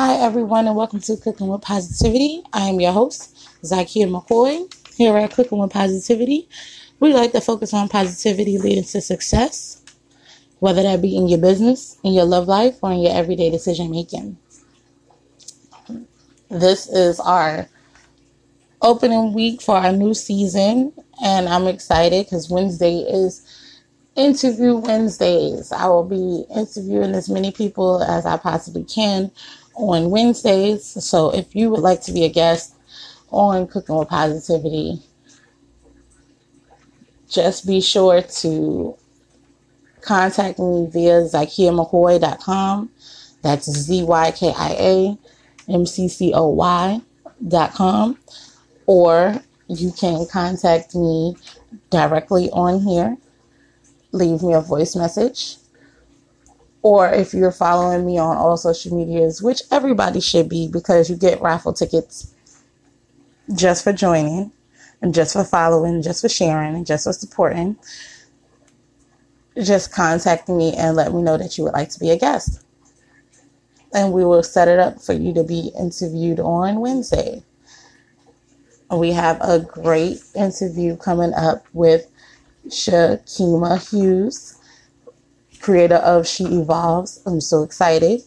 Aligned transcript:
Hi, 0.00 0.14
everyone, 0.14 0.68
and 0.68 0.76
welcome 0.76 1.00
to 1.00 1.16
Cooking 1.16 1.48
with 1.48 1.62
Positivity. 1.62 2.44
I 2.52 2.68
am 2.68 2.78
your 2.78 2.92
host, 2.92 3.36
Zykia 3.64 4.08
McCoy. 4.08 4.72
Here 4.94 5.16
at 5.16 5.32
Cooking 5.32 5.58
with 5.58 5.72
Positivity, 5.72 6.48
we 7.00 7.12
like 7.12 7.32
to 7.32 7.40
focus 7.40 7.74
on 7.74 7.88
positivity 7.88 8.58
leading 8.58 8.84
to 8.84 9.00
success, 9.00 9.82
whether 10.60 10.84
that 10.84 11.02
be 11.02 11.16
in 11.16 11.26
your 11.26 11.40
business, 11.40 11.98
in 12.04 12.12
your 12.12 12.26
love 12.26 12.46
life, 12.46 12.78
or 12.80 12.92
in 12.92 13.00
your 13.00 13.12
everyday 13.12 13.50
decision 13.50 13.90
making. 13.90 14.38
This 16.48 16.86
is 16.86 17.18
our 17.18 17.68
opening 18.80 19.32
week 19.32 19.60
for 19.60 19.78
our 19.78 19.90
new 19.90 20.14
season, 20.14 20.92
and 21.24 21.48
I'm 21.48 21.66
excited 21.66 22.26
because 22.26 22.48
Wednesday 22.48 22.98
is 23.00 23.42
interview 24.14 24.76
Wednesdays. 24.76 25.72
I 25.72 25.88
will 25.88 26.04
be 26.04 26.44
interviewing 26.54 27.16
as 27.16 27.28
many 27.28 27.50
people 27.50 28.00
as 28.02 28.26
I 28.26 28.36
possibly 28.36 28.84
can 28.84 29.32
on 29.78 30.10
Wednesdays. 30.10 30.84
So 30.84 31.30
if 31.30 31.54
you 31.54 31.70
would 31.70 31.80
like 31.80 32.02
to 32.02 32.12
be 32.12 32.24
a 32.24 32.28
guest 32.28 32.74
on 33.30 33.66
Cooking 33.66 33.96
with 33.96 34.08
Positivity, 34.08 35.00
just 37.28 37.66
be 37.66 37.80
sure 37.80 38.22
to 38.22 38.96
contact 40.00 40.58
me 40.58 40.88
via 40.90 41.22
ZykiaMcCoy.com. 41.22 42.90
That's 43.42 43.70
Z 43.70 44.02
Y 44.04 44.30
K 44.32 44.52
I 44.56 44.70
A 44.78 45.18
M 45.72 45.86
C 45.86 46.08
C 46.08 46.32
O 46.34 46.48
Y.com. 46.48 48.18
Or 48.86 49.42
you 49.68 49.92
can 49.92 50.26
contact 50.26 50.94
me 50.94 51.36
directly 51.90 52.50
on 52.50 52.80
here 52.80 53.16
leave 54.12 54.42
me 54.42 54.54
a 54.54 54.60
voice 54.60 54.96
message. 54.96 55.56
Or 56.88 57.12
if 57.12 57.34
you're 57.34 57.52
following 57.52 58.06
me 58.06 58.16
on 58.16 58.38
all 58.38 58.56
social 58.56 58.96
medias, 58.96 59.42
which 59.42 59.60
everybody 59.70 60.20
should 60.22 60.48
be 60.48 60.68
because 60.68 61.10
you 61.10 61.16
get 61.16 61.42
raffle 61.42 61.74
tickets 61.74 62.32
just 63.54 63.84
for 63.84 63.92
joining 63.92 64.52
and 65.02 65.12
just 65.12 65.34
for 65.34 65.44
following, 65.44 66.00
just 66.00 66.22
for 66.22 66.30
sharing, 66.30 66.74
and 66.74 66.86
just 66.86 67.04
for 67.04 67.12
supporting, 67.12 67.76
just 69.62 69.92
contact 69.92 70.48
me 70.48 70.72
and 70.78 70.96
let 70.96 71.12
me 71.12 71.20
know 71.20 71.36
that 71.36 71.58
you 71.58 71.64
would 71.64 71.74
like 71.74 71.90
to 71.90 72.00
be 72.00 72.08
a 72.08 72.16
guest. 72.16 72.64
And 73.92 74.14
we 74.14 74.24
will 74.24 74.42
set 74.42 74.66
it 74.66 74.78
up 74.78 74.98
for 74.98 75.12
you 75.12 75.34
to 75.34 75.44
be 75.44 75.70
interviewed 75.78 76.40
on 76.40 76.80
Wednesday. 76.80 77.42
We 78.90 79.12
have 79.12 79.38
a 79.42 79.58
great 79.58 80.22
interview 80.34 80.96
coming 80.96 81.34
up 81.34 81.66
with 81.74 82.06
Shakeema 82.68 83.90
Hughes, 83.90 84.57
creator 85.60 85.96
of 85.96 86.26
She 86.26 86.44
Evolves. 86.44 87.20
I'm 87.26 87.40
so 87.40 87.62
excited. 87.62 88.22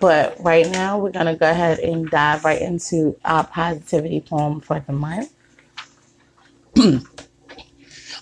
But 0.00 0.36
right 0.40 0.68
now, 0.70 0.98
we're 0.98 1.10
going 1.10 1.26
to 1.26 1.36
go 1.36 1.50
ahead 1.50 1.78
and 1.78 2.10
dive 2.10 2.44
right 2.44 2.60
into 2.60 3.16
our 3.24 3.46
positivity 3.46 4.20
poem 4.20 4.60
for 4.60 4.80
the 4.80 4.92
month. 4.92 5.32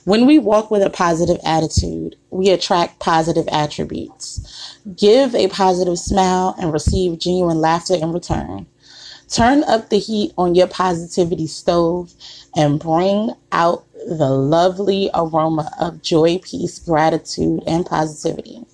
when 0.04 0.26
we 0.26 0.38
walk 0.38 0.70
with 0.70 0.82
a 0.82 0.90
positive 0.90 1.38
attitude, 1.44 2.16
we 2.30 2.50
attract 2.50 2.98
positive 2.98 3.48
attributes. 3.50 4.76
Give 4.96 5.34
a 5.34 5.48
positive 5.48 5.98
smile 5.98 6.54
and 6.58 6.72
receive 6.72 7.18
genuine 7.18 7.60
laughter 7.60 7.94
in 7.94 8.12
return. 8.12 8.66
Turn 9.32 9.64
up 9.64 9.88
the 9.88 9.98
heat 9.98 10.32
on 10.36 10.54
your 10.54 10.66
positivity 10.66 11.46
stove 11.46 12.12
and 12.54 12.78
bring 12.78 13.30
out 13.50 13.86
the 14.06 14.28
lovely 14.28 15.08
aroma 15.14 15.72
of 15.80 16.02
joy, 16.02 16.38
peace, 16.38 16.78
gratitude, 16.78 17.62
and 17.66 17.86
positivity. 17.86 18.66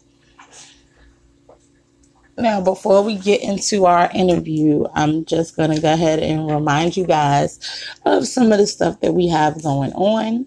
Now, 2.37 2.61
before 2.61 3.03
we 3.05 3.17
get 3.17 3.41
into 3.41 3.87
our 3.87 4.11
interview, 4.13 4.87
I'm 4.95 5.25
just 5.25 5.57
going 5.57 5.71
to 5.71 5.81
go 5.81 5.93
ahead 5.93 6.19
and 6.19 6.51
remind 6.51 6.97
you 6.97 7.07
guys 7.07 7.87
of 8.05 8.27
some 8.27 8.51
of 8.51 8.59
the 8.59 8.67
stuff 8.67 9.01
that 9.01 9.15
we 9.15 9.29
have 9.29 9.63
going 9.63 9.93
on. 9.93 10.47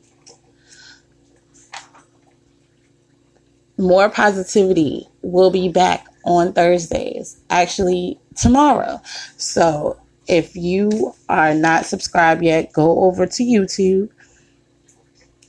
More 3.78 4.10
positivity 4.10 5.08
will 5.22 5.52
be 5.52 5.70
back 5.70 6.06
on 6.26 6.52
Thursdays, 6.52 7.42
actually, 7.50 8.20
tomorrow. 8.36 9.02
So, 9.38 10.01
if 10.28 10.56
you 10.56 11.14
are 11.30 11.54
not 11.54 11.86
subscribed 11.86 12.44
yet, 12.44 12.72
go 12.74 13.04
over 13.04 13.26
to 13.26 13.44
YouTube 13.44 14.10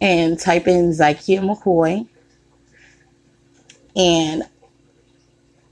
and 0.01 0.39
type 0.39 0.67
in 0.67 0.91
Zykia 0.91 1.41
McCoy 1.41 2.09
and 3.95 4.43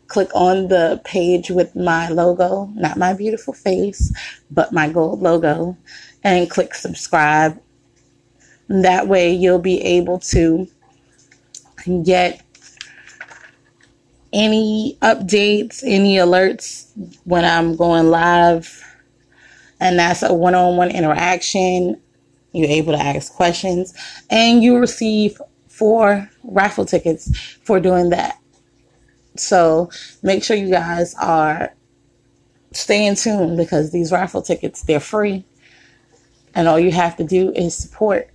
click 0.07 0.29
on 0.35 0.69
the 0.69 1.01
page 1.05 1.51
with 1.51 1.75
my 1.75 2.09
logo, 2.09 2.67
not 2.75 2.97
my 2.97 3.13
beautiful 3.13 3.55
face, 3.55 4.13
but 4.51 4.73
my 4.73 4.89
gold 4.89 5.21
logo, 5.21 5.77
and 6.23 6.51
click 6.51 6.75
subscribe. 6.75 7.61
That 8.69 9.09
way, 9.09 9.33
you'll 9.33 9.59
be 9.59 9.81
able 9.81 10.19
to 10.21 10.69
get 12.05 12.43
any 14.33 14.99
updates, 15.03 15.83
any 15.85 16.17
alerts 16.17 16.89
when 17.25 17.45
I'm 17.45 17.77
going 17.77 18.11
live. 18.11 18.85
And 19.81 19.99
that's 19.99 20.23
a 20.23 20.33
one 20.33 20.55
on 20.55 20.77
one 20.77 20.91
interaction. 20.91 22.01
You're 22.53 22.69
able 22.69 22.93
to 22.93 22.99
ask 22.99 23.33
questions 23.33 23.95
and 24.29 24.63
you 24.63 24.79
receive 24.79 25.41
four 25.69 26.29
raffle 26.45 26.85
tickets 26.85 27.35
for 27.63 27.81
doing 27.81 28.11
that. 28.11 28.39
So 29.37 29.91
make 30.23 30.45
sure 30.45 30.57
you 30.57 30.71
guys 30.71 31.15
are 31.15 31.73
staying 32.73 33.15
tuned 33.15 33.57
because 33.57 33.91
these 33.91 34.13
raffle 34.13 34.43
tickets, 34.43 34.83
they're 34.83 35.01
free. 35.01 35.45
And 36.55 36.67
all 36.69 36.79
you 36.79 36.91
have 36.91 37.17
to 37.17 37.25
do 37.25 37.53
is 37.53 37.77
support. 37.77 38.29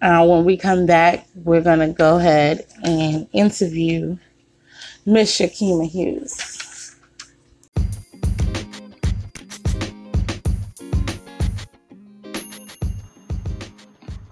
Uh, 0.00 0.24
when 0.26 0.44
we 0.44 0.56
come 0.56 0.86
back, 0.86 1.26
we're 1.34 1.62
going 1.62 1.80
to 1.80 1.88
go 1.88 2.18
ahead 2.18 2.66
and 2.82 3.26
interview 3.32 4.16
Miss 5.06 5.36
Shakeema 5.36 5.88
Hughes. 5.90 6.53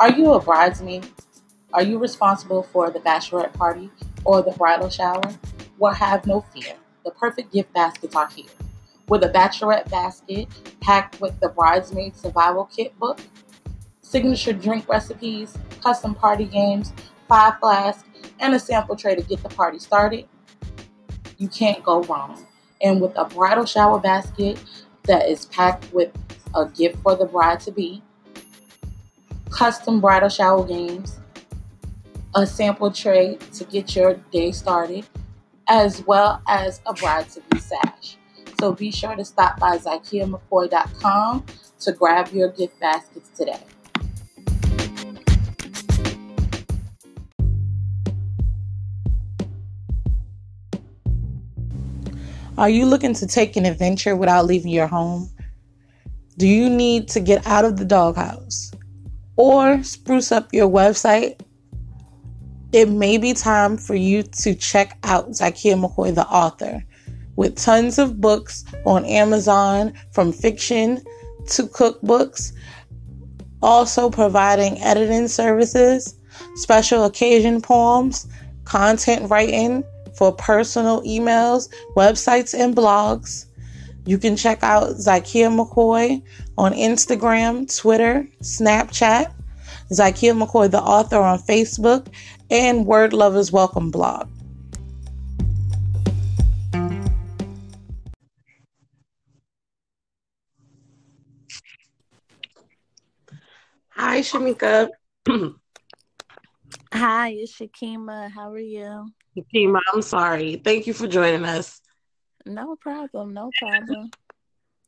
Are 0.02 0.10
you 0.10 0.32
a 0.32 0.40
bridesmaid? 0.40 1.06
Are 1.72 1.84
you 1.84 1.96
responsible 1.96 2.64
for 2.64 2.90
the 2.90 2.98
bachelorette 2.98 3.52
party 3.52 3.88
or 4.24 4.42
the 4.42 4.50
bridal 4.50 4.90
shower? 4.90 5.22
Well, 5.78 5.94
have 5.94 6.26
no 6.26 6.40
fear. 6.40 6.74
The 7.04 7.12
perfect 7.12 7.52
gift 7.52 7.72
baskets 7.72 8.16
are 8.16 8.28
here. 8.28 8.50
With 9.06 9.22
a 9.22 9.28
bachelorette 9.28 9.88
basket 9.92 10.48
packed 10.80 11.20
with 11.20 11.38
the 11.38 11.50
bridesmaid 11.50 12.16
survival 12.16 12.64
kit 12.64 12.98
book, 12.98 13.20
signature 14.00 14.52
drink 14.52 14.88
recipes, 14.88 15.56
custom 15.80 16.16
party 16.16 16.46
games, 16.46 16.92
five 17.28 17.60
flasks, 17.60 18.02
and 18.40 18.56
a 18.56 18.58
sample 18.58 18.96
tray 18.96 19.14
to 19.14 19.22
get 19.22 19.40
the 19.44 19.50
party 19.50 19.78
started, 19.78 20.26
you 21.38 21.46
can't 21.46 21.84
go 21.84 22.02
wrong. 22.02 22.44
And 22.82 23.00
with 23.00 23.16
a 23.16 23.24
bridal 23.24 23.66
shower 23.66 24.00
basket 24.00 24.60
that 25.04 25.28
is 25.28 25.46
packed 25.46 25.92
with 25.92 26.10
a 26.56 26.66
gift 26.66 27.00
for 27.04 27.14
the 27.14 27.26
bride 27.26 27.60
to 27.60 27.70
be, 27.70 28.02
custom 29.52 30.00
bridal 30.00 30.28
shower 30.28 30.66
games, 30.66 31.20
a 32.34 32.46
sample 32.46 32.90
tray 32.90 33.36
to 33.52 33.64
get 33.64 33.94
your 33.94 34.14
day 34.32 34.50
started, 34.50 35.06
as 35.68 36.04
well 36.06 36.42
as 36.48 36.80
a 36.86 36.94
bride 36.94 37.28
to 37.30 37.40
be 37.50 37.58
sash. 37.60 38.16
So 38.58 38.72
be 38.72 38.90
sure 38.90 39.14
to 39.14 39.24
stop 39.24 39.60
by 39.60 39.76
ZykiaMcCoy.com 39.78 41.44
to 41.80 41.92
grab 41.92 42.28
your 42.32 42.48
gift 42.48 42.80
baskets 42.80 43.28
today. 43.36 43.60
Are 52.58 52.68
you 52.68 52.86
looking 52.86 53.14
to 53.14 53.26
take 53.26 53.56
an 53.56 53.66
adventure 53.66 54.14
without 54.14 54.46
leaving 54.46 54.70
your 54.70 54.86
home? 54.86 55.30
Do 56.38 56.46
you 56.46 56.70
need 56.70 57.08
to 57.08 57.20
get 57.20 57.46
out 57.46 57.64
of 57.64 57.76
the 57.76 57.84
doghouse? 57.84 58.72
Or 59.36 59.82
spruce 59.82 60.30
up 60.30 60.52
your 60.52 60.68
website, 60.68 61.40
it 62.72 62.88
may 62.88 63.18
be 63.18 63.34
time 63.34 63.76
for 63.76 63.94
you 63.94 64.22
to 64.22 64.54
check 64.54 64.98
out 65.04 65.30
Zykia 65.30 65.74
McCoy, 65.74 66.14
the 66.14 66.26
author, 66.26 66.82
with 67.36 67.56
tons 67.56 67.98
of 67.98 68.20
books 68.20 68.64
on 68.86 69.04
Amazon 69.04 69.92
from 70.12 70.32
fiction 70.32 71.02
to 71.48 71.64
cookbooks, 71.64 72.52
also 73.62 74.10
providing 74.10 74.80
editing 74.80 75.28
services, 75.28 76.14
special 76.54 77.04
occasion 77.04 77.60
poems, 77.60 78.26
content 78.64 79.30
writing 79.30 79.84
for 80.16 80.32
personal 80.32 81.02
emails, 81.02 81.68
websites, 81.96 82.58
and 82.58 82.76
blogs. 82.76 83.46
You 84.04 84.18
can 84.18 84.36
check 84.36 84.64
out 84.64 84.96
Zykia 84.96 85.48
McCoy 85.48 86.22
on 86.58 86.72
Instagram, 86.72 87.72
Twitter, 87.78 88.26
Snapchat, 88.40 89.32
Zykia 89.92 90.36
McCoy, 90.36 90.68
the 90.68 90.82
author, 90.82 91.20
on 91.20 91.38
Facebook, 91.38 92.08
and 92.50 92.84
Word 92.84 93.12
Lovers 93.12 93.52
Welcome 93.52 93.92
blog. 93.92 94.28
Hi, 103.90 104.20
Shamika. 104.20 104.88
Hi, 106.92 107.28
it's 107.28 107.56
Shakeema. 107.56 108.32
How 108.32 108.50
are 108.50 108.58
you? 108.58 109.06
Shakeema, 109.38 109.78
I'm 109.92 110.02
sorry. 110.02 110.60
Thank 110.64 110.88
you 110.88 110.92
for 110.92 111.06
joining 111.06 111.44
us. 111.44 111.81
No 112.44 112.76
problem. 112.76 113.34
No 113.34 113.50
problem. 113.58 114.10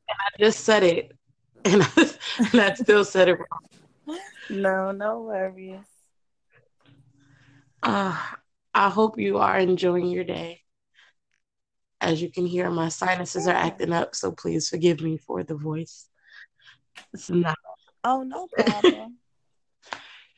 I 0.08 0.38
just 0.38 0.60
said 0.60 0.82
it, 0.82 1.12
and 1.64 1.82
I, 1.82 2.10
and 2.52 2.60
I 2.60 2.74
still 2.74 3.04
said 3.04 3.28
it 3.28 3.38
wrong. 3.38 4.18
No, 4.48 4.92
no 4.92 5.20
worries. 5.22 5.86
Uh, 7.82 8.16
I 8.74 8.88
hope 8.88 9.18
you 9.18 9.38
are 9.38 9.58
enjoying 9.58 10.06
your 10.06 10.24
day. 10.24 10.60
As 12.00 12.20
you 12.20 12.30
can 12.30 12.44
hear, 12.46 12.70
my 12.70 12.88
sinuses 12.88 13.46
are 13.46 13.54
acting 13.54 13.92
up, 13.92 14.14
so 14.14 14.32
please 14.32 14.68
forgive 14.68 15.00
me 15.00 15.16
for 15.16 15.42
the 15.42 15.54
voice. 15.54 16.08
It's 17.12 17.30
not. 17.30 17.56
Oh, 18.02 18.22
no 18.22 18.46
problem. 18.48 19.18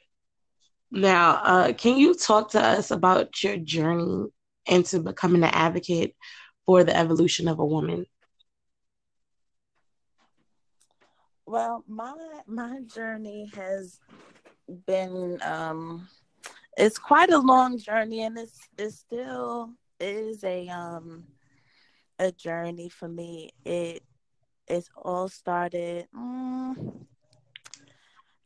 now, 0.90 1.40
uh, 1.42 1.72
can 1.72 1.96
you 1.96 2.14
talk 2.14 2.50
to 2.50 2.60
us 2.60 2.90
about 2.90 3.42
your 3.42 3.56
journey 3.56 4.26
into 4.66 5.00
becoming 5.00 5.42
an 5.42 5.50
advocate 5.52 6.14
for 6.66 6.84
the 6.84 6.96
evolution 6.96 7.48
of 7.48 7.58
a 7.60 7.64
woman? 7.64 8.06
Well, 11.46 11.84
my 11.86 12.14
my 12.46 12.80
journey 12.92 13.50
has 13.54 14.00
been 14.86 15.38
um 15.42 16.08
it's 16.76 16.98
quite 16.98 17.30
a 17.30 17.38
long 17.38 17.78
journey 17.78 18.22
and 18.22 18.36
it's 18.36 18.58
it 18.76 18.90
still 18.90 19.70
is 20.00 20.42
a 20.42 20.68
um 20.68 21.24
a 22.18 22.32
journey 22.32 22.88
for 22.88 23.08
me. 23.08 23.50
It 23.64 24.02
it's 24.66 24.90
all 24.96 25.28
started 25.28 26.08
mm, 26.14 27.06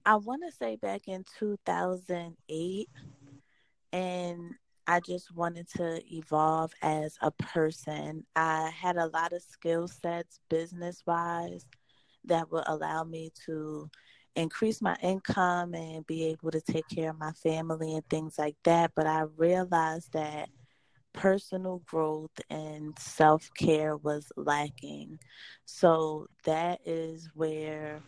I 0.05 0.17
want 0.17 0.43
to 0.47 0.55
say 0.55 0.77
back 0.77 1.09
in 1.09 1.25
2008 1.39 2.89
and 3.93 4.55
I 4.87 5.01
just 5.01 5.35
wanted 5.35 5.69
to 5.77 6.03
evolve 6.13 6.73
as 6.83 7.17
a 7.23 7.31
person. 7.31 8.25
I 8.37 8.71
had 8.71 8.97
a 8.97 9.07
lot 9.07 9.33
of 9.33 9.43
skill 9.43 9.89
sets 9.89 10.41
business 10.49 11.03
wise 11.07 11.67
that 12.25 12.51
would 12.51 12.65
allow 12.67 13.05
me 13.05 13.31
to 13.47 13.91
increase 14.37 14.81
my 14.83 14.97
income 15.03 15.75
and 15.75 16.07
be 16.07 16.25
able 16.27 16.51
to 16.51 16.61
take 16.61 16.89
care 16.89 17.11
of 17.11 17.19
my 17.19 17.33
family 17.33 17.95
and 17.95 18.09
things 18.09 18.39
like 18.39 18.57
that. 18.65 18.93
But 18.95 19.07
I 19.07 19.23
realized 19.37 20.13
that 20.13 20.49
personal 21.13 21.83
growth 21.87 22.41
and 22.49 22.99
self 22.99 23.51
care 23.59 23.97
was 23.97 24.31
lacking. 24.37 25.19
So 25.65 26.27
that 26.45 26.81
is 26.85 27.31
where 27.35 28.03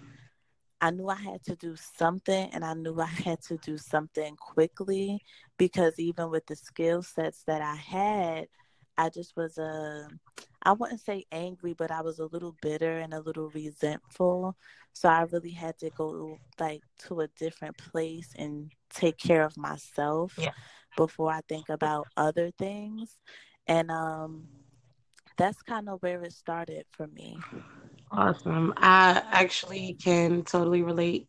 I 0.82 0.90
knew 0.90 1.08
I 1.08 1.14
had 1.14 1.44
to 1.44 1.54
do 1.54 1.76
something 1.76 2.50
and 2.52 2.64
I 2.64 2.74
knew 2.74 3.00
I 3.00 3.06
had 3.06 3.40
to 3.42 3.56
do 3.58 3.78
something 3.78 4.34
quickly 4.36 5.22
because 5.56 5.96
even 5.98 6.28
with 6.28 6.44
the 6.46 6.56
skill 6.56 7.02
sets 7.02 7.44
that 7.44 7.62
I 7.62 7.76
had, 7.76 8.48
I 8.98 9.08
just 9.08 9.36
was 9.36 9.58
a 9.58 10.08
I 10.64 10.72
wouldn't 10.72 11.00
say 11.00 11.24
angry, 11.32 11.72
but 11.72 11.92
I 11.92 12.02
was 12.02 12.18
a 12.18 12.26
little 12.26 12.56
bitter 12.60 12.98
and 12.98 13.14
a 13.14 13.20
little 13.20 13.50
resentful. 13.50 14.56
So 14.92 15.08
I 15.08 15.22
really 15.22 15.52
had 15.52 15.78
to 15.78 15.90
go 15.90 16.38
like 16.58 16.82
to 17.06 17.20
a 17.20 17.28
different 17.38 17.78
place 17.78 18.32
and 18.36 18.72
take 18.90 19.18
care 19.18 19.44
of 19.44 19.56
myself 19.56 20.34
yeah. 20.36 20.50
before 20.96 21.30
I 21.32 21.42
think 21.48 21.68
about 21.68 22.08
other 22.16 22.50
things. 22.58 23.18
And 23.68 23.90
um 23.90 24.48
that's 25.36 25.62
kind 25.62 25.88
of 25.88 26.02
where 26.02 26.22
it 26.24 26.32
started 26.32 26.86
for 26.90 27.06
me. 27.06 27.38
Awesome. 28.12 28.74
I 28.76 29.22
actually 29.30 29.96
can 30.02 30.44
totally 30.44 30.82
relate. 30.82 31.28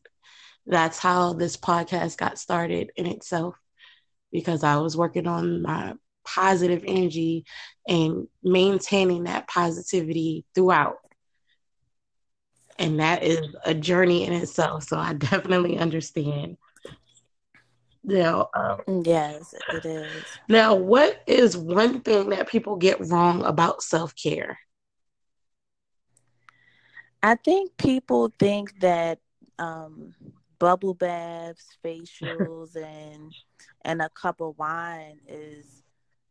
That's 0.65 0.99
how 0.99 1.33
this 1.33 1.57
podcast 1.57 2.17
got 2.17 2.37
started 2.37 2.91
in 2.97 3.05
itself 3.05 3.55
because 4.31 4.63
I 4.63 4.77
was 4.77 4.97
working 4.97 5.27
on 5.27 5.61
my 5.61 5.93
positive 6.25 6.83
energy 6.85 7.45
and 7.87 8.27
maintaining 8.43 9.23
that 9.23 9.47
positivity 9.47 10.45
throughout. 10.55 10.97
And 12.79 12.99
that 12.99 13.23
is 13.23 13.39
a 13.65 13.73
journey 13.73 14.25
in 14.25 14.33
itself. 14.33 14.83
So 14.83 14.97
I 14.97 15.13
definitely 15.13 15.77
understand. 15.77 16.57
Now, 18.03 18.49
um, 18.53 19.03
yes, 19.05 19.53
it 19.69 19.85
is. 19.85 20.23
Now, 20.49 20.75
what 20.75 21.21
is 21.27 21.55
one 21.55 22.01
thing 22.01 22.29
that 22.29 22.49
people 22.49 22.75
get 22.75 22.99
wrong 23.07 23.43
about 23.43 23.81
self 23.81 24.13
care? 24.15 24.59
I 27.23 27.35
think 27.35 27.77
people 27.77 28.31
think 28.37 28.79
that 28.81 29.19
um, 29.57 30.13
bubble 30.59 30.93
baths, 30.93 31.77
facials, 31.83 32.75
and 32.81 33.33
and 33.83 34.01
a 34.01 34.09
cup 34.09 34.41
of 34.41 34.57
wine 34.59 35.19
is 35.27 35.83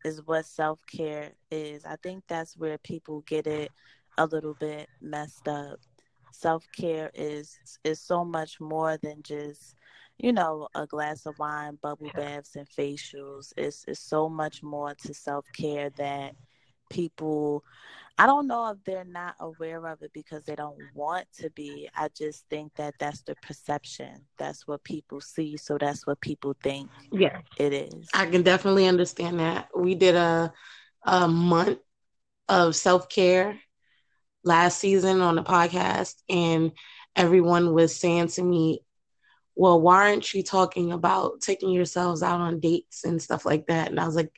is 0.05 0.23
what 0.27 0.47
self 0.47 0.81
care 0.87 1.33
is. 1.51 1.87
I 1.87 1.97
think 1.97 2.25
that's 2.29 2.57
where 2.59 2.79
people 2.79 3.23
get 3.23 3.47
it 3.47 3.73
a 4.19 4.27
little 4.27 4.55
bit 4.55 4.91
messed 5.01 5.49
up. 5.49 5.81
Self 6.33 6.67
care 6.77 7.11
is 7.15 7.59
is 7.85 8.01
so 8.01 8.25
much 8.25 8.61
more 8.61 8.99
than 8.99 9.23
just 9.23 9.77
you 10.19 10.33
know 10.33 10.69
a 10.75 10.87
glass 10.87 11.27
of 11.27 11.39
wine, 11.39 11.79
bubble 11.83 12.13
baths, 12.15 12.57
and 12.57 12.69
facials. 12.69 13.55
It's 13.57 13.87
it's 13.89 14.01
so 14.01 14.29
much 14.29 14.63
more 14.63 14.95
to 14.95 15.15
self 15.15 15.47
care 15.57 15.91
that 15.97 16.35
people 16.93 17.65
I 18.19 18.27
don't 18.27 18.47
know 18.47 18.71
if 18.71 18.85
they're 18.85 19.05
not 19.05 19.37
aware 19.41 19.87
of 19.87 20.03
it 20.03 20.13
because 20.13 20.45
they 20.45 20.55
don't 20.55 20.79
want 20.95 21.27
to 21.41 21.51
be. 21.51 21.89
I 21.97 22.09
just 22.17 22.47
think 22.49 22.75
that 22.77 22.95
that's 22.99 23.23
the 23.23 23.35
perception. 23.37 24.27
That's 24.39 24.69
what 24.69 24.85
people 24.85 25.21
see. 25.21 25.57
So 25.57 25.79
that's 25.79 26.07
what 26.07 26.21
people 26.21 26.55
think. 26.63 26.91
Yeah, 27.11 27.41
it 27.59 27.73
is. 27.73 28.09
I 28.15 28.27
can 28.27 28.43
definitely 28.43 28.87
understand 28.87 29.41
that. 29.41 29.69
We 29.77 29.95
did 29.95 30.15
a 30.15 30.53
a 31.05 31.27
month 31.27 31.79
of 32.49 32.77
self 32.77 33.09
care 33.09 33.59
last 34.45 34.79
season 34.79 35.21
on 35.21 35.37
the 35.37 35.43
podcast, 35.43 36.17
and 36.29 36.73
everyone 37.17 37.73
was 37.73 37.97
saying 37.97 38.29
to 38.29 38.43
me, 38.43 38.85
"Well, 39.57 39.81
why 39.81 40.11
aren't 40.11 40.35
you 40.35 40.43
talking 40.43 40.93
about 40.93 41.41
taking 41.41 41.71
yourselves 41.71 42.23
out 42.23 42.41
on 42.41 42.61
dates 42.61 43.05
and 43.05 43.23
stuff 43.23 43.47
like 43.47 43.67
that?" 43.67 43.91
And 43.91 43.99
I 43.99 44.07
was 44.07 44.17
like, 44.17 44.33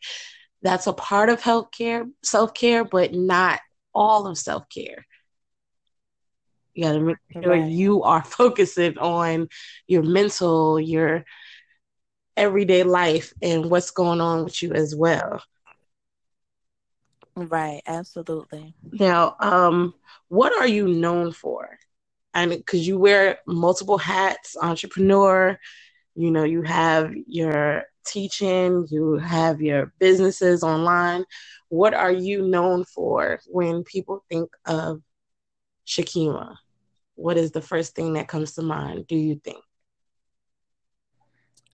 that's 0.64 0.86
a 0.86 0.94
part 0.94 1.28
of 1.28 1.40
healthcare, 1.40 2.10
self 2.24 2.54
care, 2.54 2.84
but 2.84 3.12
not 3.12 3.60
all 3.94 4.26
of 4.26 4.38
self 4.38 4.68
care. 4.70 5.06
You 6.72 6.84
got 6.84 6.92
to 6.94 7.00
make 7.00 7.16
sure 7.32 7.50
right. 7.50 7.70
you 7.70 8.02
are 8.02 8.24
focusing 8.24 8.98
on 8.98 9.48
your 9.86 10.02
mental, 10.02 10.80
your 10.80 11.24
everyday 12.36 12.82
life, 12.82 13.32
and 13.42 13.70
what's 13.70 13.90
going 13.90 14.22
on 14.22 14.44
with 14.44 14.60
you 14.62 14.72
as 14.72 14.96
well. 14.96 15.40
Right, 17.36 17.82
absolutely. 17.86 18.74
Now, 18.90 19.36
um, 19.40 19.94
what 20.28 20.56
are 20.58 20.68
you 20.68 20.88
known 20.88 21.32
for? 21.32 21.78
And 22.32 22.50
because 22.50 22.86
you 22.86 22.98
wear 22.98 23.38
multiple 23.46 23.98
hats, 23.98 24.56
entrepreneur, 24.60 25.58
you 26.14 26.30
know, 26.30 26.44
you 26.44 26.62
have 26.62 27.12
your 27.26 27.84
teaching, 28.04 28.86
you 28.90 29.16
have 29.16 29.60
your 29.60 29.92
businesses 29.98 30.62
online. 30.62 31.24
What 31.68 31.94
are 31.94 32.12
you 32.12 32.42
known 32.42 32.84
for 32.84 33.40
when 33.46 33.84
people 33.84 34.24
think 34.30 34.50
of 34.66 35.00
Shakeema? 35.86 36.56
What 37.16 37.36
is 37.36 37.52
the 37.52 37.62
first 37.62 37.94
thing 37.94 38.14
that 38.14 38.28
comes 38.28 38.54
to 38.54 38.62
mind, 38.62 39.06
do 39.06 39.16
you 39.16 39.40
think? 39.42 39.62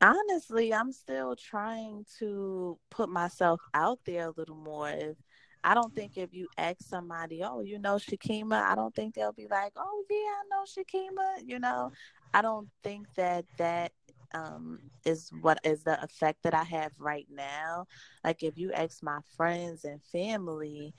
Honestly, 0.03 0.73
I'm 0.73 0.93
still 0.93 1.37
trying 1.37 2.07
to 2.19 2.79
put 2.91 3.11
myself 3.11 3.61
out 3.75 3.99
there 4.07 4.29
a 4.29 4.33
little 4.37 4.57
more. 4.57 4.89
If 4.89 5.17
I 5.63 5.75
don't 5.75 5.95
think 5.95 6.17
if 6.17 6.33
you 6.33 6.49
ask 6.57 6.79
somebody, 6.81 7.43
oh, 7.45 7.61
you 7.61 7.79
know 7.79 7.97
Shakeema, 7.97 8.63
I 8.63 8.75
don't 8.75 8.95
think 8.95 9.15
they'll 9.15 9.33
be 9.33 9.47
like, 9.51 9.73
oh 9.77 10.05
yeah, 10.09 10.17
I 10.17 10.43
know 10.51 10.65
Shakeema. 10.65 11.47
You 11.47 11.59
know, 11.59 11.93
I 12.33 12.41
don't 12.41 12.69
think 12.83 13.07
that 13.17 13.45
that 13.59 13.93
um, 14.35 14.79
is 15.05 15.31
what 15.41 15.59
is 15.65 15.83
the 15.85 16.03
effect 16.03 16.43
that 16.43 16.55
I 16.55 16.65
have 16.65 16.93
right 16.99 17.27
now. 17.31 17.87
Like 18.25 18.43
if 18.43 18.57
you 18.59 18.73
ask 18.73 19.03
my 19.03 19.21
friends 19.37 19.85
and 19.85 20.03
family 20.03 20.95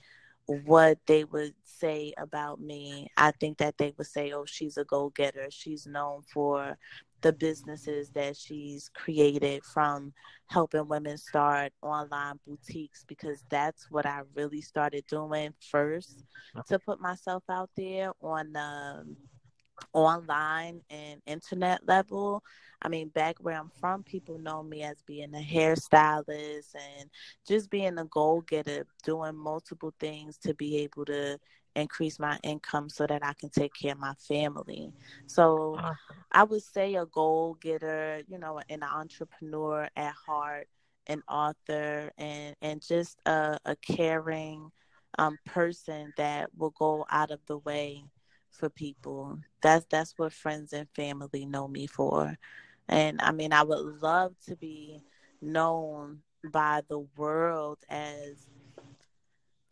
what 0.46 0.98
they 1.06 1.24
would 1.24 1.54
say 1.64 2.12
about 2.18 2.60
me, 2.60 3.08
I 3.16 3.30
think 3.32 3.58
that 3.58 3.78
they 3.78 3.94
would 3.96 4.06
say, 4.06 4.32
"Oh, 4.32 4.44
she's 4.44 4.76
a 4.76 4.84
go-getter. 4.84 5.48
She's 5.50 5.86
known 5.86 6.22
for 6.22 6.76
the 7.22 7.32
businesses 7.32 8.10
that 8.10 8.36
she's 8.36 8.88
created 8.94 9.64
from 9.64 10.12
helping 10.48 10.88
women 10.88 11.16
start 11.16 11.72
online 11.82 12.38
boutiques 12.46 13.04
because 13.06 13.44
that's 13.48 13.90
what 13.90 14.06
I 14.06 14.22
really 14.34 14.60
started 14.60 15.06
doing 15.06 15.54
first 15.70 16.24
to 16.68 16.78
put 16.78 17.00
myself 17.00 17.44
out 17.48 17.70
there 17.76 18.12
on 18.20 18.56
um, 18.56 19.16
online 19.92 20.80
and 20.90 21.20
internet 21.26 21.86
level. 21.86 22.42
I 22.80 22.88
mean, 22.88 23.08
back 23.08 23.36
where 23.40 23.58
I'm 23.58 23.70
from, 23.70 24.02
people 24.02 24.38
know 24.38 24.62
me 24.62 24.82
as 24.82 25.02
being 25.06 25.34
a 25.34 25.38
hairstylist 25.38 26.74
and 26.74 27.10
just 27.46 27.70
being 27.70 27.98
a 27.98 28.04
goal 28.04 28.42
getter, 28.42 28.86
doing 29.04 29.36
multiple 29.36 29.94
things 29.98 30.36
to 30.38 30.54
be 30.54 30.78
able 30.78 31.04
to 31.06 31.38
increase 31.74 32.18
my 32.18 32.38
income 32.42 32.88
so 32.88 33.06
that 33.06 33.24
I 33.24 33.32
can 33.34 33.50
take 33.50 33.74
care 33.74 33.92
of 33.92 33.98
my 33.98 34.14
family. 34.14 34.92
So 35.26 35.82
I 36.30 36.44
would 36.44 36.62
say 36.62 36.94
a 36.94 37.06
goal 37.06 37.54
getter, 37.60 38.22
you 38.26 38.38
know, 38.38 38.60
an 38.68 38.82
entrepreneur 38.82 39.88
at 39.96 40.14
heart, 40.14 40.68
an 41.06 41.22
author, 41.28 42.10
and 42.18 42.56
and 42.62 42.82
just 42.82 43.18
a, 43.26 43.58
a 43.64 43.76
caring 43.76 44.70
um, 45.18 45.38
person 45.44 46.12
that 46.16 46.50
will 46.56 46.70
go 46.70 47.04
out 47.10 47.30
of 47.30 47.40
the 47.46 47.58
way 47.58 48.04
for 48.50 48.68
people. 48.68 49.38
That's 49.62 49.86
that's 49.90 50.14
what 50.18 50.32
friends 50.32 50.72
and 50.72 50.88
family 50.90 51.46
know 51.46 51.68
me 51.68 51.86
for. 51.86 52.36
And 52.88 53.20
I 53.22 53.32
mean, 53.32 53.52
I 53.52 53.62
would 53.62 54.02
love 54.02 54.34
to 54.46 54.56
be 54.56 55.02
known 55.40 56.20
by 56.44 56.82
the 56.88 56.98
world 57.16 57.78
as 57.88 58.50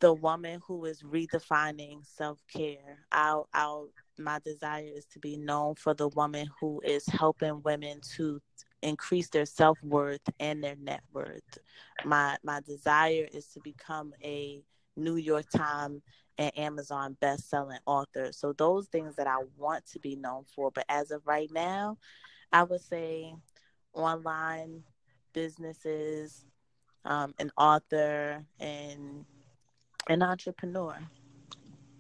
the 0.01 0.15
woman 0.15 0.61
who 0.67 0.87
is 0.87 1.03
redefining 1.03 2.05
self-care. 2.07 2.99
I'll, 3.13 3.49
I'll, 3.53 3.89
my 4.19 4.39
desire 4.39 4.89
is 4.95 5.05
to 5.13 5.19
be 5.19 5.37
known 5.37 5.75
for 5.75 5.95
the 5.95 6.09
woman 6.09 6.49
who 6.59 6.81
is 6.85 7.07
helping 7.07 7.63
women 7.63 8.01
to 8.17 8.41
increase 8.83 9.29
their 9.29 9.45
self-worth 9.45 10.23
and 10.39 10.65
their 10.65 10.77
net 10.77 11.03
worth. 11.13 11.59
My 12.05 12.39
my 12.43 12.61
desire 12.61 13.29
is 13.33 13.47
to 13.49 13.61
become 13.61 14.15
a 14.23 14.63
New 14.97 15.17
York 15.17 15.47
Times 15.51 16.03
and 16.41 16.59
Amazon 16.59 17.19
best-selling 17.21 17.79
author. 17.85 18.33
So 18.33 18.55
those 18.55 18.89
things 18.89 19.15
that 19.17 19.27
I 19.27 19.37
want 19.59 19.87
to 19.93 19.99
be 20.01 20.17
known 20.17 20.45
for, 20.45 20.71
but 20.71 20.87
as 20.89 21.11
of 21.11 21.27
right 21.27 21.51
now, 21.53 21.99
I 22.51 22.63
would 22.63 22.81
say 22.81 23.35
online 23.93 24.83
businesses, 25.35 26.47
um, 27.05 27.35
an 27.39 27.53
author, 27.59 28.43
and 28.59 29.27
an 30.09 30.23
entrepreneur. 30.23 30.99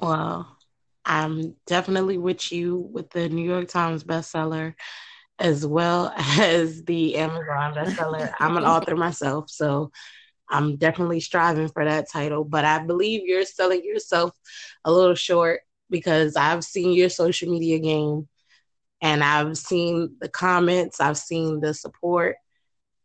Wow. 0.01 0.47
I'm 1.05 1.55
definitely 1.67 2.17
with 2.17 2.51
you 2.51 2.79
with 2.79 3.11
the 3.11 3.29
New 3.29 3.45
York 3.45 3.69
Times 3.69 4.05
bestseller 4.05 4.75
as 5.39 5.67
well 5.67 6.15
as 6.17 6.83
the 6.85 7.17
Amazon 7.17 7.75
bestseller. 7.75 8.33
I'm 8.41 8.57
an 8.57 8.65
author 8.67 8.97
myself, 8.97 9.51
so 9.51 9.91
I'm 10.51 10.77
definitely 10.77 11.21
striving 11.21 11.69
for 11.69 11.85
that 11.85 12.11
title. 12.11 12.45
But 12.45 12.65
I 12.65 12.85
believe 12.85 13.23
you're 13.25 13.45
selling 13.45 13.85
yourself 13.85 14.37
a 14.85 14.93
little 14.93 15.15
short 15.15 15.61
because 15.89 16.37
I've 16.37 16.65
seen 16.65 16.93
your 16.93 17.09
social 17.09 17.51
media 17.51 17.79
game 17.79 18.29
and 19.03 19.25
I've 19.25 19.57
seen 19.57 20.17
the 20.21 20.29
comments, 20.29 21.01
I've 21.01 21.19
seen 21.19 21.61
the 21.61 21.73
support, 21.73 22.37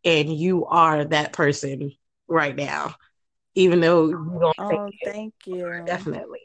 and 0.04 0.34
you 0.34 0.66
are 0.66 1.04
that 1.04 1.32
person 1.32 1.92
right 2.28 2.54
now 2.54 2.94
even 3.56 3.80
though 3.80 4.08
you 4.08 4.38
don't 4.38 4.54
oh 4.58 4.90
thank 5.04 5.34
you 5.46 5.82
definitely 5.86 6.40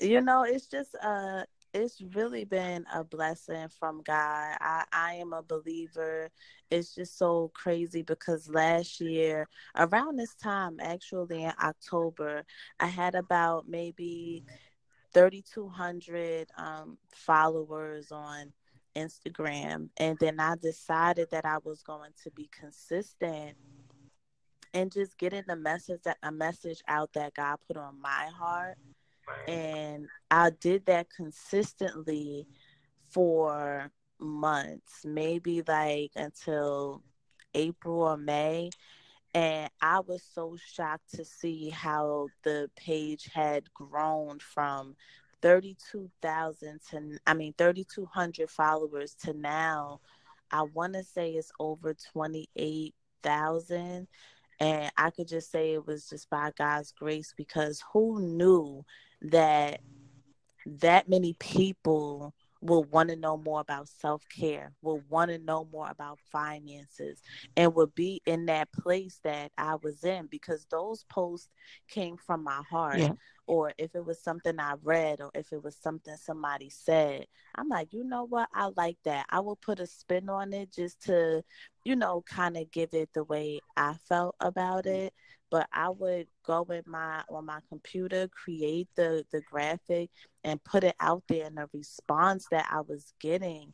you 0.00 0.20
know 0.20 0.42
it's 0.42 0.66
just 0.66 0.94
uh 1.02 1.42
it's 1.74 2.00
really 2.14 2.44
been 2.44 2.86
a 2.94 3.02
blessing 3.02 3.68
from 3.68 4.00
God. 4.04 4.56
I, 4.60 4.84
I 4.92 5.14
am 5.14 5.32
a 5.32 5.42
believer. 5.42 6.30
It's 6.70 6.94
just 6.94 7.18
so 7.18 7.50
crazy 7.52 8.02
because 8.02 8.48
last 8.48 9.00
year, 9.00 9.48
around 9.76 10.16
this 10.16 10.34
time, 10.36 10.78
actually 10.80 11.42
in 11.42 11.52
October, 11.62 12.44
I 12.78 12.86
had 12.86 13.16
about 13.16 13.68
maybe 13.68 14.44
3,200 15.12 16.48
um, 16.56 16.96
followers 17.12 18.12
on 18.12 18.52
Instagram. 18.94 19.88
And 19.96 20.16
then 20.20 20.38
I 20.38 20.54
decided 20.54 21.30
that 21.32 21.44
I 21.44 21.58
was 21.64 21.82
going 21.82 22.12
to 22.22 22.30
be 22.30 22.48
consistent 22.52 23.56
and 24.72 24.92
just 24.92 25.18
getting 25.18 25.44
the 25.46 25.56
message 25.56 26.02
that 26.04 26.18
a 26.22 26.30
message 26.30 26.82
out 26.86 27.12
that 27.14 27.34
God 27.34 27.56
put 27.66 27.76
on 27.76 28.00
my 28.00 28.28
heart. 28.36 28.76
And 29.46 30.08
I 30.30 30.50
did 30.50 30.86
that 30.86 31.08
consistently 31.14 32.46
for 33.10 33.90
months, 34.18 35.04
maybe 35.04 35.62
like 35.66 36.12
until 36.16 37.02
April 37.54 38.02
or 38.02 38.16
May. 38.16 38.70
And 39.34 39.70
I 39.82 40.00
was 40.00 40.22
so 40.22 40.56
shocked 40.72 41.14
to 41.14 41.24
see 41.24 41.68
how 41.70 42.28
the 42.44 42.70
page 42.76 43.30
had 43.34 43.72
grown 43.74 44.38
from 44.38 44.96
32,000 45.42 46.80
to, 46.90 47.18
I 47.26 47.34
mean, 47.34 47.52
3,200 47.58 48.48
followers 48.48 49.14
to 49.24 49.32
now, 49.34 50.00
I 50.50 50.62
want 50.62 50.94
to 50.94 51.02
say 51.02 51.32
it's 51.32 51.52
over 51.58 51.94
28,000. 52.12 54.08
And 54.60 54.92
I 54.96 55.10
could 55.10 55.26
just 55.26 55.50
say 55.50 55.72
it 55.72 55.84
was 55.86 56.08
just 56.08 56.30
by 56.30 56.52
God's 56.56 56.92
grace 56.92 57.34
because 57.36 57.82
who 57.92 58.20
knew 58.20 58.84
that 59.24 59.80
that 60.66 61.08
many 61.08 61.34
people 61.38 62.34
will 62.64 62.84
want 62.84 63.10
to 63.10 63.16
know 63.16 63.36
more 63.36 63.60
about 63.60 63.88
self 63.88 64.22
care, 64.34 64.72
will 64.82 65.02
want 65.10 65.30
to 65.30 65.38
know 65.38 65.68
more 65.70 65.88
about 65.90 66.18
finances, 66.32 67.20
and 67.56 67.74
will 67.74 67.92
be 67.94 68.22
in 68.26 68.46
that 68.46 68.72
place 68.72 69.20
that 69.22 69.52
I 69.58 69.76
was 69.82 70.02
in 70.02 70.26
because 70.26 70.66
those 70.70 71.04
posts 71.04 71.50
came 71.88 72.16
from 72.16 72.42
my 72.42 72.62
heart. 72.68 72.98
Yeah. 72.98 73.12
Or 73.46 73.74
if 73.76 73.94
it 73.94 74.06
was 74.06 74.22
something 74.22 74.58
I 74.58 74.74
read, 74.82 75.20
or 75.20 75.30
if 75.34 75.52
it 75.52 75.62
was 75.62 75.76
something 75.76 76.16
somebody 76.16 76.70
said, 76.70 77.26
I'm 77.54 77.68
like, 77.68 77.92
you 77.92 78.02
know 78.02 78.24
what? 78.24 78.48
I 78.54 78.70
like 78.74 78.96
that. 79.04 79.26
I 79.28 79.40
will 79.40 79.56
put 79.56 79.80
a 79.80 79.86
spin 79.86 80.30
on 80.30 80.54
it 80.54 80.72
just 80.72 81.02
to, 81.02 81.44
you 81.84 81.94
know, 81.94 82.24
kind 82.26 82.56
of 82.56 82.70
give 82.70 82.94
it 82.94 83.10
the 83.12 83.24
way 83.24 83.60
I 83.76 83.96
felt 84.08 84.34
about 84.40 84.84
mm. 84.84 84.94
it 84.94 85.14
but 85.54 85.68
I 85.72 85.88
would 85.88 86.26
go 86.44 86.64
in 86.64 86.82
my 86.84 87.22
on 87.28 87.46
my 87.46 87.60
computer, 87.68 88.26
create 88.26 88.88
the 88.96 89.24
the 89.30 89.40
graphic, 89.40 90.10
and 90.42 90.64
put 90.64 90.82
it 90.82 90.96
out 90.98 91.22
there. 91.28 91.46
And 91.46 91.56
the 91.56 91.68
response 91.72 92.48
that 92.50 92.66
I 92.72 92.80
was 92.80 93.12
getting, 93.20 93.72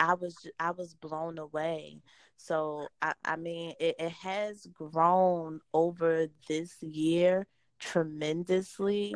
I 0.00 0.14
was 0.14 0.34
I 0.58 0.72
was 0.72 0.94
blown 0.94 1.38
away. 1.38 2.00
So 2.38 2.88
I, 3.00 3.12
I 3.24 3.36
mean, 3.36 3.74
it, 3.78 3.94
it 4.00 4.10
has 4.10 4.66
grown 4.72 5.60
over 5.72 6.26
this 6.48 6.82
year 6.82 7.46
tremendously. 7.78 9.14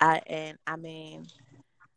I 0.00 0.22
and 0.28 0.58
I 0.64 0.76
mean, 0.76 1.26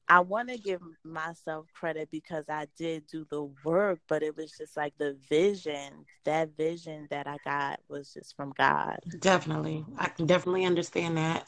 I 0.07 0.19
want 0.19 0.49
to 0.49 0.57
give 0.57 0.81
myself 1.03 1.65
credit 1.73 2.09
because 2.11 2.45
I 2.47 2.67
did 2.77 3.07
do 3.07 3.25
the 3.29 3.43
work, 3.63 3.99
but 4.07 4.21
it 4.21 4.37
was 4.37 4.51
just 4.57 4.77
like 4.77 4.93
the 4.97 5.17
vision, 5.29 6.05
that 6.25 6.55
vision 6.55 7.07
that 7.09 7.27
I 7.27 7.37
got 7.43 7.79
was 7.89 8.13
just 8.13 8.35
from 8.35 8.53
God. 8.57 8.99
Definitely. 9.19 9.83
I 9.97 10.09
can 10.09 10.27
definitely 10.27 10.65
understand 10.65 11.17
that 11.17 11.47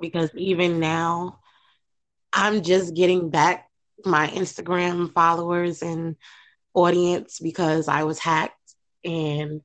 because 0.00 0.30
even 0.34 0.80
now, 0.80 1.38
I'm 2.32 2.62
just 2.62 2.94
getting 2.94 3.30
back 3.30 3.70
my 4.04 4.28
Instagram 4.28 5.12
followers 5.12 5.82
and 5.82 6.16
audience 6.74 7.38
because 7.40 7.88
I 7.88 8.04
was 8.04 8.18
hacked 8.18 8.74
and 9.04 9.62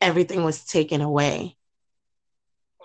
everything 0.00 0.44
was 0.44 0.64
taken 0.64 1.00
away. 1.00 1.57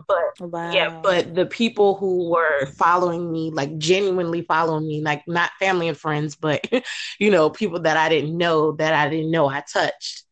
But 0.08 0.50
wow. 0.50 0.72
yeah, 0.72 1.00
but 1.02 1.36
the 1.36 1.46
people 1.46 1.96
who 1.96 2.30
were 2.30 2.66
following 2.78 3.32
me, 3.32 3.52
like 3.52 3.78
genuinely 3.78 4.44
following 4.44 4.88
me, 4.88 5.02
like 5.02 5.24
not 5.28 5.52
family 5.60 5.88
and 5.88 5.98
friends, 5.98 6.36
but 6.36 6.66
you 7.20 7.32
know, 7.32 7.50
people 7.50 7.82
that 7.82 7.98
I 7.98 8.10
didn't 8.10 8.38
know 8.38 8.74
that 8.74 8.94
I 8.94 9.10
didn't 9.10 9.32
know 9.32 9.48
I 9.48 9.62
touched. 9.62 10.24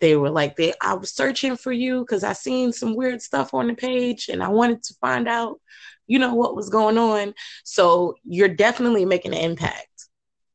They 0.00 0.16
were 0.16 0.30
like, 0.30 0.56
they 0.56 0.72
I 0.82 0.94
was 0.94 1.14
searching 1.14 1.56
for 1.56 1.72
you 1.72 2.00
because 2.00 2.24
I 2.24 2.32
seen 2.32 2.72
some 2.72 2.96
weird 2.96 3.22
stuff 3.22 3.54
on 3.54 3.68
the 3.68 3.74
page 3.74 4.28
and 4.28 4.42
I 4.42 4.48
wanted 4.48 4.82
to 4.84 4.94
find 5.00 5.28
out, 5.28 5.60
you 6.06 6.18
know, 6.18 6.34
what 6.34 6.56
was 6.56 6.68
going 6.68 6.98
on. 6.98 7.34
So 7.64 8.16
you're 8.24 8.48
definitely 8.48 9.04
making 9.04 9.32
an 9.32 9.40
impact. 9.40 9.86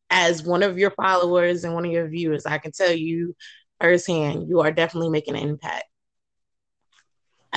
As 0.10 0.42
one 0.42 0.64
of 0.64 0.78
your 0.78 0.92
followers 0.92 1.66
and 1.66 1.74
one 1.74 1.86
of 1.86 1.92
your 1.92 2.08
viewers, 2.08 2.46
I 2.46 2.60
can 2.60 2.72
tell 2.72 2.94
you 2.94 3.36
firsthand, 3.82 4.48
you 4.48 4.62
are 4.62 4.72
definitely 4.72 5.10
making 5.10 5.36
an 5.36 5.48
impact 5.50 5.84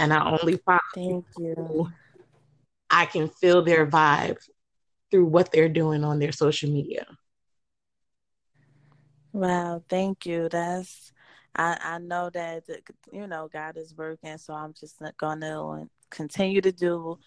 and 0.01 0.15
I 0.15 0.31
only 0.31 0.57
follow 0.57 0.81
Thank 0.95 1.27
you. 1.37 1.89
I 2.89 3.07
can 3.07 3.29
feel 3.29 3.63
their 3.63 3.87
vibe 3.87 4.39
through 5.11 5.27
what 5.27 5.53
they're 5.53 5.69
doing 5.69 6.03
on 6.03 6.19
their 6.19 6.33
social 6.33 6.71
media. 6.71 7.07
Wow, 9.33 9.85
thank 9.89 10.27
you. 10.27 10.49
That's 10.49 11.13
I 11.55 11.79
I 11.83 11.99
know 11.99 12.31
that 12.31 12.65
you 13.13 13.27
know 13.27 13.49
God 13.53 13.77
is 13.77 13.95
working, 13.95 14.39
so 14.39 14.55
I'm 14.55 14.73
just 14.73 14.97
gonna 15.19 15.87
continue 16.11 16.61
to 16.63 16.73
do 16.73 17.19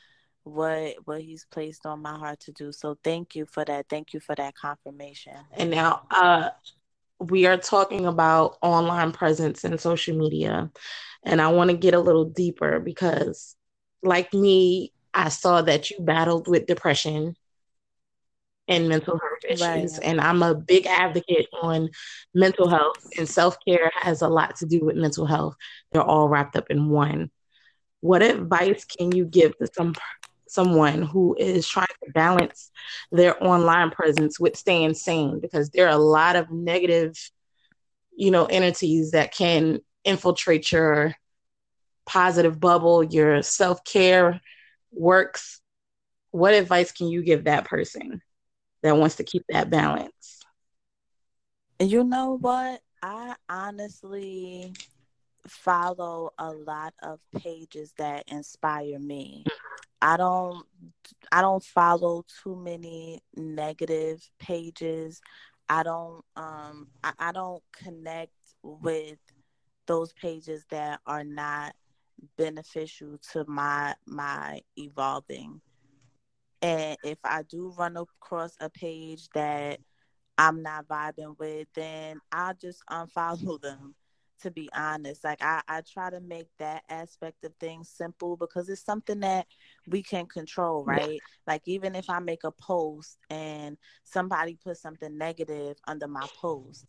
what 0.44 0.96
what 1.06 1.22
He's 1.22 1.46
placed 1.50 1.86
on 1.86 2.01
my 2.01 2.18
heart 2.18 2.39
to 2.42 2.51
do. 2.51 2.72
So 2.72 2.98
thank 3.03 3.36
you 3.36 3.46
for 3.46 3.63
that. 3.63 3.86
Thank 3.88 4.13
you 4.13 4.20
for 4.20 4.36
that 4.36 4.56
confirmation. 4.56 5.38
And 5.53 5.70
now, 5.70 6.01
uh, 6.10 6.50
we 7.20 7.46
are 7.46 7.58
talking 7.58 8.05
about 8.05 8.58
online 8.62 9.12
presence 9.12 9.63
and 9.63 9.79
social 9.79 10.17
media. 10.17 10.72
And 11.24 11.41
I 11.41 11.50
want 11.50 11.70
to 11.70 11.77
get 11.77 11.93
a 11.93 12.00
little 12.00 12.25
deeper 12.25 12.79
because, 12.79 13.55
like 14.01 14.34
me, 14.34 14.91
I 15.13 15.29
saw 15.29 15.62
that 15.62 15.89
you 15.89 15.98
battled 16.00 16.48
with 16.48 16.65
depression 16.65 17.36
and 18.67 18.89
mental 18.89 19.20
health 19.20 19.46
issues. 19.48 19.62
Right. 19.62 20.00
And 20.03 20.20
I'm 20.20 20.41
a 20.43 20.55
big 20.55 20.86
advocate 20.86 21.48
on 21.62 21.89
mental 22.34 22.67
health, 22.67 23.08
and 23.17 23.27
self 23.27 23.58
care 23.65 23.91
has 23.96 24.22
a 24.22 24.27
lot 24.27 24.55
to 24.58 24.65
do 24.65 24.79
with 24.84 24.96
mental 24.96 25.25
health. 25.25 25.55
They're 25.91 26.01
all 26.01 26.27
wrapped 26.27 26.55
up 26.55 26.70
in 26.70 26.89
one. 26.89 27.29
What 28.01 28.22
advice 28.22 28.86
can 28.86 29.15
you 29.15 29.25
give 29.25 29.58
to 29.60 29.67
some 29.74 29.93
someone 30.53 31.01
who 31.01 31.36
is 31.39 31.67
trying 31.67 31.88
to 32.05 32.12
balance 32.12 32.72
their 33.12 33.41
online 33.43 33.89
presence 33.89 34.39
with 34.39 34.55
staying 34.55 34.93
sane 34.93 35.39
because 35.39 35.69
there 35.69 35.88
are 35.88 35.95
a 35.95 35.98
lot 35.98 36.36
of 36.36 36.51
negative, 36.51 37.17
you 38.15 38.31
know, 38.31 38.45
entities 38.45 39.12
that 39.12 39.33
can 39.33 39.79
infiltrate 40.03 40.72
your 40.72 41.15
positive 42.05 42.60
bubble, 42.60 43.03
your 43.03 43.41
self 43.41 43.83
care 43.83 44.41
works. 44.91 45.62
What 46.31 46.53
advice 46.53 46.91
can 46.91 47.07
you 47.07 47.24
give 47.24 47.45
that 47.45 47.65
person 47.65 48.22
that 48.81 48.98
wants 48.98 49.15
to 49.15 49.24
keep 49.24 49.43
that 49.50 49.69
balance? 49.69 50.39
You 51.79 52.03
know 52.03 52.38
what? 52.39 52.81
I 53.01 53.36
honestly 53.50 54.74
follow 55.48 56.31
a 56.38 56.51
lot 56.51 56.93
of 57.01 57.19
pages 57.38 57.93
that 57.98 58.24
inspire 58.27 59.00
me. 59.00 59.43
Mm-hmm. 59.48 59.73
I 60.03 60.17
don't 60.17 60.65
I 61.31 61.39
don't 61.41 61.63
follow 61.63 62.25
too 62.43 62.57
many 62.57 63.22
negative 63.38 64.22
pages. 64.38 65.22
I 65.69 65.83
don't 65.83 66.25
um 66.36 66.89
I, 67.01 67.13
I 67.19 67.31
don't 67.31 67.63
connect 67.72 68.33
with 68.62 69.17
those 69.88 70.12
pages 70.12 70.65
that 70.72 71.00
are 71.07 71.24
not 71.24 71.74
beneficial 72.38 73.17
to 73.31 73.45
my 73.48 73.95
my 74.05 74.60
evolving. 74.77 75.62
And 76.62 76.98
if 77.05 77.19
I 77.24 77.43
do 77.43 77.74
run 77.77 77.95
across 77.95 78.57
a 78.60 78.69
page 78.69 79.29
that 79.33 79.79
I'm 80.38 80.62
not 80.62 80.86
vibing 80.86 81.39
with, 81.39 81.69
then 81.75 82.19
I'll 82.29 82.55
just 82.55 82.83
unfollow 82.91 83.62
them 83.62 83.95
to 84.43 84.51
be 84.51 84.69
honest. 84.73 85.23
Like 85.23 85.41
I, 85.41 85.62
I 85.67 85.81
try 85.81 86.09
to 86.09 86.19
make 86.19 86.47
that 86.59 86.83
aspect 86.89 87.43
of 87.43 87.53
things 87.59 87.89
simple 87.89 88.38
because 88.38 88.69
it's 88.69 88.85
something 88.85 89.21
that 89.21 89.47
we 89.88 90.03
can 90.03 90.25
control, 90.27 90.85
right? 90.85 91.13
Yeah. 91.13 91.53
Like 91.53 91.63
even 91.65 91.95
if 91.95 92.09
I 92.09 92.19
make 92.19 92.43
a 92.43 92.51
post 92.51 93.17
and 93.29 93.77
somebody 94.03 94.57
puts 94.63 94.81
something 94.81 95.17
negative 95.17 95.77
under 95.88 96.07
my 96.07 96.27
post, 96.39 96.85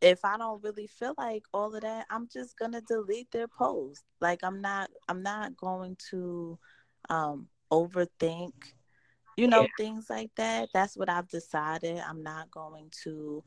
if 0.00 0.24
I 0.24 0.38
don't 0.38 0.62
really 0.62 0.86
feel 0.86 1.14
like 1.18 1.42
all 1.52 1.74
of 1.74 1.82
that, 1.82 2.06
I'm 2.10 2.28
just 2.32 2.58
gonna 2.58 2.80
delete 2.80 3.30
their 3.32 3.48
post. 3.48 4.04
Like 4.20 4.40
I'm 4.42 4.60
not 4.60 4.90
I'm 5.08 5.22
not 5.22 5.56
going 5.56 5.96
to 6.10 6.58
um 7.08 7.48
overthink 7.72 8.52
you 9.36 9.46
know 9.46 9.62
yeah. 9.62 9.68
things 9.78 10.10
like 10.10 10.30
that 10.36 10.68
that's 10.74 10.96
what 10.96 11.08
i've 11.08 11.28
decided 11.28 11.98
i'm 12.06 12.22
not 12.22 12.50
going 12.50 12.90
to 12.90 13.42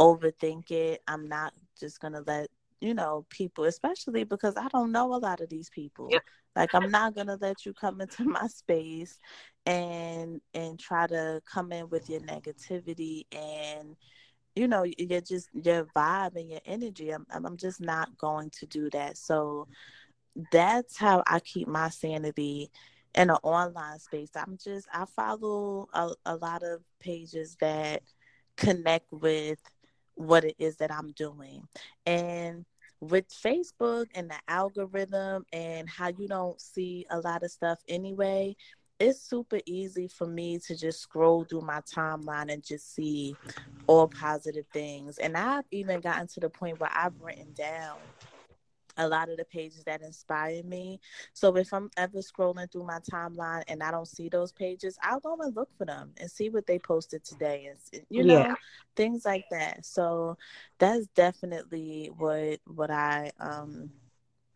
overthink 0.00 0.70
it 0.70 1.00
i'm 1.06 1.28
not 1.28 1.52
just 1.78 2.00
going 2.00 2.12
to 2.12 2.22
let 2.26 2.48
you 2.80 2.94
know 2.94 3.26
people 3.30 3.64
especially 3.64 4.24
because 4.24 4.56
i 4.56 4.66
don't 4.68 4.92
know 4.92 5.14
a 5.14 5.16
lot 5.16 5.40
of 5.40 5.48
these 5.48 5.70
people 5.70 6.10
like 6.56 6.74
i'm 6.74 6.90
not 6.90 7.14
going 7.14 7.26
to 7.26 7.38
let 7.40 7.64
you 7.64 7.72
come 7.72 8.00
into 8.00 8.24
my 8.28 8.46
space 8.46 9.18
and 9.66 10.40
and 10.54 10.78
try 10.78 11.06
to 11.06 11.40
come 11.50 11.72
in 11.72 11.88
with 11.90 12.08
your 12.08 12.20
negativity 12.20 13.24
and 13.32 13.96
you 14.56 14.66
know 14.66 14.84
you're 14.98 15.20
just 15.20 15.48
your 15.52 15.84
vibe 15.96 16.36
and 16.36 16.50
your 16.50 16.60
energy 16.64 17.10
I'm, 17.10 17.26
I'm 17.30 17.56
just 17.56 17.80
not 17.80 18.16
going 18.18 18.50
to 18.60 18.66
do 18.66 18.90
that 18.90 19.16
so 19.16 19.68
that's 20.52 20.96
how 20.96 21.22
i 21.26 21.40
keep 21.40 21.68
my 21.68 21.88
sanity 21.90 22.70
in 23.14 23.30
an 23.30 23.36
online 23.42 23.98
space. 23.98 24.30
I'm 24.34 24.58
just 24.62 24.86
I 24.92 25.04
follow 25.16 25.88
a, 25.92 26.10
a 26.26 26.36
lot 26.36 26.62
of 26.62 26.82
pages 27.00 27.56
that 27.60 28.02
connect 28.56 29.06
with 29.10 29.58
what 30.14 30.44
it 30.44 30.54
is 30.58 30.76
that 30.76 30.92
I'm 30.92 31.12
doing. 31.12 31.66
And 32.06 32.64
with 33.00 33.28
Facebook 33.28 34.06
and 34.14 34.30
the 34.30 34.38
algorithm 34.48 35.44
and 35.52 35.88
how 35.88 36.08
you 36.08 36.28
don't 36.28 36.60
see 36.60 37.06
a 37.10 37.18
lot 37.20 37.42
of 37.42 37.50
stuff 37.50 37.78
anyway, 37.88 38.54
it's 38.98 39.20
super 39.20 39.58
easy 39.64 40.06
for 40.06 40.26
me 40.26 40.58
to 40.58 40.76
just 40.76 41.00
scroll 41.00 41.44
through 41.44 41.62
my 41.62 41.80
timeline 41.80 42.52
and 42.52 42.62
just 42.62 42.94
see 42.94 43.34
all 43.86 44.06
positive 44.06 44.66
things. 44.72 45.16
And 45.16 45.36
I've 45.36 45.64
even 45.70 46.00
gotten 46.00 46.26
to 46.28 46.40
the 46.40 46.50
point 46.50 46.78
where 46.78 46.90
I've 46.94 47.18
written 47.20 47.52
down 47.54 47.96
a 49.00 49.08
lot 49.08 49.30
of 49.30 49.38
the 49.38 49.44
pages 49.44 49.82
that 49.84 50.02
inspire 50.02 50.62
me. 50.62 51.00
So 51.32 51.56
if 51.56 51.72
I'm 51.72 51.90
ever 51.96 52.18
scrolling 52.18 52.70
through 52.70 52.86
my 52.86 52.98
timeline 53.10 53.64
and 53.66 53.82
I 53.82 53.90
don't 53.90 54.06
see 54.06 54.28
those 54.28 54.52
pages, 54.52 54.98
I'll 55.02 55.20
go 55.20 55.36
and 55.40 55.56
look 55.56 55.70
for 55.76 55.86
them 55.86 56.12
and 56.18 56.30
see 56.30 56.50
what 56.50 56.66
they 56.66 56.78
posted 56.78 57.24
today 57.24 57.70
and 57.70 58.02
you 58.10 58.24
know 58.24 58.42
yeah. 58.42 58.54
things 58.94 59.24
like 59.24 59.44
that. 59.50 59.84
So 59.84 60.36
that's 60.78 61.06
definitely 61.08 62.10
what 62.16 62.60
what 62.66 62.90
I 62.90 63.32
um 63.40 63.90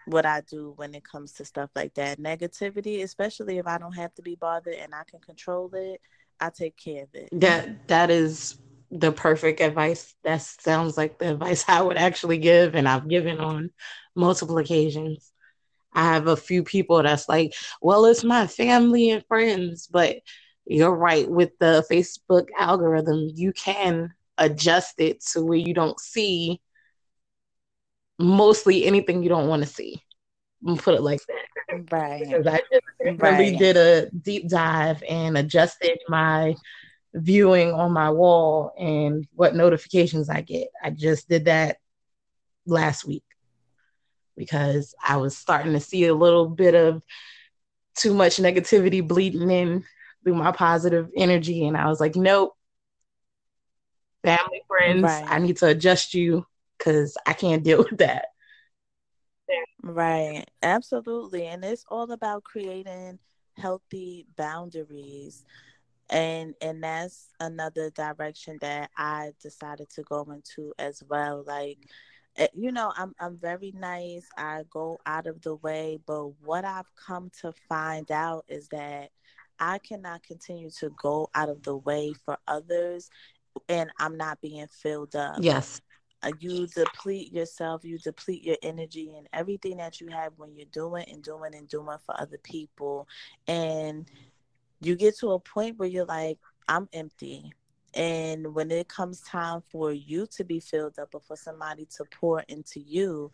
what 0.06 0.26
I 0.26 0.42
do 0.42 0.74
when 0.76 0.94
it 0.94 1.04
comes 1.04 1.32
to 1.34 1.44
stuff 1.46 1.70
like 1.74 1.94
that. 1.94 2.20
Negativity, 2.20 3.02
especially 3.02 3.56
if 3.58 3.66
I 3.66 3.78
don't 3.78 3.94
have 3.94 4.14
to 4.14 4.22
be 4.22 4.34
bothered 4.34 4.74
and 4.74 4.94
I 4.94 5.04
can 5.04 5.20
control 5.20 5.70
it, 5.72 6.00
I 6.38 6.50
take 6.50 6.76
care 6.76 7.04
of 7.04 7.08
it. 7.14 7.30
That 7.32 7.88
that 7.88 8.10
is 8.10 8.58
the 8.94 9.12
perfect 9.12 9.60
advice. 9.60 10.14
That 10.22 10.40
sounds 10.40 10.96
like 10.96 11.18
the 11.18 11.32
advice 11.32 11.64
I 11.68 11.82
would 11.82 11.96
actually 11.96 12.38
give, 12.38 12.74
and 12.74 12.88
I've 12.88 13.08
given 13.08 13.38
on 13.38 13.70
multiple 14.14 14.58
occasions. 14.58 15.30
I 15.92 16.14
have 16.14 16.26
a 16.26 16.36
few 16.36 16.64
people 16.64 17.02
that's 17.02 17.28
like, 17.28 17.54
well, 17.80 18.06
it's 18.06 18.24
my 18.24 18.46
family 18.46 19.10
and 19.10 19.24
friends, 19.26 19.86
but 19.86 20.16
you're 20.66 20.94
right 20.94 21.28
with 21.28 21.50
the 21.58 21.84
Facebook 21.90 22.46
algorithm, 22.58 23.30
you 23.34 23.52
can 23.52 24.12
adjust 24.38 24.94
it 24.98 25.20
to 25.20 25.42
where 25.44 25.58
you 25.58 25.74
don't 25.74 26.00
see 26.00 26.60
mostly 28.18 28.86
anything 28.86 29.22
you 29.22 29.28
don't 29.28 29.48
want 29.48 29.62
to 29.62 29.68
see. 29.68 30.02
Put 30.78 30.94
it 30.94 31.02
like 31.02 31.20
that. 31.28 31.92
Right. 31.92 32.20
Because 32.20 32.46
I 32.46 32.62
just 32.72 33.20
really 33.20 33.56
did 33.56 33.76
a 33.76 34.10
deep 34.10 34.48
dive 34.48 35.02
and 35.08 35.36
adjusted 35.36 35.98
my 36.08 36.54
viewing 37.14 37.72
on 37.72 37.92
my 37.92 38.10
wall 38.10 38.72
and 38.78 39.26
what 39.34 39.54
notifications 39.54 40.28
I 40.28 40.40
get. 40.40 40.68
I 40.82 40.90
just 40.90 41.28
did 41.28 41.44
that 41.46 41.78
last 42.66 43.06
week 43.06 43.24
because 44.36 44.94
I 45.06 45.16
was 45.16 45.36
starting 45.36 45.72
to 45.74 45.80
see 45.80 46.06
a 46.06 46.14
little 46.14 46.48
bit 46.48 46.74
of 46.74 47.02
too 47.96 48.14
much 48.14 48.38
negativity 48.38 49.06
bleeding 49.06 49.50
in 49.50 49.84
through 50.24 50.34
my 50.34 50.50
positive 50.50 51.08
energy. 51.16 51.66
And 51.66 51.76
I 51.76 51.86
was 51.86 52.00
like, 52.00 52.16
nope, 52.16 52.56
family, 54.24 54.62
friends, 54.66 55.04
right. 55.04 55.24
I 55.28 55.38
need 55.38 55.56
to 55.58 55.68
adjust 55.68 56.14
you 56.14 56.46
because 56.76 57.16
I 57.26 57.32
can't 57.32 57.62
deal 57.62 57.78
with 57.90 57.98
that. 57.98 58.26
Right, 59.82 60.46
absolutely. 60.62 61.46
And 61.46 61.64
it's 61.64 61.84
all 61.88 62.10
about 62.10 62.42
creating 62.42 63.18
healthy 63.56 64.26
boundaries 64.36 65.44
and 66.10 66.54
and 66.60 66.82
that's 66.82 67.30
another 67.40 67.90
direction 67.90 68.58
that 68.60 68.90
i 68.96 69.32
decided 69.40 69.88
to 69.88 70.02
go 70.02 70.22
into 70.30 70.72
as 70.78 71.02
well 71.08 71.42
like 71.46 71.78
eh, 72.36 72.46
you 72.54 72.70
know 72.70 72.92
i'm 72.96 73.14
i'm 73.20 73.36
very 73.38 73.72
nice. 73.76 74.26
I 74.36 74.64
go 74.70 74.98
out 75.06 75.26
of 75.26 75.40
the 75.42 75.56
way 75.56 75.98
but 76.06 76.26
what 76.42 76.64
i've 76.64 76.94
come 76.94 77.30
to 77.40 77.52
find 77.68 78.10
out 78.10 78.44
is 78.48 78.68
that 78.68 79.10
i 79.58 79.78
cannot 79.78 80.22
continue 80.22 80.70
to 80.78 80.90
go 81.00 81.30
out 81.34 81.48
of 81.48 81.62
the 81.62 81.76
way 81.76 82.12
for 82.24 82.36
others 82.46 83.10
and 83.68 83.90
i'm 83.98 84.16
not 84.16 84.40
being 84.40 84.66
filled 84.66 85.16
up. 85.16 85.38
Yes. 85.40 85.80
Uh, 86.22 86.32
you 86.40 86.66
deplete 86.68 87.32
yourself 87.32 87.84
you 87.84 87.98
deplete 87.98 88.42
your 88.42 88.56
energy 88.62 89.12
and 89.16 89.28
everything 89.32 89.76
that 89.76 90.00
you 90.00 90.08
have 90.08 90.32
when 90.36 90.54
you're 90.56 90.66
doing 90.72 91.04
and 91.10 91.22
doing 91.22 91.54
and 91.54 91.68
doing 91.68 91.98
for 92.04 92.18
other 92.18 92.38
people. 92.42 93.06
And 93.46 94.10
you 94.84 94.96
get 94.96 95.18
to 95.18 95.32
a 95.32 95.38
point 95.38 95.78
where 95.78 95.88
you're 95.88 96.04
like, 96.04 96.38
I'm 96.68 96.88
empty. 96.92 97.52
And 97.94 98.54
when 98.54 98.70
it 98.70 98.88
comes 98.88 99.20
time 99.20 99.62
for 99.70 99.92
you 99.92 100.26
to 100.32 100.44
be 100.44 100.60
filled 100.60 100.98
up 100.98 101.14
or 101.14 101.20
for 101.20 101.36
somebody 101.36 101.86
to 101.96 102.04
pour 102.04 102.40
into 102.48 102.80
you, 102.80 103.30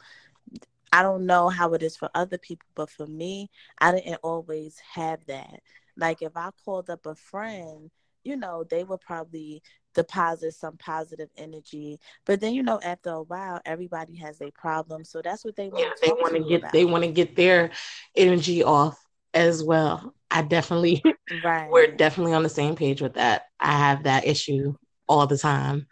I 0.92 1.02
don't 1.02 1.24
know 1.24 1.48
how 1.48 1.72
it 1.74 1.82
is 1.82 1.96
for 1.96 2.10
other 2.14 2.36
people, 2.36 2.66
but 2.74 2.90
for 2.90 3.06
me, 3.06 3.48
I 3.78 3.92
didn't 3.92 4.20
always 4.22 4.78
have 4.92 5.24
that. 5.26 5.60
Like 5.96 6.20
if 6.22 6.36
I 6.36 6.50
called 6.64 6.90
up 6.90 7.06
a 7.06 7.14
friend, 7.14 7.90
you 8.24 8.36
know, 8.36 8.64
they 8.64 8.84
would 8.84 9.00
probably 9.00 9.62
deposit 9.94 10.54
some 10.54 10.76
positive 10.76 11.30
energy. 11.36 11.98
But 12.24 12.40
then, 12.40 12.54
you 12.54 12.62
know, 12.62 12.80
after 12.82 13.10
a 13.10 13.22
while, 13.22 13.60
everybody 13.64 14.16
has 14.16 14.40
a 14.40 14.50
problem. 14.50 15.04
So 15.04 15.22
that's 15.22 15.44
what 15.44 15.56
they 15.56 15.68
want. 15.68 15.84
Yeah, 15.84 15.92
they 16.02 16.12
want 16.12 16.34
to 16.34 16.44
get 16.44 16.60
about. 16.60 16.72
they 16.72 16.84
want 16.84 17.04
to 17.04 17.10
get 17.10 17.36
their 17.36 17.70
energy 18.14 18.62
off 18.62 18.98
as 19.34 19.62
well. 19.62 20.14
I 20.30 20.42
definitely, 20.42 21.02
right. 21.44 21.70
we're 21.70 21.88
definitely 21.88 22.34
on 22.34 22.42
the 22.42 22.48
same 22.48 22.76
page 22.76 23.00
with 23.00 23.14
that. 23.14 23.42
I 23.58 23.72
have 23.72 24.04
that 24.04 24.26
issue 24.26 24.74
all 25.08 25.26
the 25.26 25.38
time. 25.38 25.86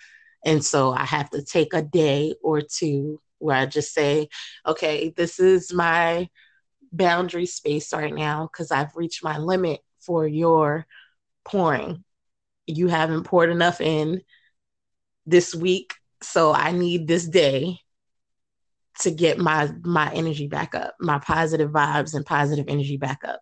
And 0.45 0.65
so 0.65 0.93
I 0.93 1.05
have 1.05 1.31
to 1.31 1.43
take 1.43 1.75
a 1.75 1.83
day 1.83 2.35
or 2.43 2.61
two 2.63 3.21
where 3.39 3.57
I 3.57 3.67
just 3.67 3.93
say, 3.93 4.29
okay, 4.67 5.13
this 5.17 5.41
is 5.41 5.73
my 5.73 6.29
boundary 6.93 7.47
space 7.47 7.93
right 7.93 8.15
now 8.15 8.49
because 8.51 8.71
I've 8.71 8.97
reached 8.97 9.23
my 9.23 9.39
limit 9.39 9.81
for 10.01 10.27
your 10.27 10.87
pouring. 11.45 12.05
You 12.67 12.89
haven't 12.89 13.25
poured 13.25 13.51
enough 13.51 13.81
in 13.81 14.23
this 15.27 15.55
week. 15.55 15.95
So 16.23 16.53
I 16.53 16.73
need 16.73 17.07
this 17.07 17.27
day 17.27 17.79
to 19.01 19.11
get 19.11 19.39
my 19.39 19.71
my 19.85 20.13
energy 20.13 20.49
back 20.49 20.75
up, 20.75 20.95
my 21.01 21.19
positive 21.19 21.71
vibes 21.71 22.15
and 22.15 22.27
positive 22.27 22.67
energy 22.69 22.97
back 22.97 23.21
up. 23.25 23.41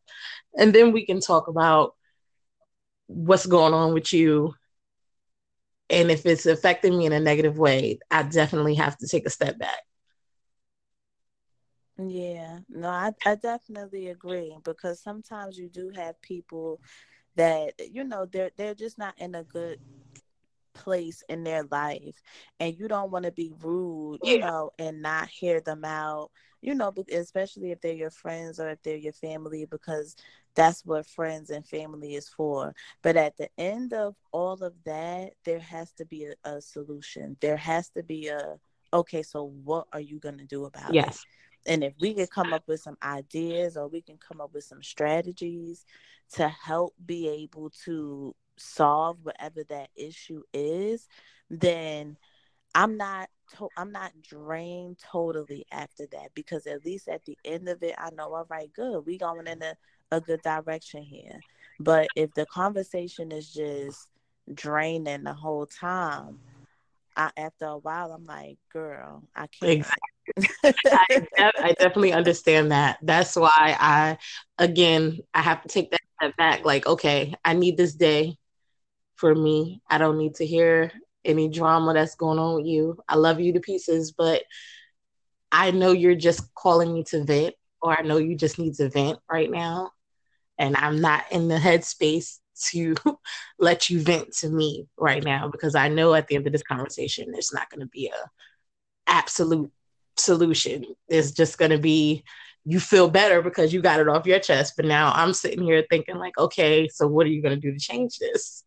And 0.58 0.74
then 0.74 0.92
we 0.92 1.06
can 1.06 1.20
talk 1.20 1.48
about 1.48 1.94
what's 3.06 3.46
going 3.46 3.74
on 3.74 3.94
with 3.94 4.12
you. 4.12 4.54
And 5.88 6.10
if 6.10 6.26
it's 6.26 6.46
affecting 6.46 6.98
me 6.98 7.06
in 7.06 7.12
a 7.12 7.20
negative 7.20 7.58
way, 7.58 7.98
I 8.10 8.24
definitely 8.24 8.74
have 8.74 8.96
to 8.98 9.08
take 9.08 9.26
a 9.26 9.30
step 9.30 9.58
back. 9.58 9.80
Yeah, 11.98 12.58
no, 12.68 12.88
I, 12.88 13.12
I 13.24 13.36
definitely 13.36 14.08
agree 14.08 14.56
because 14.64 15.00
sometimes 15.02 15.56
you 15.56 15.68
do 15.68 15.90
have 15.94 16.20
people 16.20 16.80
that 17.36 17.72
you 17.90 18.04
know 18.04 18.26
they're 18.26 18.50
they're 18.56 18.74
just 18.74 18.98
not 18.98 19.14
in 19.18 19.34
a 19.34 19.44
good 19.44 19.78
place 20.76 21.22
in 21.28 21.42
their 21.42 21.64
life 21.70 22.20
and 22.60 22.78
you 22.78 22.86
don't 22.86 23.10
want 23.10 23.24
to 23.24 23.32
be 23.32 23.52
rude 23.62 24.18
you 24.22 24.38
yeah. 24.38 24.46
know 24.46 24.70
and 24.78 25.00
not 25.00 25.28
hear 25.28 25.60
them 25.60 25.84
out 25.84 26.30
you 26.60 26.74
know 26.74 26.92
especially 27.12 27.70
if 27.70 27.80
they're 27.80 27.92
your 27.94 28.10
friends 28.10 28.60
or 28.60 28.68
if 28.68 28.82
they're 28.82 28.96
your 28.96 29.12
family 29.12 29.64
because 29.64 30.16
that's 30.54 30.84
what 30.84 31.06
friends 31.06 31.50
and 31.50 31.66
family 31.66 32.14
is 32.14 32.28
for 32.28 32.74
but 33.02 33.16
at 33.16 33.36
the 33.38 33.48
end 33.58 33.92
of 33.92 34.14
all 34.32 34.62
of 34.62 34.74
that 34.84 35.32
there 35.44 35.58
has 35.58 35.92
to 35.92 36.04
be 36.04 36.26
a, 36.26 36.48
a 36.48 36.60
solution 36.60 37.36
there 37.40 37.56
has 37.56 37.88
to 37.88 38.02
be 38.02 38.28
a 38.28 38.58
okay 38.92 39.22
so 39.22 39.52
what 39.64 39.86
are 39.92 40.00
you 40.00 40.18
going 40.18 40.38
to 40.38 40.46
do 40.46 40.66
about 40.66 40.92
yes. 40.92 41.16
it 41.16 41.72
and 41.72 41.82
if 41.82 41.94
we 42.00 42.14
can 42.14 42.26
come 42.26 42.52
up 42.52 42.62
with 42.68 42.80
some 42.80 42.96
ideas 43.02 43.76
or 43.76 43.88
we 43.88 44.00
can 44.00 44.18
come 44.18 44.40
up 44.40 44.52
with 44.54 44.64
some 44.64 44.82
strategies 44.82 45.84
to 46.32 46.48
help 46.48 46.94
be 47.04 47.28
able 47.28 47.70
to 47.84 48.34
solve 48.56 49.18
whatever 49.22 49.64
that 49.64 49.90
issue 49.96 50.42
is, 50.52 51.08
then 51.50 52.16
I'm 52.74 52.96
not 52.96 53.28
to- 53.56 53.70
I'm 53.76 53.92
not 53.92 54.12
drained 54.22 54.98
totally 54.98 55.66
after 55.70 56.06
that 56.12 56.34
because 56.34 56.66
at 56.66 56.84
least 56.84 57.08
at 57.08 57.24
the 57.24 57.38
end 57.44 57.68
of 57.68 57.82
it, 57.82 57.94
I 57.96 58.10
know 58.10 58.34
all 58.34 58.46
right, 58.48 58.72
good, 58.72 59.06
we 59.06 59.18
going 59.18 59.46
in 59.46 59.62
a, 59.62 59.74
a 60.10 60.20
good 60.20 60.42
direction 60.42 61.02
here. 61.02 61.40
But 61.80 62.08
if 62.16 62.34
the 62.34 62.46
conversation 62.46 63.32
is 63.32 63.52
just 63.52 64.08
draining 64.52 65.24
the 65.24 65.32
whole 65.32 65.66
time, 65.66 66.38
I, 67.16 67.30
after 67.36 67.66
a 67.66 67.78
while, 67.78 68.12
I'm 68.12 68.24
like, 68.24 68.58
girl, 68.72 69.22
I 69.34 69.46
can't. 69.46 69.72
Exactly. 69.72 70.02
I, 70.84 71.52
I, 71.58 71.72
definitely 71.72 72.12
understand 72.12 72.72
that. 72.72 72.98
That's 73.02 73.36
why 73.36 73.50
I, 73.56 74.18
again, 74.58 75.20
I 75.32 75.40
have 75.40 75.62
to 75.62 75.68
take 75.68 75.90
that 75.90 76.36
back. 76.36 76.64
Like, 76.64 76.86
okay, 76.86 77.34
I 77.44 77.54
need 77.54 77.76
this 77.76 77.94
day 77.94 78.36
for 79.16 79.34
me. 79.34 79.82
I 79.88 79.98
don't 79.98 80.18
need 80.18 80.36
to 80.36 80.46
hear 80.46 80.92
any 81.24 81.48
drama 81.48 81.94
that's 81.94 82.14
going 82.14 82.38
on 82.38 82.56
with 82.56 82.66
you. 82.66 82.98
I 83.08 83.16
love 83.16 83.40
you 83.40 83.52
to 83.54 83.60
pieces, 83.60 84.12
but 84.12 84.42
I 85.50 85.70
know 85.70 85.92
you're 85.92 86.14
just 86.14 86.54
calling 86.54 86.92
me 86.92 87.04
to 87.04 87.24
vent, 87.24 87.54
or 87.82 87.98
I 87.98 88.02
know 88.02 88.18
you 88.18 88.36
just 88.36 88.58
need 88.58 88.74
to 88.74 88.88
vent 88.88 89.18
right 89.30 89.50
now. 89.50 89.90
And 90.58 90.76
I'm 90.76 91.00
not 91.00 91.24
in 91.30 91.48
the 91.48 91.56
headspace 91.56 92.38
to 92.70 92.94
let 93.58 93.90
you 93.90 94.00
vent 94.00 94.32
to 94.38 94.48
me 94.48 94.86
right 94.96 95.22
now 95.22 95.48
because 95.48 95.74
I 95.74 95.88
know 95.88 96.14
at 96.14 96.28
the 96.28 96.36
end 96.36 96.46
of 96.46 96.52
this 96.52 96.62
conversation, 96.62 97.30
there's 97.30 97.52
not 97.52 97.70
going 97.70 97.80
to 97.80 97.86
be 97.86 98.08
a 98.08 99.10
absolute 99.10 99.70
solution. 100.16 100.84
It's 101.08 101.32
just 101.32 101.58
going 101.58 101.70
to 101.70 101.78
be 101.78 102.24
you 102.64 102.80
feel 102.80 103.08
better 103.08 103.42
because 103.42 103.72
you 103.72 103.80
got 103.80 104.00
it 104.00 104.08
off 104.08 104.26
your 104.26 104.40
chest. 104.40 104.74
But 104.76 104.86
now 104.86 105.12
I'm 105.14 105.32
sitting 105.32 105.62
here 105.62 105.84
thinking, 105.88 106.16
like, 106.16 106.36
okay, 106.36 106.88
so 106.88 107.06
what 107.06 107.26
are 107.26 107.30
you 107.30 107.40
going 107.40 107.54
to 107.54 107.60
do 107.60 107.72
to 107.72 107.78
change 107.78 108.18
this? 108.18 108.64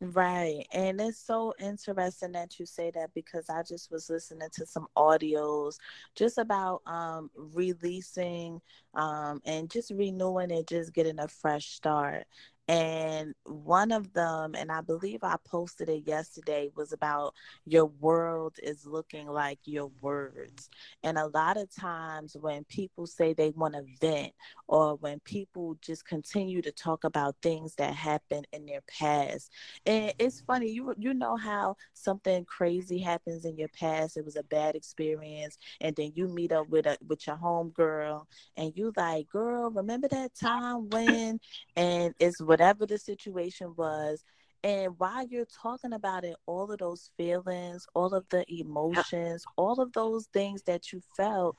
Right. 0.00 0.64
And 0.72 1.00
it's 1.00 1.18
so 1.18 1.54
interesting 1.58 2.30
that 2.32 2.60
you 2.60 2.66
say 2.66 2.92
that 2.94 3.12
because 3.14 3.50
I 3.50 3.64
just 3.64 3.90
was 3.90 4.08
listening 4.08 4.48
to 4.52 4.64
some 4.64 4.86
audios 4.96 5.74
just 6.14 6.38
about 6.38 6.82
um 6.86 7.30
releasing 7.34 8.60
um 8.98 9.40
and 9.46 9.70
just 9.70 9.92
renewing 9.92 10.52
and 10.52 10.68
just 10.68 10.94
getting 10.94 11.20
a 11.20 11.28
fresh 11.28 11.66
start. 11.68 12.26
And 12.68 13.34
one 13.44 13.92
of 13.92 14.14
them, 14.14 14.54
and 14.56 14.72
I 14.72 14.82
believe 14.82 15.20
I 15.24 15.36
posted 15.46 15.88
it 15.90 16.06
yesterday, 16.06 16.70
was 16.76 16.92
about 16.92 17.34
your 17.66 17.86
world 17.86 18.58
is 18.62 18.86
looking 18.86 19.28
like 19.28 19.60
your 19.66 19.90
words. 20.02 20.70
And 21.02 21.18
a 21.18 21.28
lot 21.28 21.56
of 21.58 21.74
times 21.74 22.36
when 22.40 22.64
people 22.64 23.06
say 23.06 23.34
they 23.34 23.50
want 23.50 23.74
to 23.74 23.84
vent, 24.00 24.34
or 24.68 24.96
when 24.96 25.20
people 25.20 25.76
just 25.82 26.06
continue 26.06 26.62
to 26.62 26.72
talk 26.72 27.04
about 27.04 27.36
things 27.42 27.76
that 27.76 27.94
happened 27.94 28.48
in 28.52 28.66
their 28.66 28.82
past, 28.82 29.52
and 29.86 30.12
it's 30.18 30.40
funny, 30.42 30.70
you 30.70 30.94
you 30.98 31.14
know 31.14 31.36
how 31.36 31.76
something 31.94 32.44
crazy 32.44 32.98
happens 32.98 33.44
in 33.44 33.56
your 33.58 33.68
past. 33.68 34.16
It 34.18 34.24
was 34.26 34.36
a 34.36 34.44
bad 34.44 34.76
experience, 34.76 35.58
and 35.80 35.96
then 35.96 36.12
you 36.14 36.28
meet 36.28 36.52
up 36.52 36.68
with 36.68 36.86
a 36.86 36.98
with 37.06 37.26
your 37.26 37.36
home 37.36 37.70
girl, 37.70 38.28
and 38.56 38.72
you 38.76 38.87
like, 38.96 39.28
girl, 39.28 39.70
remember 39.70 40.08
that 40.08 40.34
time 40.34 40.88
when? 40.90 41.40
And 41.76 42.14
it's 42.18 42.40
whatever 42.42 42.86
the 42.86 42.98
situation 42.98 43.74
was. 43.76 44.24
And 44.64 44.98
while 44.98 45.24
you're 45.26 45.46
talking 45.62 45.92
about 45.92 46.24
it, 46.24 46.36
all 46.46 46.72
of 46.72 46.78
those 46.78 47.10
feelings, 47.16 47.86
all 47.94 48.12
of 48.12 48.26
the 48.30 48.44
emotions, 48.52 49.44
all 49.56 49.80
of 49.80 49.92
those 49.92 50.26
things 50.32 50.62
that 50.64 50.92
you 50.92 51.00
felt, 51.16 51.56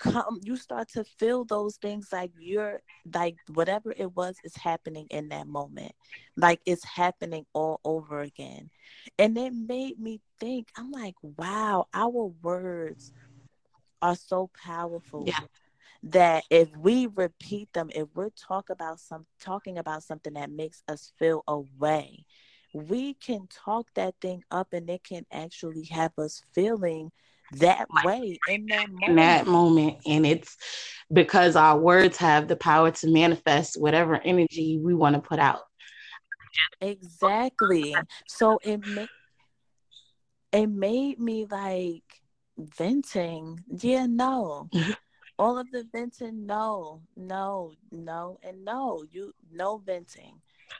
come 0.00 0.40
you 0.42 0.56
start 0.56 0.88
to 0.88 1.04
feel 1.04 1.44
those 1.44 1.76
things 1.76 2.08
like 2.10 2.32
you're 2.38 2.80
like 3.14 3.36
whatever 3.52 3.92
it 3.96 4.16
was 4.16 4.36
is 4.42 4.56
happening 4.56 5.06
in 5.10 5.28
that 5.28 5.46
moment 5.46 5.92
like 6.36 6.58
it's 6.64 6.84
happening 6.84 7.44
all 7.52 7.80
over 7.84 8.20
again 8.22 8.70
and 9.18 9.36
it 9.36 9.52
made 9.52 10.00
me 10.00 10.18
think 10.40 10.68
i'm 10.76 10.90
like 10.90 11.14
wow 11.22 11.86
our 11.92 12.32
words 12.42 13.12
are 14.00 14.16
so 14.16 14.50
powerful 14.64 15.24
yeah 15.26 15.40
that 16.02 16.44
if 16.50 16.68
we 16.76 17.06
repeat 17.06 17.72
them, 17.72 17.90
if 17.94 18.08
we're 18.14 18.30
talk 18.30 18.70
about 18.70 19.00
some 19.00 19.26
talking 19.40 19.78
about 19.78 20.02
something 20.02 20.32
that 20.34 20.50
makes 20.50 20.82
us 20.88 21.12
feel 21.18 21.42
a 21.46 21.60
way, 21.78 22.24
we 22.72 23.14
can 23.14 23.46
talk 23.48 23.88
that 23.94 24.14
thing 24.20 24.42
up 24.50 24.72
and 24.72 24.88
it 24.88 25.04
can 25.04 25.26
actually 25.32 25.84
have 25.86 26.12
us 26.18 26.42
feeling 26.54 27.10
that 27.52 27.86
way 28.04 28.38
in 28.48 28.66
that 28.66 28.88
moment. 28.88 29.08
In 29.08 29.16
that 29.16 29.46
moment. 29.46 29.98
And 30.06 30.24
it's 30.24 30.56
because 31.12 31.56
our 31.56 31.78
words 31.78 32.16
have 32.18 32.48
the 32.48 32.56
power 32.56 32.90
to 32.90 33.08
manifest 33.08 33.80
whatever 33.80 34.20
energy 34.24 34.80
we 34.82 34.94
want 34.94 35.16
to 35.16 35.20
put 35.20 35.38
out. 35.38 35.62
Exactly. 36.80 37.94
So 38.26 38.58
it 38.62 38.86
made 38.86 39.08
it 40.52 40.66
made 40.66 41.20
me 41.20 41.46
like 41.48 42.22
venting. 42.58 43.60
Yeah, 43.68 44.06
no. 44.06 44.68
all 45.40 45.58
of 45.58 45.70
the 45.72 45.84
venting 45.90 46.46
no 46.46 47.00
no 47.16 47.72
no 47.90 48.38
and 48.42 48.62
no 48.64 49.04
you 49.10 49.32
no 49.50 49.78
venting. 49.78 50.34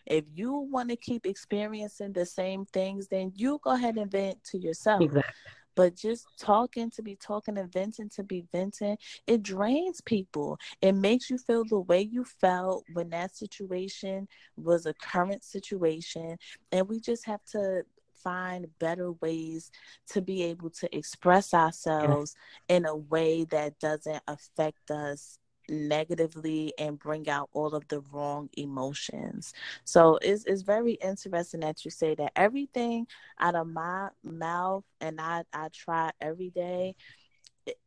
If 0.06 0.24
you 0.34 0.52
want 0.54 0.90
to 0.90 0.96
keep 0.96 1.26
experiencing 1.26 2.12
the 2.12 2.26
same 2.26 2.66
things 2.66 3.08
then 3.08 3.32
you 3.34 3.58
go 3.64 3.70
ahead 3.72 3.96
and 3.96 4.10
vent 4.10 4.44
to 4.50 4.58
yourself. 4.58 5.12
Exactly. 5.12 5.32
but 5.76 5.96
just 5.96 6.26
talking 6.38 6.90
to 6.90 7.02
be 7.02 7.16
talking 7.16 7.56
and 7.56 7.72
venting 7.72 8.10
to 8.10 8.22
be 8.22 8.44
venting 8.52 8.98
it 9.26 9.42
drains 9.42 10.02
people. 10.02 10.58
It 10.82 10.92
makes 10.92 11.30
you 11.30 11.38
feel 11.38 11.64
the 11.64 11.80
way 11.80 12.02
you 12.02 12.24
felt 12.24 12.84
when 12.92 13.10
that 13.10 13.34
situation 13.34 14.28
was 14.56 14.84
a 14.86 14.94
current 14.94 15.42
situation. 15.44 16.36
And 16.72 16.88
we 16.88 17.00
just 17.00 17.24
have 17.26 17.44
to 17.52 17.84
find 18.22 18.66
better 18.78 19.12
ways 19.12 19.70
to 20.08 20.20
be 20.20 20.42
able 20.44 20.70
to 20.70 20.96
express 20.96 21.54
ourselves 21.54 22.34
yeah. 22.68 22.76
in 22.76 22.86
a 22.86 22.96
way 22.96 23.44
that 23.44 23.78
doesn't 23.78 24.22
affect 24.26 24.90
us 24.90 25.38
negatively 25.70 26.72
and 26.78 26.98
bring 26.98 27.28
out 27.28 27.48
all 27.52 27.74
of 27.74 27.86
the 27.88 28.00
wrong 28.12 28.48
emotions. 28.56 29.52
So 29.84 30.18
it's, 30.20 30.44
it's 30.44 30.62
very 30.62 30.94
interesting 30.94 31.60
that 31.60 31.84
you 31.84 31.90
say 31.90 32.14
that 32.16 32.32
everything 32.36 33.06
out 33.38 33.54
of 33.54 33.68
my 33.68 34.08
mouth 34.24 34.84
and 35.00 35.20
I, 35.20 35.44
I 35.52 35.68
try 35.72 36.10
every 36.20 36.50
day 36.50 36.96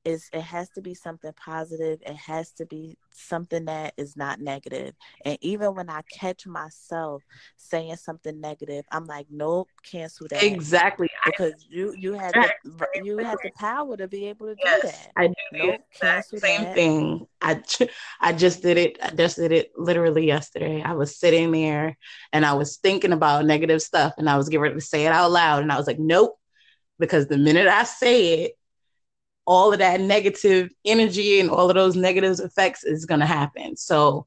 is 0.06 0.30
it 0.34 0.42
has 0.42 0.70
to 0.70 0.82
be 0.82 0.94
something 0.94 1.32
positive. 1.34 2.00
It 2.06 2.16
has 2.16 2.52
to 2.54 2.66
be 2.66 2.98
something 3.12 3.66
that 3.66 3.94
is 3.98 4.16
not 4.16 4.40
negative. 4.40 4.94
And 5.26 5.38
even 5.42 5.76
when 5.76 5.90
i 5.90 6.02
catch 6.12 6.46
myself 6.46 7.24
saying 7.58 7.96
something 7.98 8.40
negative 8.40 8.86
i'm 8.92 9.06
like 9.06 9.28
nope 9.30 9.70
cancel 9.84 10.28
that. 10.30 10.44
Exactly. 10.44 11.08
Because 11.26 11.66
you 11.70 11.94
you 11.98 12.14
have 12.14 12.34
the 12.34 12.88
you 13.04 13.18
have 13.20 13.38
the 13.44 13.52
power 13.58 13.96
to 13.98 14.08
be 14.08 14.28
able 14.28 14.48
to 14.48 14.56
yes, 14.64 14.82
do 14.82 14.88
that. 14.88 15.12
I 15.16 15.28
do. 15.28 15.34
Nope, 15.54 15.82
cancel 16.00 16.40
same 16.40 16.64
that. 16.64 16.76
thing. 16.76 17.28
I 17.42 17.62
i 18.20 18.34
just 18.34 18.62
did 18.62 18.78
it 18.78 18.98
i 19.02 19.10
just 19.10 19.38
did 19.38 19.52
it 19.52 19.72
literally 19.78 20.26
yesterday. 20.26 20.82
I 20.82 20.94
was 20.94 21.20
sitting 21.20 21.52
there 21.52 21.98
and 22.32 22.46
i 22.46 22.54
was 22.54 22.78
thinking 22.78 23.14
about 23.14 23.46
negative 23.46 23.82
stuff 23.82 24.14
and 24.18 24.30
i 24.30 24.38
was 24.38 24.50
getting 24.50 24.62
ready 24.62 24.76
to 24.76 24.82
say 24.82 25.06
it 25.06 25.12
out 25.12 25.32
loud 25.32 25.62
and 25.62 25.72
i 25.72 25.78
was 25.78 25.88
like 25.88 26.00
nope. 26.00 26.38
Because 27.00 27.28
the 27.28 27.38
minute 27.38 27.68
i 27.68 27.84
say 27.84 28.44
it 28.44 28.54
all 29.46 29.74
of 29.74 29.80
that 29.80 30.00
negative 30.00 30.72
energy 30.86 31.40
and 31.40 31.50
all 31.50 31.70
of 31.70 31.76
those 31.76 31.96
negative 31.96 32.40
effects 32.40 32.84
is 32.84 33.06
going 33.06 33.20
to 33.20 33.26
happen. 33.26 33.76
So 33.76 34.26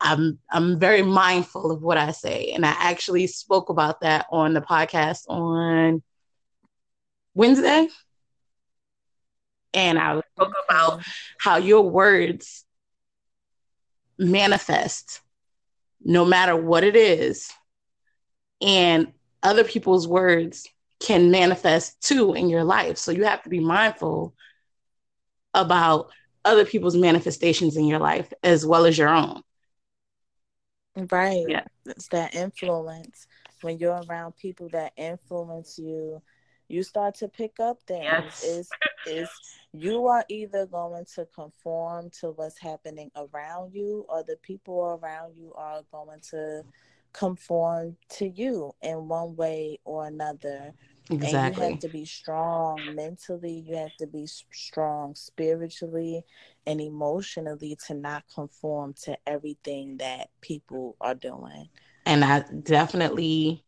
I'm 0.00 0.38
I'm 0.50 0.78
very 0.78 1.02
mindful 1.02 1.70
of 1.70 1.82
what 1.82 1.96
I 1.96 2.12
say, 2.12 2.52
and 2.54 2.66
I 2.66 2.74
actually 2.78 3.26
spoke 3.26 3.70
about 3.70 4.00
that 4.02 4.26
on 4.30 4.52
the 4.52 4.60
podcast 4.60 5.28
on 5.28 6.02
Wednesday. 7.34 7.88
And 9.72 9.98
I 9.98 10.20
spoke 10.34 10.54
about 10.68 11.02
how 11.38 11.56
your 11.56 11.82
words 11.88 12.64
manifest 14.18 15.20
no 16.02 16.24
matter 16.24 16.56
what 16.56 16.84
it 16.84 16.96
is. 16.96 17.50
And 18.62 19.12
other 19.42 19.64
people's 19.64 20.08
words 20.08 20.66
can 21.00 21.30
manifest 21.30 22.00
too 22.00 22.32
in 22.32 22.48
your 22.48 22.64
life. 22.64 22.96
So 22.96 23.12
you 23.12 23.24
have 23.24 23.42
to 23.42 23.50
be 23.50 23.60
mindful 23.60 24.34
about 25.56 26.10
other 26.44 26.64
people's 26.64 26.96
manifestations 26.96 27.76
in 27.76 27.86
your 27.86 27.98
life 27.98 28.32
as 28.44 28.64
well 28.64 28.86
as 28.86 28.96
your 28.96 29.08
own. 29.08 29.42
Right. 31.10 31.44
Yeah. 31.48 31.64
It's 31.84 32.08
that 32.08 32.34
influence. 32.34 33.26
When 33.62 33.78
you're 33.78 34.02
around 34.08 34.36
people 34.36 34.68
that 34.70 34.92
influence 34.96 35.78
you, 35.78 36.22
you 36.68 36.82
start 36.82 37.14
to 37.16 37.28
pick 37.28 37.58
up 37.60 37.78
things. 37.86 38.04
Yes. 38.04 38.44
Is 38.44 38.70
is 39.06 39.28
you 39.72 40.06
are 40.06 40.24
either 40.28 40.66
going 40.66 41.04
to 41.14 41.26
conform 41.34 42.10
to 42.20 42.30
what's 42.30 42.58
happening 42.58 43.10
around 43.16 43.74
you 43.74 44.04
or 44.08 44.22
the 44.22 44.36
people 44.42 44.98
around 45.02 45.34
you 45.36 45.52
are 45.54 45.82
going 45.92 46.20
to 46.30 46.62
conform 47.12 47.96
to 48.10 48.26
you 48.26 48.74
in 48.82 49.08
one 49.08 49.36
way 49.36 49.78
or 49.84 50.06
another. 50.06 50.72
Exactly. 51.10 51.46
And 51.48 51.56
you 51.56 51.62
have 51.62 51.78
to 51.80 51.88
be 51.88 52.04
strong 52.04 52.94
mentally, 52.94 53.64
you 53.66 53.76
have 53.76 53.96
to 53.98 54.06
be 54.06 54.26
strong 54.26 55.14
spiritually 55.14 56.24
and 56.66 56.80
emotionally 56.80 57.76
to 57.86 57.94
not 57.94 58.24
conform 58.34 58.94
to 59.04 59.16
everything 59.26 59.98
that 59.98 60.30
people 60.40 60.96
are 61.00 61.14
doing. 61.14 61.68
And 62.04 62.24
I 62.24 62.40
definitely 62.62 63.64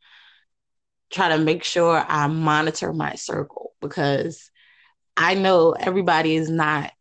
try 1.10 1.28
to 1.30 1.38
make 1.38 1.64
sure 1.64 2.04
I 2.06 2.26
monitor 2.26 2.92
my 2.92 3.14
circle 3.14 3.72
because 3.80 4.50
I 5.16 5.34
know 5.34 5.72
everybody 5.72 6.36
is 6.36 6.50
not 6.50 6.92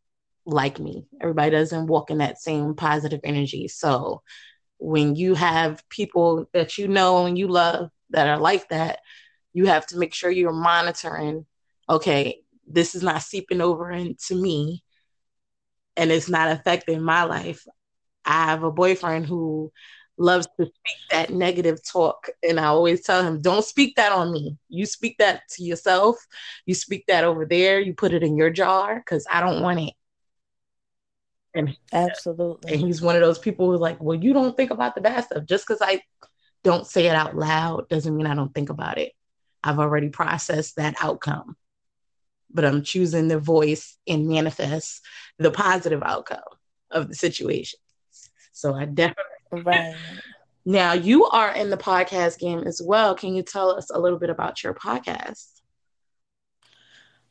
like 0.45 0.79
me. 0.79 1.05
Everybody 1.21 1.51
doesn't 1.51 1.87
walk 1.87 2.09
in 2.09 2.19
that 2.19 2.39
same 2.39 2.73
positive 2.75 3.19
energy. 3.23 3.67
So 3.67 4.21
when 4.79 5.15
you 5.15 5.35
have 5.35 5.83
people 5.89 6.45
that 6.53 6.77
you 6.77 6.87
know 6.87 7.25
and 7.25 7.37
you 7.37 7.47
love 7.47 7.89
that 8.11 8.27
are 8.27 8.39
like 8.39 8.69
that, 8.69 8.99
you 9.57 9.65
have 9.65 9.85
to 9.87 9.97
make 9.97 10.13
sure 10.13 10.29
you're 10.29 10.53
monitoring 10.53 11.45
okay 11.89 12.41
this 12.67 12.95
is 12.95 13.03
not 13.03 13.21
seeping 13.21 13.61
over 13.61 13.89
into 13.91 14.35
me 14.35 14.83
and 15.95 16.11
it's 16.11 16.29
not 16.29 16.51
affecting 16.51 17.01
my 17.01 17.23
life. 17.23 17.65
I 18.25 18.45
have 18.45 18.63
a 18.63 18.71
boyfriend 18.71 19.25
who 19.25 19.71
loves 20.19 20.47
to 20.59 20.65
speak 20.65 20.97
that 21.11 21.29
negative 21.29 21.79
talk 21.83 22.27
and 22.41 22.59
i 22.59 22.65
always 22.65 23.03
tell 23.03 23.23
him 23.23 23.39
don't 23.39 23.63
speak 23.63 23.95
that 23.95 24.11
on 24.11 24.31
me. 24.31 24.57
You 24.67 24.85
speak 24.87 25.17
that 25.19 25.41
to 25.51 25.63
yourself. 25.63 26.17
You 26.65 26.73
speak 26.73 27.05
that 27.07 27.23
over 27.23 27.45
there. 27.45 27.79
You 27.79 27.93
put 27.93 28.13
it 28.13 28.23
in 28.23 28.35
your 28.35 28.49
jar 28.49 28.95
because 28.95 29.25
i 29.31 29.39
don't 29.39 29.61
want 29.61 29.79
it. 29.79 29.93
And 31.53 31.77
absolutely. 31.93 32.73
and 32.73 32.81
he's 32.81 33.01
one 33.01 33.15
of 33.15 33.21
those 33.21 33.39
people 33.39 33.71
who's 33.71 33.79
like 33.79 34.01
well 34.01 34.17
you 34.17 34.33
don't 34.33 34.57
think 34.57 34.71
about 34.71 34.95
the 34.95 35.01
bad 35.01 35.23
stuff. 35.23 35.45
Just 35.45 35.67
because 35.67 35.81
i 35.81 36.01
don't 36.63 36.87
say 36.87 37.05
it 37.05 37.15
out 37.15 37.35
loud 37.35 37.87
doesn't 37.87 38.17
mean 38.17 38.25
i 38.25 38.33
don't 38.33 38.53
think 38.55 38.71
about 38.71 38.97
it 38.97 39.13
I've 39.63 39.79
already 39.79 40.09
processed 40.09 40.75
that 40.77 40.95
outcome. 41.01 41.55
But 42.51 42.65
I'm 42.65 42.83
choosing 42.83 43.29
to 43.29 43.39
voice 43.39 43.97
and 44.07 44.27
manifest 44.27 45.01
the 45.37 45.51
positive 45.51 46.01
outcome 46.03 46.39
of 46.91 47.09
the 47.09 47.15
situation. 47.15 47.79
So 48.53 48.73
I 48.73 48.85
definitely. 48.85 49.23
Right. 49.51 49.95
Now 50.65 50.93
you 50.93 51.25
are 51.25 51.53
in 51.53 51.69
the 51.69 51.77
podcast 51.77 52.39
game 52.39 52.63
as 52.65 52.81
well. 52.83 53.15
Can 53.15 53.35
you 53.35 53.43
tell 53.43 53.71
us 53.71 53.89
a 53.89 53.99
little 53.99 54.19
bit 54.19 54.29
about 54.29 54.63
your 54.63 54.73
podcast? 54.73 55.57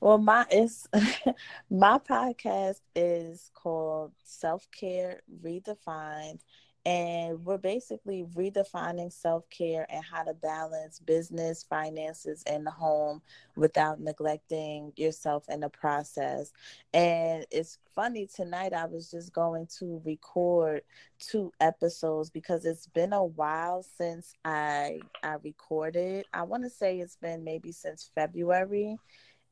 Well, 0.00 0.18
my 0.18 0.46
it's 0.50 0.86
my 1.70 1.98
podcast 1.98 2.80
is 2.94 3.50
called 3.54 4.12
Self 4.24 4.68
Care 4.70 5.22
Redefined, 5.42 6.40
and 6.86 7.44
we're 7.44 7.58
basically 7.58 8.24
redefining 8.36 9.12
self 9.12 9.50
care 9.50 9.86
and 9.90 10.04
how 10.04 10.22
to 10.22 10.32
balance 10.34 11.00
business, 11.00 11.64
finances, 11.64 12.44
and 12.46 12.64
the 12.64 12.70
home 12.70 13.22
without 13.56 14.00
neglecting 14.00 14.92
yourself 14.96 15.44
in 15.48 15.60
the 15.60 15.68
process. 15.68 16.52
And 16.94 17.44
it's 17.50 17.78
funny, 17.92 18.28
tonight 18.32 18.72
I 18.72 18.86
was 18.86 19.10
just 19.10 19.32
going 19.32 19.66
to 19.80 20.00
record 20.06 20.82
two 21.18 21.52
episodes 21.60 22.30
because 22.30 22.64
it's 22.64 22.86
been 22.86 23.12
a 23.12 23.24
while 23.24 23.82
since 23.82 24.32
I 24.44 25.00
I 25.24 25.34
recorded. 25.42 26.26
I 26.32 26.44
want 26.44 26.62
to 26.62 26.70
say 26.70 27.00
it's 27.00 27.16
been 27.16 27.42
maybe 27.42 27.72
since 27.72 28.08
February. 28.14 28.96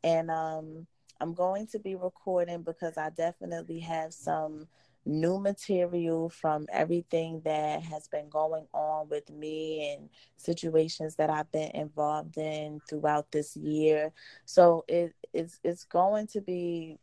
And 0.05 0.31
um 0.31 0.87
I'm 1.21 1.35
going 1.35 1.67
to 1.69 1.81
be 1.81 1.97
recording 1.97 2.63
because 2.63 2.97
I 2.97 3.11
definitely 3.11 3.81
have 3.81 4.13
some 4.15 4.69
new 5.07 5.39
material 5.39 6.29
from 6.29 6.67
everything 6.73 7.41
that 7.45 7.83
has 7.83 8.09
been 8.09 8.29
going 8.29 8.67
on 8.73 9.09
with 9.09 9.31
me 9.31 9.93
and 9.93 10.09
situations 10.37 11.17
that 11.17 11.31
I've 11.31 11.51
been 11.53 11.71
involved 11.75 12.39
in 12.39 12.81
throughout 12.89 13.31
this 13.31 13.57
year. 13.57 14.13
So 14.45 14.85
it, 14.89 15.15
it's 15.33 15.61
it's 15.63 15.85
going 15.85 16.29
to 16.29 16.41
be 16.41 16.99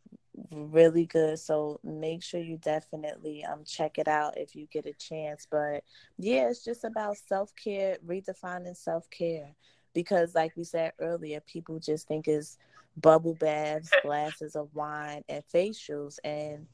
really 0.50 1.06
good. 1.06 1.38
So 1.38 1.78
make 1.84 2.22
sure 2.22 2.40
you 2.40 2.56
definitely 2.58 3.44
um 3.44 3.64
check 3.64 3.98
it 3.98 4.08
out 4.08 4.38
if 4.38 4.54
you 4.56 4.66
get 4.72 4.86
a 4.86 4.94
chance. 4.94 5.46
But 5.50 5.84
yeah, 6.18 6.48
it's 6.48 6.64
just 6.64 6.84
about 6.84 7.16
self 7.18 7.54
care, 7.56 7.98
redefining 8.06 8.76
self 8.76 9.08
care. 9.10 9.54
Because 9.94 10.34
like 10.34 10.52
we 10.56 10.64
said 10.64 10.92
earlier, 10.98 11.40
people 11.40 11.78
just 11.78 12.08
think 12.08 12.26
it's 12.26 12.58
bubble 12.96 13.34
baths, 13.34 13.90
glasses 14.02 14.56
of 14.56 14.68
wine, 14.74 15.22
and 15.28 15.42
facials 15.52 16.18
and 16.24 16.66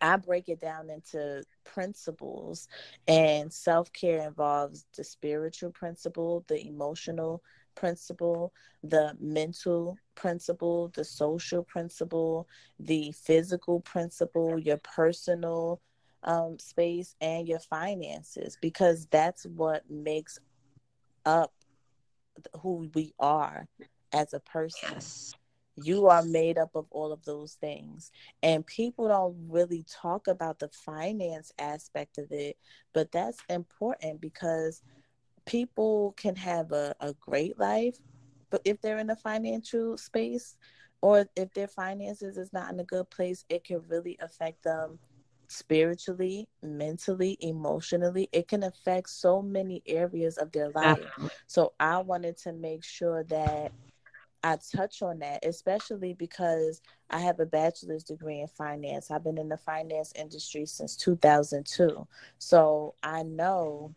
I 0.00 0.16
break 0.16 0.48
it 0.48 0.60
down 0.60 0.90
into 0.90 1.44
principles, 1.64 2.68
and 3.08 3.52
self 3.52 3.92
care 3.92 4.26
involves 4.26 4.86
the 4.96 5.04
spiritual 5.04 5.70
principle, 5.70 6.44
the 6.48 6.66
emotional 6.66 7.42
principle, 7.74 8.52
the 8.82 9.16
mental 9.20 9.98
principle, 10.14 10.88
the 10.94 11.04
social 11.04 11.62
principle, 11.62 12.48
the 12.78 13.12
physical 13.12 13.80
principle, 13.80 14.58
your 14.58 14.78
personal 14.78 15.80
um, 16.22 16.58
space, 16.58 17.14
and 17.20 17.46
your 17.48 17.60
finances, 17.60 18.58
because 18.60 19.06
that's 19.06 19.44
what 19.46 19.88
makes 19.90 20.38
up 21.24 21.52
who 22.60 22.90
we 22.94 23.14
are 23.18 23.66
as 24.12 24.34
a 24.34 24.40
person. 24.40 24.90
Yes 24.92 25.34
you 25.76 26.06
are 26.08 26.22
made 26.22 26.58
up 26.58 26.70
of 26.74 26.86
all 26.90 27.12
of 27.12 27.24
those 27.24 27.54
things. 27.54 28.10
And 28.42 28.66
people 28.66 29.08
don't 29.08 29.36
really 29.48 29.84
talk 29.88 30.26
about 30.28 30.58
the 30.58 30.68
finance 30.68 31.52
aspect 31.58 32.18
of 32.18 32.30
it 32.30 32.56
but 32.92 33.12
that's 33.12 33.38
important 33.50 34.20
because 34.20 34.82
people 35.44 36.14
can 36.16 36.34
have 36.34 36.72
a, 36.72 36.94
a 37.00 37.12
great 37.20 37.58
life 37.58 37.96
but 38.50 38.62
if 38.64 38.80
they're 38.80 38.98
in 38.98 39.10
a 39.10 39.16
financial 39.16 39.96
space 39.98 40.56
or 41.02 41.26
if 41.36 41.52
their 41.52 41.68
finances 41.68 42.38
is 42.38 42.52
not 42.52 42.72
in 42.72 42.80
a 42.80 42.84
good 42.84 43.08
place 43.10 43.44
it 43.48 43.64
can 43.64 43.82
really 43.88 44.16
affect 44.20 44.64
them 44.64 44.98
spiritually 45.48 46.48
mentally 46.62 47.36
emotionally. 47.40 48.28
It 48.32 48.48
can 48.48 48.62
affect 48.64 49.10
so 49.10 49.42
many 49.42 49.82
areas 49.86 50.38
of 50.38 50.52
their 50.52 50.70
life. 50.70 51.04
So 51.46 51.72
i 51.78 51.98
wanted 51.98 52.36
to 52.38 52.52
make 52.52 52.84
sure 52.84 53.22
that 53.24 53.72
I 54.42 54.58
touch 54.74 55.02
on 55.02 55.18
that, 55.20 55.44
especially 55.44 56.14
because 56.14 56.80
I 57.10 57.20
have 57.20 57.40
a 57.40 57.46
bachelor's 57.46 58.04
degree 58.04 58.40
in 58.40 58.48
finance. 58.48 59.10
I've 59.10 59.24
been 59.24 59.38
in 59.38 59.48
the 59.48 59.56
finance 59.56 60.12
industry 60.14 60.66
since 60.66 60.96
2002. 60.96 62.06
So 62.38 62.94
I 63.02 63.22
know 63.22 63.94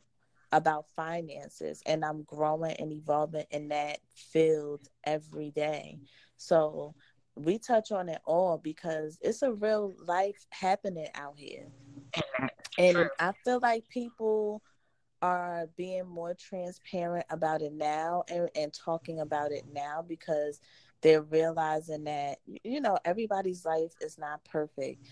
about 0.51 0.87
finances 0.95 1.83
and 1.85 2.03
I'm 2.03 2.23
growing 2.23 2.73
and 2.73 2.91
evolving 2.91 3.45
in 3.51 3.69
that 3.69 3.99
field 4.15 4.81
every 5.03 5.51
day. 5.51 5.99
So 6.37 6.95
we 7.35 7.57
touch 7.57 7.91
on 7.91 8.09
it 8.09 8.21
all 8.25 8.57
because 8.57 9.17
it's 9.21 9.41
a 9.41 9.53
real 9.53 9.93
life 10.05 10.45
happening 10.49 11.07
out 11.15 11.35
here. 11.37 11.67
Mm-hmm. 12.13 12.45
And 12.79 13.09
I 13.19 13.33
feel 13.43 13.59
like 13.61 13.87
people 13.89 14.61
are 15.21 15.67
being 15.75 16.07
more 16.07 16.33
transparent 16.33 17.25
about 17.29 17.61
it 17.61 17.73
now 17.73 18.23
and, 18.29 18.49
and 18.55 18.73
talking 18.73 19.19
about 19.19 19.51
it 19.51 19.65
now 19.73 20.03
because 20.07 20.59
they're 21.01 21.21
realizing 21.21 22.03
that 22.05 22.39
you 22.63 22.81
know 22.81 22.97
everybody's 23.05 23.65
life 23.65 23.93
is 24.01 24.17
not 24.17 24.43
perfect. 24.45 25.05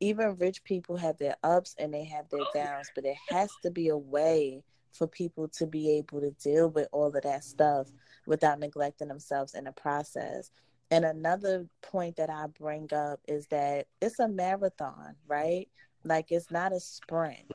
Even 0.00 0.36
rich 0.36 0.64
people 0.64 0.96
have 0.96 1.18
their 1.18 1.36
ups 1.42 1.74
and 1.78 1.92
they 1.92 2.04
have 2.04 2.28
their 2.30 2.44
downs 2.54 2.90
but 2.94 3.04
there 3.04 3.14
has 3.28 3.50
to 3.62 3.70
be 3.70 3.88
a 3.88 3.96
way 3.96 4.62
for 4.92 5.06
people 5.06 5.48
to 5.48 5.66
be 5.66 5.90
able 5.98 6.20
to 6.20 6.30
deal 6.42 6.68
with 6.70 6.88
all 6.92 7.14
of 7.14 7.22
that 7.22 7.44
stuff 7.44 7.88
without 8.26 8.58
neglecting 8.58 9.08
themselves 9.08 9.54
in 9.54 9.64
the 9.64 9.72
process. 9.72 10.50
And 10.90 11.04
another 11.04 11.66
point 11.82 12.16
that 12.16 12.30
i 12.30 12.46
bring 12.58 12.92
up 12.92 13.20
is 13.28 13.46
that 13.48 13.86
it's 14.00 14.18
a 14.18 14.28
marathon 14.28 15.14
right 15.28 15.68
like 16.04 16.26
it's 16.30 16.50
not 16.50 16.72
a 16.72 16.80
sprint. 16.80 17.50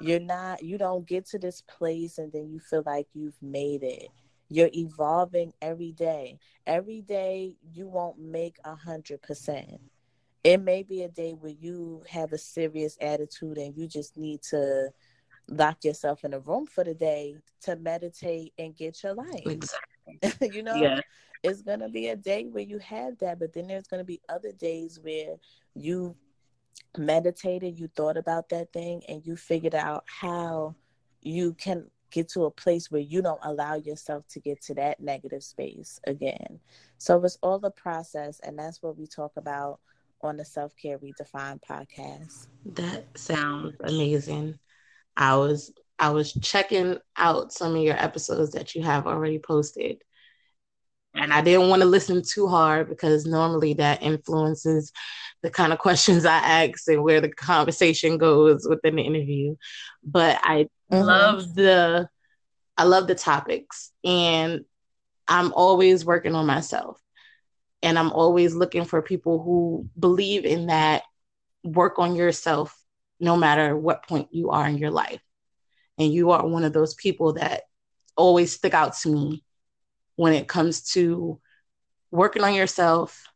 You're 0.00 0.20
not 0.20 0.62
you 0.62 0.78
don't 0.78 1.06
get 1.06 1.26
to 1.26 1.38
this 1.38 1.62
place 1.62 2.18
and 2.18 2.32
then 2.32 2.50
you 2.50 2.60
feel 2.60 2.82
like 2.84 3.08
you've 3.14 3.40
made 3.42 3.82
it. 3.82 4.08
You're 4.48 4.70
evolving 4.74 5.52
every 5.60 5.92
day. 5.92 6.38
Every 6.66 7.00
day 7.00 7.56
you 7.72 7.88
won't 7.88 8.18
make 8.18 8.56
a 8.64 8.74
hundred 8.74 9.22
percent. 9.22 9.80
it 10.44 10.58
may 10.58 10.82
be 10.82 11.02
a 11.02 11.08
day 11.08 11.32
where 11.32 11.54
you 11.58 12.04
have 12.08 12.32
a 12.32 12.38
serious 12.38 12.96
attitude 13.00 13.58
and 13.58 13.76
you 13.76 13.88
just 13.88 14.16
need 14.16 14.42
to 14.42 14.90
lock 15.48 15.84
yourself 15.84 16.24
in 16.24 16.34
a 16.34 16.38
room 16.40 16.66
for 16.66 16.84
the 16.84 16.94
day 16.94 17.36
to 17.62 17.76
meditate 17.76 18.52
and 18.58 18.76
get 18.76 19.02
your 19.02 19.14
life. 19.14 19.46
Exactly. 19.46 20.50
you 20.52 20.62
know, 20.62 20.74
yeah. 20.76 21.00
it's 21.42 21.62
going 21.62 21.80
to 21.80 21.88
be 21.88 22.08
a 22.08 22.16
day 22.16 22.44
where 22.44 22.62
you 22.62 22.78
have 22.78 23.18
that, 23.18 23.38
but 23.38 23.52
then 23.52 23.66
there's 23.68 23.86
going 23.86 24.00
to 24.00 24.04
be 24.04 24.20
other 24.28 24.52
days 24.52 24.98
where 25.02 25.36
you 25.74 26.16
meditated, 26.98 27.78
you 27.78 27.88
thought 27.88 28.16
about 28.16 28.48
that 28.50 28.72
thing, 28.72 29.02
and 29.08 29.24
you 29.24 29.36
figured 29.36 29.74
out 29.74 30.04
how 30.06 30.74
you 31.22 31.54
can 31.54 31.90
get 32.10 32.28
to 32.30 32.44
a 32.44 32.50
place 32.50 32.90
where 32.90 33.00
you 33.00 33.20
don't 33.20 33.40
allow 33.42 33.74
yourself 33.74 34.26
to 34.28 34.40
get 34.40 34.62
to 34.62 34.74
that 34.74 35.00
negative 35.00 35.42
space 35.42 36.00
again. 36.06 36.60
So 36.98 37.22
it's 37.24 37.38
all 37.42 37.58
the 37.58 37.70
process, 37.70 38.40
and 38.40 38.58
that's 38.58 38.82
what 38.82 38.96
we 38.96 39.06
talk 39.06 39.32
about 39.36 39.80
on 40.22 40.36
the 40.36 40.44
Self 40.44 40.74
Care 40.76 40.98
Redefined 40.98 41.60
podcast. 41.68 42.46
That 42.64 43.06
sounds 43.16 43.74
amazing. 43.80 44.58
I 45.16 45.36
was 45.36 45.72
I 45.98 46.10
was 46.10 46.32
checking 46.32 46.98
out 47.16 47.52
some 47.52 47.74
of 47.74 47.82
your 47.82 47.96
episodes 47.96 48.52
that 48.52 48.74
you 48.74 48.82
have 48.82 49.06
already 49.06 49.38
posted. 49.38 50.02
And 51.16 51.32
I 51.32 51.40
didn't 51.40 51.68
want 51.68 51.82
to 51.82 51.88
listen 51.88 52.22
too 52.22 52.46
hard 52.46 52.88
because 52.88 53.26
normally 53.26 53.74
that 53.74 54.02
influences 54.02 54.92
the 55.42 55.50
kind 55.50 55.72
of 55.72 55.78
questions 55.86 56.24
I 56.24 56.36
ask 56.36 56.86
and 56.88 57.02
where 57.02 57.20
the 57.20 57.30
conversation 57.30 58.18
goes 58.18 58.66
within 58.68 58.96
the 58.96 59.02
interview. 59.02 59.56
But 60.04 60.38
I 60.42 60.68
mm-hmm. 60.92 61.04
love 61.04 61.54
the 61.54 62.08
I 62.78 62.84
love 62.84 63.06
the 63.06 63.14
topics 63.14 63.90
and 64.04 64.64
I'm 65.26 65.52
always 65.54 66.04
working 66.04 66.34
on 66.34 66.46
myself. 66.46 67.00
And 67.82 67.98
I'm 67.98 68.12
always 68.12 68.54
looking 68.54 68.84
for 68.84 69.00
people 69.00 69.42
who 69.42 69.88
believe 69.98 70.44
in 70.44 70.66
that 70.66 71.02
work 71.62 71.98
on 71.98 72.16
yourself 72.16 72.76
no 73.18 73.36
matter 73.36 73.76
what 73.76 74.06
point 74.06 74.28
you 74.30 74.50
are 74.50 74.66
in 74.66 74.78
your 74.78 74.90
life. 74.90 75.20
And 75.98 76.12
you 76.12 76.30
are 76.30 76.46
one 76.46 76.64
of 76.64 76.72
those 76.72 76.94
people 76.94 77.34
that 77.34 77.62
always 78.16 78.52
stick 78.52 78.74
out 78.74 78.96
to 78.98 79.08
me 79.08 79.44
when 80.16 80.32
it 80.32 80.48
comes 80.48 80.82
to 80.92 81.40
working 82.10 82.42
on 82.42 82.54
yourself 82.54 83.26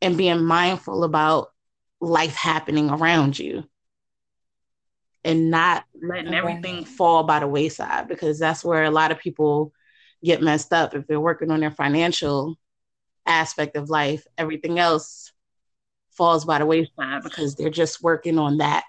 and 0.00 0.16
being 0.16 0.44
mindful 0.44 1.04
about 1.04 1.48
life 2.00 2.34
happening 2.34 2.90
around 2.90 3.38
you 3.38 3.64
and 5.24 5.50
not 5.50 5.84
letting 6.02 6.34
everything 6.34 6.84
fall 6.84 7.22
by 7.22 7.38
the 7.38 7.46
wayside 7.46 8.08
because 8.08 8.38
that's 8.38 8.64
where 8.64 8.84
a 8.84 8.90
lot 8.90 9.12
of 9.12 9.18
people 9.18 9.72
get 10.24 10.42
messed 10.42 10.72
up 10.72 10.94
if 10.94 11.06
they're 11.06 11.20
working 11.20 11.50
on 11.50 11.60
their 11.60 11.70
financial 11.70 12.56
aspect 13.26 13.76
of 13.76 13.88
life 13.88 14.26
everything 14.36 14.78
else 14.80 15.32
falls 16.10 16.44
by 16.44 16.58
the 16.58 16.66
wayside 16.66 17.22
because 17.22 17.54
they're 17.54 17.70
just 17.70 18.02
working 18.02 18.38
on 18.38 18.58
that 18.58 18.84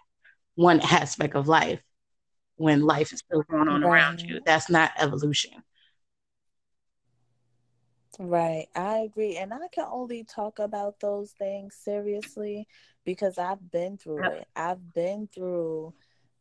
one 0.55 0.79
aspect 0.81 1.35
of 1.35 1.47
life 1.47 1.81
when 2.57 2.81
life 2.81 3.11
is 3.13 3.19
still 3.19 3.43
going 3.43 3.67
on 3.67 3.83
around 3.83 4.21
you. 4.21 4.39
That's 4.45 4.69
not 4.69 4.91
evolution. 4.97 5.51
Right. 8.19 8.67
I 8.75 8.99
agree. 8.99 9.37
And 9.37 9.53
I 9.53 9.67
can 9.73 9.87
only 9.91 10.23
talk 10.23 10.59
about 10.59 10.99
those 10.99 11.31
things 11.31 11.75
seriously 11.75 12.67
because 13.05 13.37
I've 13.39 13.71
been 13.71 13.97
through 13.97 14.29
it. 14.29 14.47
I've 14.55 14.93
been 14.93 15.27
through 15.33 15.93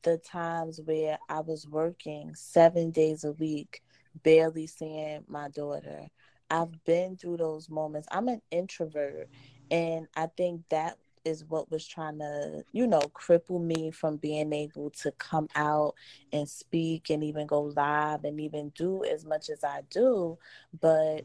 the 0.02 0.18
times 0.18 0.80
where 0.84 1.18
I 1.28 1.40
was 1.40 1.66
working 1.66 2.34
seven 2.34 2.90
days 2.90 3.24
a 3.24 3.32
week, 3.32 3.82
barely 4.22 4.66
seeing 4.66 5.24
my 5.28 5.48
daughter. 5.48 6.08
I've 6.50 6.84
been 6.84 7.16
through 7.16 7.38
those 7.38 7.70
moments. 7.70 8.06
I'm 8.12 8.28
an 8.28 8.42
introvert. 8.50 9.28
And 9.70 10.08
I 10.14 10.26
think 10.36 10.62
that 10.68 10.98
is 11.24 11.44
what 11.44 11.70
was 11.70 11.86
trying 11.86 12.18
to, 12.18 12.64
you 12.72 12.86
know, 12.86 13.00
cripple 13.14 13.62
me 13.62 13.90
from 13.92 14.16
being 14.16 14.52
able 14.52 14.90
to 14.90 15.10
come 15.12 15.48
out 15.54 15.94
and 16.32 16.46
speak 16.48 17.08
and 17.10 17.24
even 17.24 17.46
go 17.46 17.62
live 17.62 18.24
and 18.24 18.40
even 18.40 18.70
do 18.74 19.04
as 19.04 19.24
much 19.24 19.48
as 19.48 19.64
I 19.64 19.80
do. 19.90 20.36
But, 20.78 21.22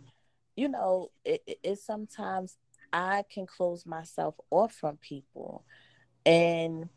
you 0.57 0.67
know, 0.67 1.11
it, 1.23 1.41
it, 1.47 1.59
it 1.63 1.79
sometimes 1.79 2.57
I 2.91 3.23
can 3.31 3.45
close 3.45 3.85
myself 3.85 4.35
off 4.49 4.73
from 4.73 4.97
people. 4.97 5.63
And 6.25 6.89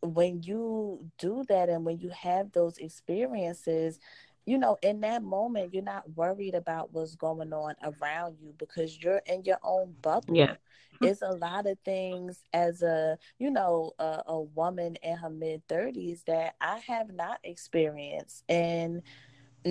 when 0.00 0.42
you 0.42 1.06
do 1.18 1.44
that 1.48 1.68
and 1.68 1.84
when 1.84 1.98
you 1.98 2.10
have 2.10 2.50
those 2.52 2.78
experiences, 2.78 4.00
you 4.46 4.56
know, 4.56 4.78
in 4.82 5.00
that 5.00 5.22
moment, 5.22 5.74
you're 5.74 5.82
not 5.82 6.16
worried 6.16 6.54
about 6.54 6.92
what's 6.92 7.14
going 7.14 7.52
on 7.52 7.74
around 7.82 8.38
you 8.40 8.54
because 8.58 8.98
you're 8.98 9.20
in 9.26 9.44
your 9.44 9.58
own 9.62 9.94
bubble. 10.00 10.34
Yeah. 10.34 10.52
Mm-hmm. 10.94 11.04
It's 11.04 11.20
a 11.20 11.32
lot 11.32 11.66
of 11.66 11.78
things 11.84 12.42
as 12.54 12.80
a, 12.82 13.18
you 13.38 13.50
know, 13.50 13.92
a, 13.98 14.22
a 14.26 14.40
woman 14.40 14.96
in 15.02 15.18
her 15.18 15.28
mid 15.28 15.68
30s 15.68 16.24
that 16.24 16.54
I 16.60 16.80
have 16.86 17.12
not 17.12 17.40
experienced. 17.44 18.44
And 18.48 19.02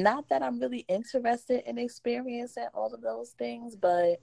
not 0.03 0.29
that 0.29 0.43
I'm 0.43 0.60
really 0.60 0.86
interested 0.88 1.63
in 1.67 1.77
experiencing 1.77 2.67
all 2.73 2.93
of 2.93 3.01
those 3.01 3.31
things, 3.31 3.75
but 3.75 4.21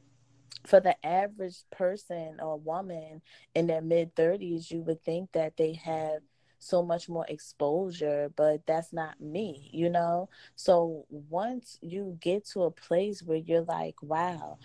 for 0.66 0.80
the 0.80 0.94
average 1.04 1.58
person 1.70 2.38
or 2.40 2.58
woman 2.58 3.20
in 3.54 3.66
their 3.66 3.82
mid 3.82 4.14
30s, 4.14 4.70
you 4.70 4.80
would 4.82 5.02
think 5.04 5.32
that 5.32 5.56
they 5.56 5.74
have 5.74 6.20
so 6.58 6.82
much 6.82 7.08
more 7.08 7.26
exposure, 7.28 8.30
but 8.36 8.66
that's 8.66 8.92
not 8.92 9.20
me, 9.20 9.68
you 9.72 9.90
know? 9.90 10.28
So 10.56 11.04
once 11.10 11.78
you 11.82 12.16
get 12.20 12.46
to 12.48 12.62
a 12.62 12.70
place 12.70 13.22
where 13.22 13.38
you're 13.38 13.62
like, 13.62 13.96
wow, 14.02 14.58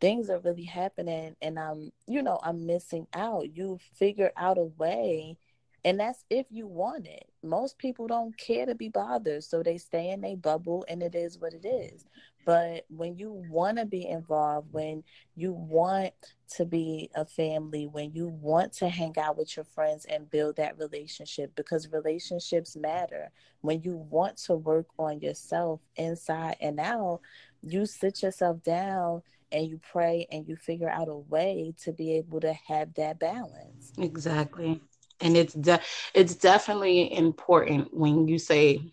things 0.00 0.28
are 0.28 0.40
really 0.40 0.64
happening 0.64 1.36
and 1.40 1.58
I'm, 1.58 1.90
you 2.06 2.22
know, 2.22 2.38
I'm 2.42 2.66
missing 2.66 3.06
out, 3.14 3.56
you 3.56 3.78
figure 3.94 4.32
out 4.36 4.58
a 4.58 4.64
way. 4.64 5.36
And 5.84 6.00
that's 6.00 6.24
if 6.28 6.46
you 6.50 6.66
want 6.66 7.06
it. 7.06 7.28
Most 7.42 7.78
people 7.78 8.06
don't 8.08 8.36
care 8.36 8.66
to 8.66 8.74
be 8.74 8.88
bothered. 8.88 9.44
So 9.44 9.62
they 9.62 9.78
stay 9.78 10.10
in 10.10 10.24
a 10.24 10.34
bubble 10.34 10.84
and 10.88 11.02
it 11.02 11.14
is 11.14 11.38
what 11.38 11.54
it 11.54 11.64
is. 11.64 12.04
But 12.44 12.86
when 12.88 13.16
you 13.16 13.44
want 13.50 13.76
to 13.78 13.84
be 13.84 14.06
involved, 14.06 14.72
when 14.72 15.04
you 15.36 15.52
want 15.52 16.14
to 16.56 16.64
be 16.64 17.10
a 17.14 17.24
family, 17.26 17.86
when 17.86 18.12
you 18.12 18.28
want 18.28 18.72
to 18.74 18.88
hang 18.88 19.18
out 19.18 19.36
with 19.36 19.54
your 19.54 19.66
friends 19.66 20.06
and 20.06 20.30
build 20.30 20.56
that 20.56 20.78
relationship, 20.78 21.54
because 21.54 21.92
relationships 21.92 22.74
matter, 22.74 23.30
when 23.60 23.82
you 23.82 23.96
want 23.96 24.38
to 24.38 24.54
work 24.54 24.86
on 24.98 25.20
yourself 25.20 25.80
inside 25.96 26.56
and 26.60 26.80
out, 26.80 27.20
you 27.62 27.84
sit 27.84 28.22
yourself 28.22 28.62
down 28.62 29.22
and 29.52 29.68
you 29.68 29.78
pray 29.92 30.26
and 30.32 30.48
you 30.48 30.56
figure 30.56 30.88
out 30.88 31.08
a 31.08 31.16
way 31.16 31.74
to 31.82 31.92
be 31.92 32.12
able 32.14 32.40
to 32.40 32.52
have 32.66 32.94
that 32.94 33.18
balance. 33.18 33.92
Exactly. 33.98 34.80
And 35.20 35.36
it's 35.36 35.54
de- 35.54 35.80
it's 36.14 36.34
definitely 36.36 37.12
important 37.12 37.92
when 37.92 38.28
you 38.28 38.38
say 38.38 38.92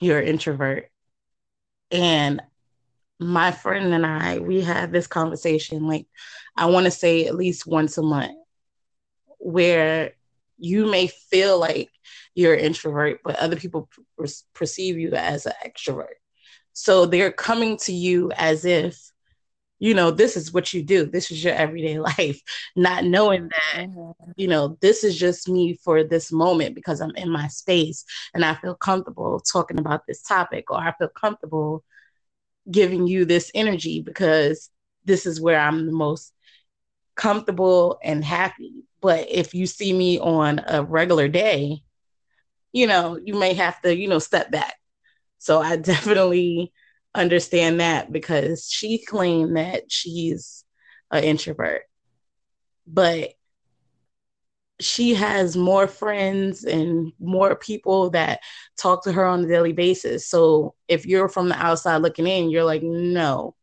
you're 0.00 0.20
an 0.20 0.28
introvert. 0.28 0.90
And 1.90 2.40
my 3.18 3.52
friend 3.52 3.92
and 3.92 4.06
I, 4.06 4.38
we 4.38 4.60
had 4.60 4.92
this 4.92 5.06
conversation, 5.06 5.86
like 5.86 6.06
I 6.56 6.66
want 6.66 6.84
to 6.86 6.90
say 6.90 7.26
at 7.26 7.34
least 7.34 7.66
once 7.66 7.98
a 7.98 8.02
month, 8.02 8.36
where 9.38 10.12
you 10.58 10.86
may 10.90 11.08
feel 11.08 11.58
like 11.58 11.90
you're 12.34 12.54
an 12.54 12.60
introvert, 12.60 13.20
but 13.24 13.36
other 13.36 13.56
people 13.56 13.88
per- 14.16 14.26
perceive 14.54 14.98
you 14.98 15.12
as 15.14 15.46
an 15.46 15.52
extrovert. 15.64 16.14
So 16.72 17.06
they're 17.06 17.32
coming 17.32 17.76
to 17.78 17.92
you 17.92 18.32
as 18.36 18.64
if, 18.64 19.10
you 19.82 19.94
know, 19.94 20.12
this 20.12 20.36
is 20.36 20.52
what 20.52 20.72
you 20.72 20.80
do, 20.80 21.04
this 21.06 21.32
is 21.32 21.42
your 21.42 21.54
everyday 21.54 21.98
life, 22.18 22.40
not 22.76 23.04
knowing 23.04 23.48
that, 23.48 23.88
mm-hmm. 23.88 24.30
you 24.36 24.46
know, 24.46 24.78
this 24.80 25.02
is 25.02 25.18
just 25.18 25.48
me 25.48 25.74
for 25.74 26.04
this 26.04 26.30
moment 26.30 26.76
because 26.76 27.00
I'm 27.00 27.16
in 27.16 27.28
my 27.28 27.48
space 27.48 28.04
and 28.32 28.44
I 28.44 28.54
feel 28.54 28.76
comfortable 28.76 29.40
talking 29.40 29.80
about 29.80 30.06
this 30.06 30.22
topic, 30.22 30.70
or 30.70 30.78
I 30.78 30.92
feel 30.92 31.08
comfortable 31.08 31.82
giving 32.70 33.08
you 33.08 33.24
this 33.24 33.50
energy 33.56 34.00
because 34.00 34.70
this 35.04 35.26
is 35.26 35.40
where 35.40 35.58
I'm 35.58 35.86
the 35.86 35.92
most 35.92 36.32
comfortable 37.16 37.98
and 38.04 38.24
happy. 38.24 38.84
But 39.00 39.28
if 39.28 39.52
you 39.52 39.66
see 39.66 39.92
me 39.92 40.20
on 40.20 40.60
a 40.64 40.84
regular 40.84 41.26
day, 41.26 41.82
you 42.70 42.86
know, 42.86 43.18
you 43.20 43.34
may 43.34 43.54
have 43.54 43.82
to, 43.82 43.92
you 43.92 44.06
know, 44.06 44.20
step 44.20 44.52
back. 44.52 44.76
So 45.38 45.60
I 45.60 45.74
definitely 45.92 46.72
understand 47.14 47.80
that 47.80 48.12
because 48.12 48.68
she 48.68 48.98
claimed 49.04 49.56
that 49.56 49.90
she's 49.90 50.64
an 51.10 51.24
introvert. 51.24 51.82
But 52.86 53.34
she 54.80 55.14
has 55.14 55.56
more 55.56 55.86
friends 55.86 56.64
and 56.64 57.12
more 57.20 57.54
people 57.54 58.10
that 58.10 58.40
talk 58.76 59.04
to 59.04 59.12
her 59.12 59.24
on 59.24 59.44
a 59.44 59.48
daily 59.48 59.72
basis. 59.72 60.26
So 60.28 60.74
if 60.88 61.06
you're 61.06 61.28
from 61.28 61.48
the 61.48 61.56
outside 61.56 61.98
looking 61.98 62.26
in, 62.26 62.50
you're 62.50 62.64
like, 62.64 62.82
no, 62.82 63.54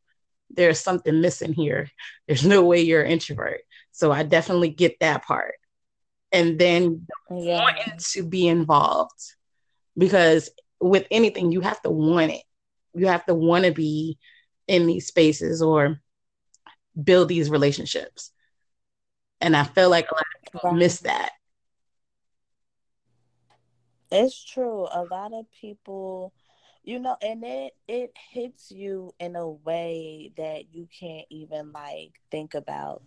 there's 0.50 0.80
something 0.80 1.22
missing 1.22 1.54
here. 1.54 1.90
There's 2.28 2.46
no 2.46 2.64
way 2.64 2.82
you're 2.82 3.02
an 3.02 3.12
introvert. 3.12 3.62
So 3.92 4.12
I 4.12 4.24
definitely 4.24 4.70
get 4.70 5.00
that 5.00 5.26
part. 5.26 5.56
And 6.32 6.60
then 6.60 7.08
yeah. 7.30 7.64
wanting 7.64 7.98
to 8.12 8.24
be 8.24 8.48
involved 8.48 9.20
because 9.98 10.50
with 10.80 11.08
anything, 11.12 11.52
you 11.52 11.62
have 11.62 11.82
to 11.82 11.90
want 11.90 12.32
it. 12.32 12.44
You 12.94 13.08
have 13.08 13.26
to 13.26 13.34
want 13.36 13.66
to 13.66 13.72
be 13.72 14.18
in 14.68 14.88
these 14.88 15.08
spaces 15.08 15.62
or 15.62 16.00
build 17.04 17.30
these 17.30 17.50
relationships 17.50 18.32
And 19.42 19.56
I 19.56 19.64
feel 19.64 19.90
like 19.90 20.10
a 20.12 20.14
lot 20.16 20.24
of 20.36 20.54
people 20.54 20.72
miss 20.72 21.00
that. 21.02 21.32
It's 24.12 24.44
true. 24.44 24.88
A 24.92 25.04
lot 25.04 25.34
of 25.34 25.46
people, 25.52 26.34
you 26.84 27.00
know, 27.00 27.18
and 27.22 27.44
it 27.44 27.74
it 27.88 28.12
hits 28.32 28.72
you 28.72 29.14
in 29.20 29.36
a 29.36 29.48
way 29.50 30.32
that 30.38 30.74
you 30.74 30.88
can't 31.00 31.28
even 31.30 31.72
like 31.72 32.20
think 32.32 32.54
about. 32.54 33.04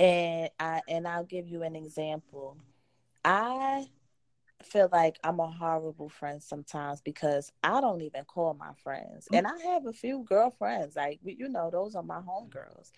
And 0.00 0.50
I 0.58 0.82
and 0.88 1.06
I'll 1.06 1.24
give 1.24 1.48
you 1.48 1.62
an 1.62 1.76
example. 1.76 2.58
I 3.24 3.86
feel 4.62 4.88
like 4.92 5.18
I'm 5.22 5.40
a 5.40 5.50
horrible 5.50 6.08
friend 6.08 6.42
sometimes 6.42 7.00
because 7.00 7.52
I 7.62 7.80
don't 7.80 8.02
even 8.02 8.24
call 8.24 8.54
my 8.54 8.72
friends. 8.82 9.28
And 9.32 9.46
I 9.46 9.58
have 9.72 9.86
a 9.86 9.92
few 9.92 10.24
girlfriends, 10.28 10.96
like 10.96 11.20
you 11.24 11.48
know, 11.48 11.70
those 11.70 11.94
are 11.94 12.02
my 12.02 12.20
homegirls. 12.20 12.90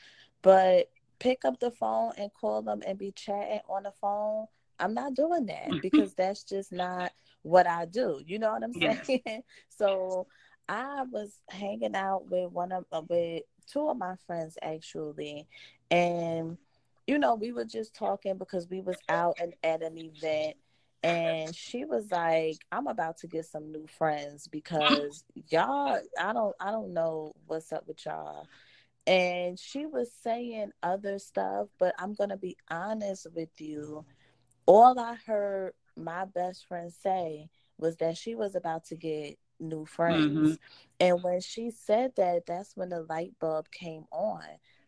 But 0.43 0.91
pick 1.19 1.45
up 1.45 1.59
the 1.61 1.71
phone 1.71 2.13
and 2.19 2.31
call 2.33 2.63
them 2.63 2.83
and 2.87 2.99
be 2.99 3.13
chatting 3.13 3.61
on 3.69 3.85
the 3.85 3.93
phone. 4.01 4.47
I'm 4.79 4.95
not 4.95 5.15
doing 5.15 5.47
that 5.47 5.81
because 5.81 6.15
that's 6.15 6.45
just 6.45 6.73
not 6.73 7.13
what 7.43 7.67
I 7.67 7.87
do. 7.87 8.21
You 8.27 8.39
know 8.39 8.53
what 8.53 8.65
I'm 8.65 8.73
saying? 9.05 9.43
so 9.69 10.27
I 10.69 11.03
was 11.11 11.41
hanging 11.49 11.95
out 11.95 12.31
with 12.31 12.51
one 12.51 12.73
of 12.73 12.85
uh, 12.93 13.03
with 13.09 13.43
two 13.67 13.89
of 13.89 13.97
my 13.97 14.15
friends 14.27 14.59
actually, 14.63 15.47
and 15.91 16.57
you 17.07 17.19
know 17.19 17.35
we 17.35 17.53
were 17.53 17.65
just 17.65 17.95
talking 17.95 18.39
because 18.39 18.69
we 18.69 18.81
was 18.81 18.97
out 19.09 19.37
and 19.41 19.55
at 19.63 19.83
an 19.83 19.99
event 19.99 20.57
and 21.05 21.55
she 21.55 21.85
was 21.85 22.11
like 22.11 22.57
i'm 22.73 22.87
about 22.87 23.19
to 23.19 23.27
get 23.27 23.45
some 23.45 23.71
new 23.71 23.87
friends 23.87 24.49
because 24.49 25.23
y'all 25.51 25.99
i 26.19 26.33
don't 26.33 26.57
i 26.61 26.71
don't 26.71 26.93
know 26.95 27.33
what's 27.47 27.73
up 27.73 27.87
with 27.87 28.05
y'all. 28.07 28.47
And 29.07 29.59
she 29.59 29.85
was 29.85 30.11
saying 30.11 30.73
other 30.83 31.19
stuff 31.19 31.69
but 31.79 31.95
i'm 31.99 32.15
gonna 32.15 32.39
be 32.39 32.57
honest 32.71 33.27
with 33.35 33.61
you. 33.61 34.05
All 34.67 34.99
i 34.99 35.15
heard 35.27 35.75
my 35.97 36.25
best 36.25 36.67
friend 36.67 36.91
say 36.93 37.49
was 37.79 37.97
that 37.99 38.17
she 38.17 38.35
was 38.35 38.55
about 38.55 38.85
to 38.87 38.97
get 38.97 39.39
new 39.61 39.85
friends. 39.85 40.27
Mhm. 40.53 40.59
and 41.01 41.23
when 41.23 41.41
she 41.41 41.71
said 41.71 42.13
that 42.17 42.47
that's 42.47 42.77
when 42.77 42.89
the 42.89 43.03
light 43.03 43.33
bulb 43.41 43.71
came 43.71 44.07
on. 44.11 44.43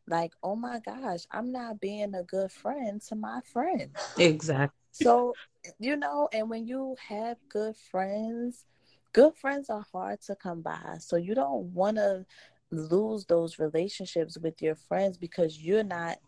Like 0.09 0.33
oh 0.43 0.57
my 0.57 0.81
gosh 0.81 1.27
i'm 1.31 1.53
not 1.53 1.81
being 1.81 2.15
a 2.15 2.23
good 2.23 2.51
friend 2.53 3.03
to 3.03 3.15
my 3.17 3.41
friend 3.45 3.91
Exactly. 4.19 4.86
So, 4.99 5.35
you 5.79 5.97
know, 5.97 6.29
and 6.33 6.49
when 6.49 6.67
you 6.67 6.97
have 7.09 7.37
good 7.49 7.77
friends, 7.77 8.65
good 9.13 9.35
friends 9.35 9.69
are 9.71 9.85
hard 9.93 10.21
to 10.23 10.37
come 10.37 10.63
by. 10.63 10.97
So 11.01 11.17
you 11.17 11.35
don't 11.35 11.75
want 11.75 11.97
to 11.97 12.25
lose 12.71 13.27
those 13.27 13.59
relationships 13.59 14.39
with 14.39 14.61
your 14.63 14.75
friends 14.75 15.19
because 15.19 15.59
you're 15.63 15.85
not 15.85 16.19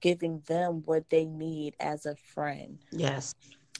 giving 0.00 0.42
them 0.46 0.82
what 0.84 1.08
they 1.10 1.24
need 1.24 1.74
as 1.80 2.06
a 2.06 2.14
friend. 2.34 2.78
Yes. 2.90 3.34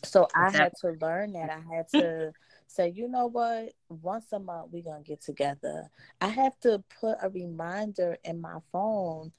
So 0.04 0.28
I 0.34 0.50
had 0.50 0.72
to 0.80 0.92
learn 1.00 1.32
that. 1.32 1.50
I 1.50 1.74
had 1.74 1.88
to 1.90 2.32
say, 2.66 2.92
you 2.94 3.08
know 3.08 3.26
what? 3.26 3.72
Once 3.88 4.26
a 4.32 4.38
month 4.38 4.68
we're 4.72 4.82
gonna 4.82 5.02
get 5.02 5.20
together. 5.20 5.90
I 6.20 6.28
have 6.28 6.58
to 6.60 6.82
put 7.00 7.18
a 7.22 7.28
reminder 7.28 8.16
in 8.24 8.40
my 8.40 8.58
phone 8.72 9.32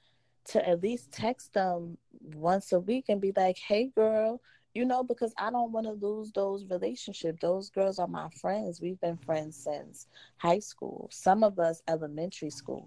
to 0.46 0.68
at 0.68 0.82
least 0.82 1.12
text 1.12 1.54
them 1.54 1.98
once 2.34 2.72
a 2.72 2.80
week 2.80 3.06
and 3.08 3.20
be 3.20 3.32
like, 3.36 3.58
hey 3.58 3.90
girl, 3.94 4.40
you 4.76 4.84
know, 4.84 5.02
because 5.02 5.32
I 5.38 5.50
don't 5.50 5.72
want 5.72 5.86
to 5.86 5.92
lose 6.06 6.30
those 6.32 6.66
relationships. 6.66 7.38
Those 7.40 7.70
girls 7.70 7.98
are 7.98 8.06
my 8.06 8.28
friends. 8.28 8.78
We've 8.78 9.00
been 9.00 9.16
friends 9.16 9.56
since 9.56 10.06
high 10.36 10.58
school. 10.58 11.08
Some 11.10 11.42
of 11.42 11.58
us 11.58 11.80
elementary 11.88 12.50
school. 12.50 12.86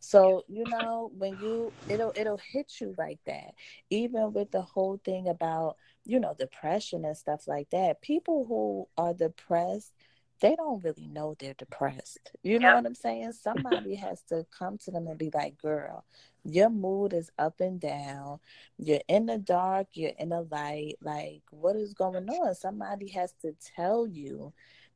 So, 0.00 0.44
you 0.48 0.66
know, 0.66 1.10
when 1.16 1.38
you 1.40 1.72
it'll 1.88 2.12
it'll 2.14 2.40
hit 2.52 2.78
you 2.78 2.94
like 2.98 3.20
that. 3.24 3.54
Even 3.88 4.34
with 4.34 4.50
the 4.50 4.60
whole 4.60 5.00
thing 5.02 5.28
about, 5.28 5.76
you 6.04 6.20
know, 6.20 6.34
depression 6.38 7.06
and 7.06 7.16
stuff 7.16 7.48
like 7.48 7.70
that. 7.70 8.02
People 8.02 8.44
who 8.44 8.86
are 9.02 9.14
depressed, 9.14 9.94
they 10.40 10.54
don't 10.56 10.82
really 10.84 11.06
know 11.06 11.34
they're 11.38 11.54
depressed. 11.54 12.32
You 12.42 12.58
know 12.58 12.70
Yeah. 12.70 12.72
what 12.72 12.86
I'm 12.86 12.94
saying? 12.94 13.32
Somebody 13.32 13.94
has 13.96 14.22
to 14.24 14.46
come 14.56 14.78
to 14.78 14.90
them 14.90 15.06
and 15.06 15.18
be 15.18 15.30
like, 15.34 15.58
"Girl, 15.58 16.04
your 16.44 16.70
mood 16.70 17.12
is 17.12 17.30
up 17.38 17.60
and 17.60 17.80
down. 17.80 18.40
You're 18.78 19.00
in 19.08 19.26
the 19.26 19.38
dark, 19.38 19.88
you're 19.94 20.12
in 20.18 20.30
the 20.30 20.42
light. 20.50 20.96
Like, 21.00 21.42
what 21.50 21.76
is 21.76 21.94
going 21.94 22.28
on?" 22.28 22.54
Somebody 22.54 23.08
has 23.10 23.32
to 23.42 23.54
tell 23.76 24.06
you 24.06 24.52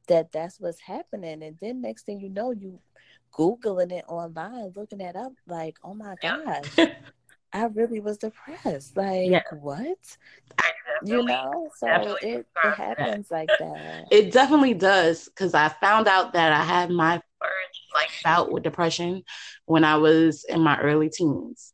that 0.09 0.33
that's 0.33 0.61
what's 0.61 0.83
happening 0.83 1.43
and 1.43 1.57
then 1.61 1.81
next 1.81 2.05
thing 2.07 2.21
you 2.21 2.29
know 2.29 2.51
you 2.51 2.81
googling 3.37 3.93
it 3.93 4.05
online 4.09 4.73
looking 4.77 5.01
it 5.01 5.17
up 5.17 5.33
like 5.47 5.77
oh 5.85 5.95
my 5.95 6.15
gosh 6.21 6.89
i 7.53 7.65
really 7.65 8.01
was 8.01 8.19
depressed 8.19 8.97
like 8.97 9.41
Yeah. 9.41 9.43
what 9.51 10.17
you 11.01 11.23
know 11.23 11.71
so 11.77 12.17
it, 12.21 12.23
it 12.23 12.47
to 12.63 12.71
that. 12.97 13.09
happens 13.09 13.31
like 13.31 13.51
that 13.59 14.05
It 14.11 14.33
definitely 14.33 14.75
does 14.75 15.27
because 15.27 15.55
I 15.55 15.69
found 15.69 16.09
out 16.09 16.33
that 16.35 16.53
I 16.53 16.65
had 16.65 16.91
my 16.91 17.17
first 17.41 17.81
like 17.95 18.11
bout 18.25 18.51
with 18.53 18.63
depression 18.63 19.23
when 19.67 19.85
I 19.85 19.97
was 19.97 20.45
in 20.45 20.61
my 20.61 20.79
early 20.81 21.11
teens. 21.11 21.73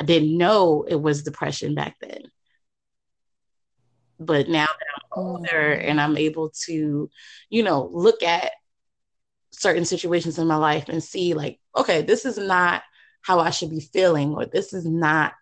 I 0.00 0.04
didn't 0.04 0.36
know 0.36 0.84
it 0.88 0.96
was 0.96 1.22
depression 1.22 1.74
back 1.74 1.96
then. 2.00 2.22
But 4.18 4.48
now 4.48 4.66
that 4.66 4.86
I'm 4.94 5.02
older 5.24 5.74
Mhm. 5.74 5.84
and 5.84 6.00
I'm 6.00 6.16
able 6.16 6.50
to, 6.66 7.10
you 7.50 7.62
know, 7.62 7.88
look 7.92 8.22
at 8.22 8.52
certain 9.52 9.84
situations 9.84 10.38
in 10.38 10.46
my 10.46 10.56
life 10.56 10.88
and 10.88 11.02
see 11.02 11.34
like, 11.34 11.60
okay, 11.76 12.02
this 12.02 12.24
is 12.24 12.38
not 12.38 12.82
how 13.22 13.40
I 13.40 13.50
should 13.50 13.70
be 13.70 13.80
feeling, 13.80 14.34
or 14.34 14.46
this 14.46 14.72
is 14.72 14.84
not 14.86 15.34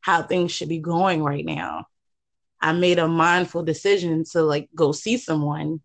how 0.00 0.22
things 0.22 0.52
should 0.52 0.68
be 0.68 0.78
going 0.80 1.22
right 1.22 1.44
now. 1.44 1.86
I 2.64 2.72
made 2.72 2.98
a 2.98 3.06
mindful 3.06 3.62
decision 3.62 4.24
to 4.32 4.42
like 4.42 4.70
go 4.74 4.92
see 4.92 5.18
someone 5.18 5.82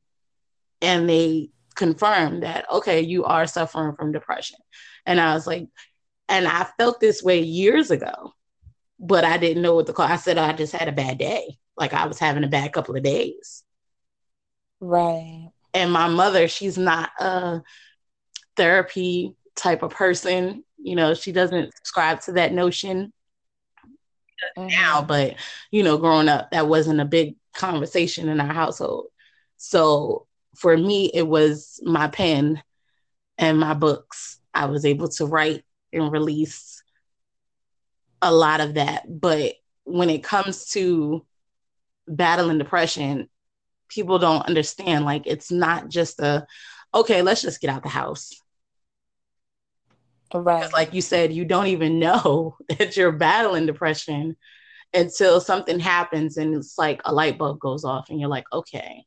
and 0.82 1.10
they 1.10 1.50
confirmed 1.76 2.44
that 2.44 2.72
okay 2.72 3.02
you 3.02 3.26
are 3.26 3.46
suffering 3.46 3.96
from 3.98 4.14
depression. 4.14 4.58
And 5.06 5.20
i 5.20 5.34
was 5.34 5.46
like 5.46 5.68
and 6.30 6.48
i 6.48 6.66
felt 6.78 7.02
this 7.02 7.22
way 7.22 7.42
years 7.42 7.92
ago 7.92 8.34
but 8.98 9.26
i 9.26 9.38
didn't 9.38 9.62
know 9.62 9.76
what 9.76 9.88
to 9.88 9.94
call 9.94 10.06
i 10.06 10.16
said 10.16 10.38
i 10.38 10.54
just 10.54 10.74
had 10.74 10.88
a 10.88 10.94
bad 10.94 11.18
day. 11.18 11.58
Like 11.76 11.94
i 11.94 12.08
was 12.08 12.18
having 12.18 12.46
a 12.46 12.48
bad 12.48 12.72
couple 12.72 12.96
of 12.96 13.04
days. 13.04 13.64
Right. 14.80 15.52
And 15.74 15.92
my 15.92 16.08
mother 16.08 16.48
she's 16.48 16.78
not 16.78 17.10
a 17.20 17.62
therapy 18.56 19.36
type 19.58 19.84
of 19.84 19.92
person. 19.92 20.64
You 20.78 20.96
know 20.96 21.14
she 21.14 21.34
doesn't 21.34 21.76
subscribe 21.76 22.22
to 22.22 22.32
that 22.34 22.54
notion 22.54 23.12
now 24.58 25.02
Mhm. 25.02 25.08
but 25.08 25.36
you 25.72 25.84
know 25.84 25.98
growing 25.98 26.30
up 26.30 26.52
that 26.52 26.68
wasn't 26.68 27.00
a 27.00 27.06
big 27.06 27.36
conversation 27.54 28.30
in 28.30 28.40
our 28.40 28.54
household. 28.54 29.08
So 29.58 30.28
for 30.56 30.76
me 30.78 31.12
it 31.14 31.28
was 31.28 31.80
my 31.84 32.08
pen 32.08 32.62
and 33.38 33.60
my 33.60 33.74
books. 33.74 34.40
I 34.54 34.66
was 34.66 34.86
able 34.86 35.10
to 35.10 35.26
write 35.26 35.64
and 35.94 36.12
release 36.12 36.84
a 38.22 38.34
lot 38.34 38.62
of 38.62 38.76
that. 38.76 39.06
But 39.08 39.56
when 39.84 40.10
it 40.10 40.24
comes 40.24 40.70
to 40.72 41.26
battling 42.08 42.58
depression 42.58 43.30
people 43.90 44.20
don't 44.20 44.48
understand 44.48 45.06
like 45.06 45.24
it's 45.26 45.52
not 45.52 45.90
just 45.90 46.20
a 46.20 46.46
okay 46.94 47.22
let's 47.22 47.42
just 47.42 47.62
get 47.62 47.70
out 47.70 47.84
the 47.84 47.90
house 47.90 48.32
right 50.34 50.72
like 50.74 50.94
you 50.94 51.02
said, 51.02 51.34
you 51.34 51.46
don't 51.46 51.68
even 51.68 52.00
know 52.00 52.58
that 52.78 52.98
you're 52.98 53.12
battling 53.12 53.66
depression 53.66 54.36
until 54.94 55.42
something 55.42 55.80
happens 55.80 56.38
and 56.38 56.56
it's 56.56 56.78
like 56.78 57.02
a 57.06 57.14
light 57.14 57.38
bulb 57.38 57.60
goes 57.60 57.86
off 57.86 58.10
and 58.10 58.20
you're 58.20 58.30
like, 58.30 58.46
okay. 58.54 59.06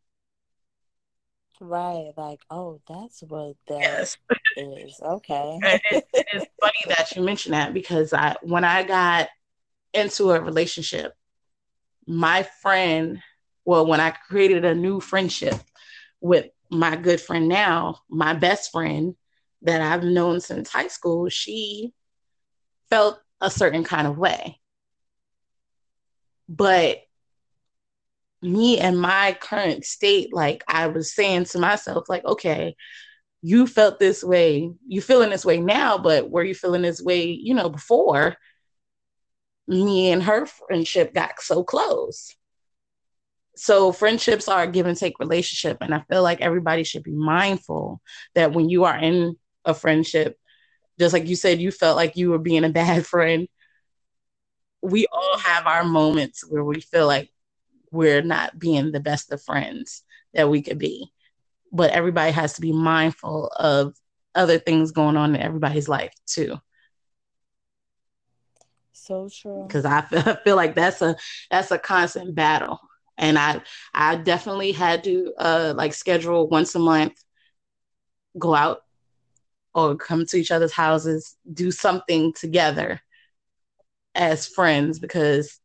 right 1.61 2.13
like 2.17 2.41
oh 2.51 2.81
that's 2.89 3.23
what 3.23 3.57
that 3.69 4.01
Yes. 4.01 4.17
is 4.57 5.01
okay 5.05 5.61
it, 5.63 6.05
it 6.15 6.27
is 6.35 6.45
funny 6.61 6.95
that 6.97 7.15
you 7.15 7.23
mention 7.23 7.53
that 7.53 7.75
because 7.75 8.13
I 8.13 8.37
when 8.43 8.65
I 8.65 8.83
got 8.83 9.29
into 9.95 10.31
a 10.33 10.41
relationship, 10.41 11.15
my 12.07 12.43
friend, 12.63 13.21
well, 13.65 13.87
when 13.87 14.01
I 14.01 14.11
created 14.11 14.65
a 14.65 14.75
new 14.75 15.01
friendship 15.01 15.55
with 16.21 16.47
my 16.71 16.97
good 16.97 17.21
friend 17.21 17.49
now, 17.49 17.99
my 18.09 18.35
best 18.35 18.73
friend 18.73 19.15
that 19.63 19.81
I've 19.81 20.05
known 20.05 20.41
since 20.41 20.71
high 20.71 20.89
school, 20.89 21.29
she 21.29 21.93
felt 22.91 23.21
a 23.41 23.51
certain 23.51 23.85
kind 23.85 24.07
of 24.07 24.19
way. 24.19 24.59
But 26.49 26.99
me 28.43 28.79
and 28.79 29.01
my 29.01 29.37
current 29.41 29.85
state, 29.85 30.33
like 30.33 30.65
I 30.67 30.89
was 30.89 31.15
saying 31.15 31.45
to 31.47 31.59
myself, 31.59 32.09
like, 32.09 32.25
okay, 32.25 32.77
you 33.41 33.67
felt 33.67 33.99
this 33.99 34.23
way, 34.23 34.71
you 34.87 35.01
feeling 35.01 35.31
this 35.31 35.45
way 35.45 35.59
now, 35.59 35.99
but 35.99 36.31
were 36.31 36.45
you 36.45 36.55
feeling 36.55 36.83
this 36.83 37.01
way, 37.01 37.25
you 37.25 37.55
know, 37.55 37.69
before 37.69 38.37
me 39.67 40.11
and 40.11 40.23
her 40.23 40.47
friendship 40.47 41.15
got 41.15 41.41
so 41.41 41.65
close? 41.65 42.35
So 43.57 43.93
friendships 43.93 44.49
are 44.49 44.63
a 44.63 44.67
give 44.67 44.87
and 44.87 44.97
take 44.97 45.19
relationship. 45.19 45.79
And 45.81 45.95
I 45.95 46.03
feel 46.09 46.23
like 46.23 46.41
everybody 46.41 46.85
should 46.85 47.03
be 47.03 47.13
mindful 47.13 48.01
that 48.35 48.53
when 48.53 48.69
you 48.69 48.85
are 48.85 48.97
in 48.97 49.37
a 49.65 49.75
friendship, 49.75 50.39
just 50.99 51.13
like 51.13 51.27
you 51.27 51.37
said, 51.37 51.61
you 51.61 51.71
felt 51.71 51.97
like 51.97 52.17
you 52.17 52.31
were 52.31 52.39
being 52.39 52.65
a 52.65 52.71
bad 52.71 53.07
friend. 53.13 53.49
we 54.83 55.07
all 55.13 55.39
have 55.39 55.67
our 55.67 55.85
moments 55.85 56.45
where 56.49 56.65
we 56.65 56.81
feel 56.81 57.07
like 57.07 57.31
we're 57.91 58.23
not 58.23 58.59
being 58.59 58.93
the 58.93 59.01
best 59.01 59.33
of 59.33 59.43
friends 59.43 60.03
that 60.35 60.49
we 60.49 60.63
could 60.63 60.79
be. 60.79 61.13
But 61.73 61.91
everybody 61.93 62.33
has 62.33 62.55
to 62.55 62.61
be 62.61 62.73
mindful 62.73 63.49
of 63.59 63.95
other 64.35 64.59
things 64.59 64.93
going 64.93 65.17
on 65.17 65.35
in 65.35 65.41
everybody's 65.41 65.89
life 65.89 66.13
too. 66.27 66.59
So 68.93 69.29
true. 69.29 69.69
Because 69.69 69.85
I 69.85 70.03
feel, 70.03 70.21
I 70.27 70.37
feel 70.45 70.57
like 70.57 70.75
that's 70.75 71.03
a 71.03 71.17
that's 71.51 71.71
a 71.71 71.79
constant 71.79 72.35
battle, 72.35 72.79
and 73.19 73.39
I 73.39 73.61
I 73.95 74.17
definitely 74.17 74.73
had 74.73 75.05
to 75.05 75.33
uh 75.39 75.75
like 75.77 75.95
schedule 75.95 76.49
once 76.49 76.75
a 76.75 76.79
month, 76.79 77.15
go 78.39 78.55
out 78.55 78.83
or 79.75 79.97
come 79.97 80.27
to 80.27 80.37
each 80.37 80.51
other's 80.51 80.73
houses, 80.73 81.37
do 81.53 81.71
something 81.71 82.33
together 82.33 83.01
as 84.15 84.47
friends 84.47 84.99
because 84.99 85.59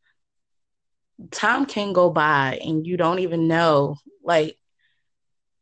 time 1.31 1.65
can 1.65 1.93
go 1.93 2.09
by 2.09 2.59
and 2.63 2.85
you 2.85 2.95
don't 2.95 3.19
even 3.19 3.47
know 3.47 3.97
like 4.23 4.57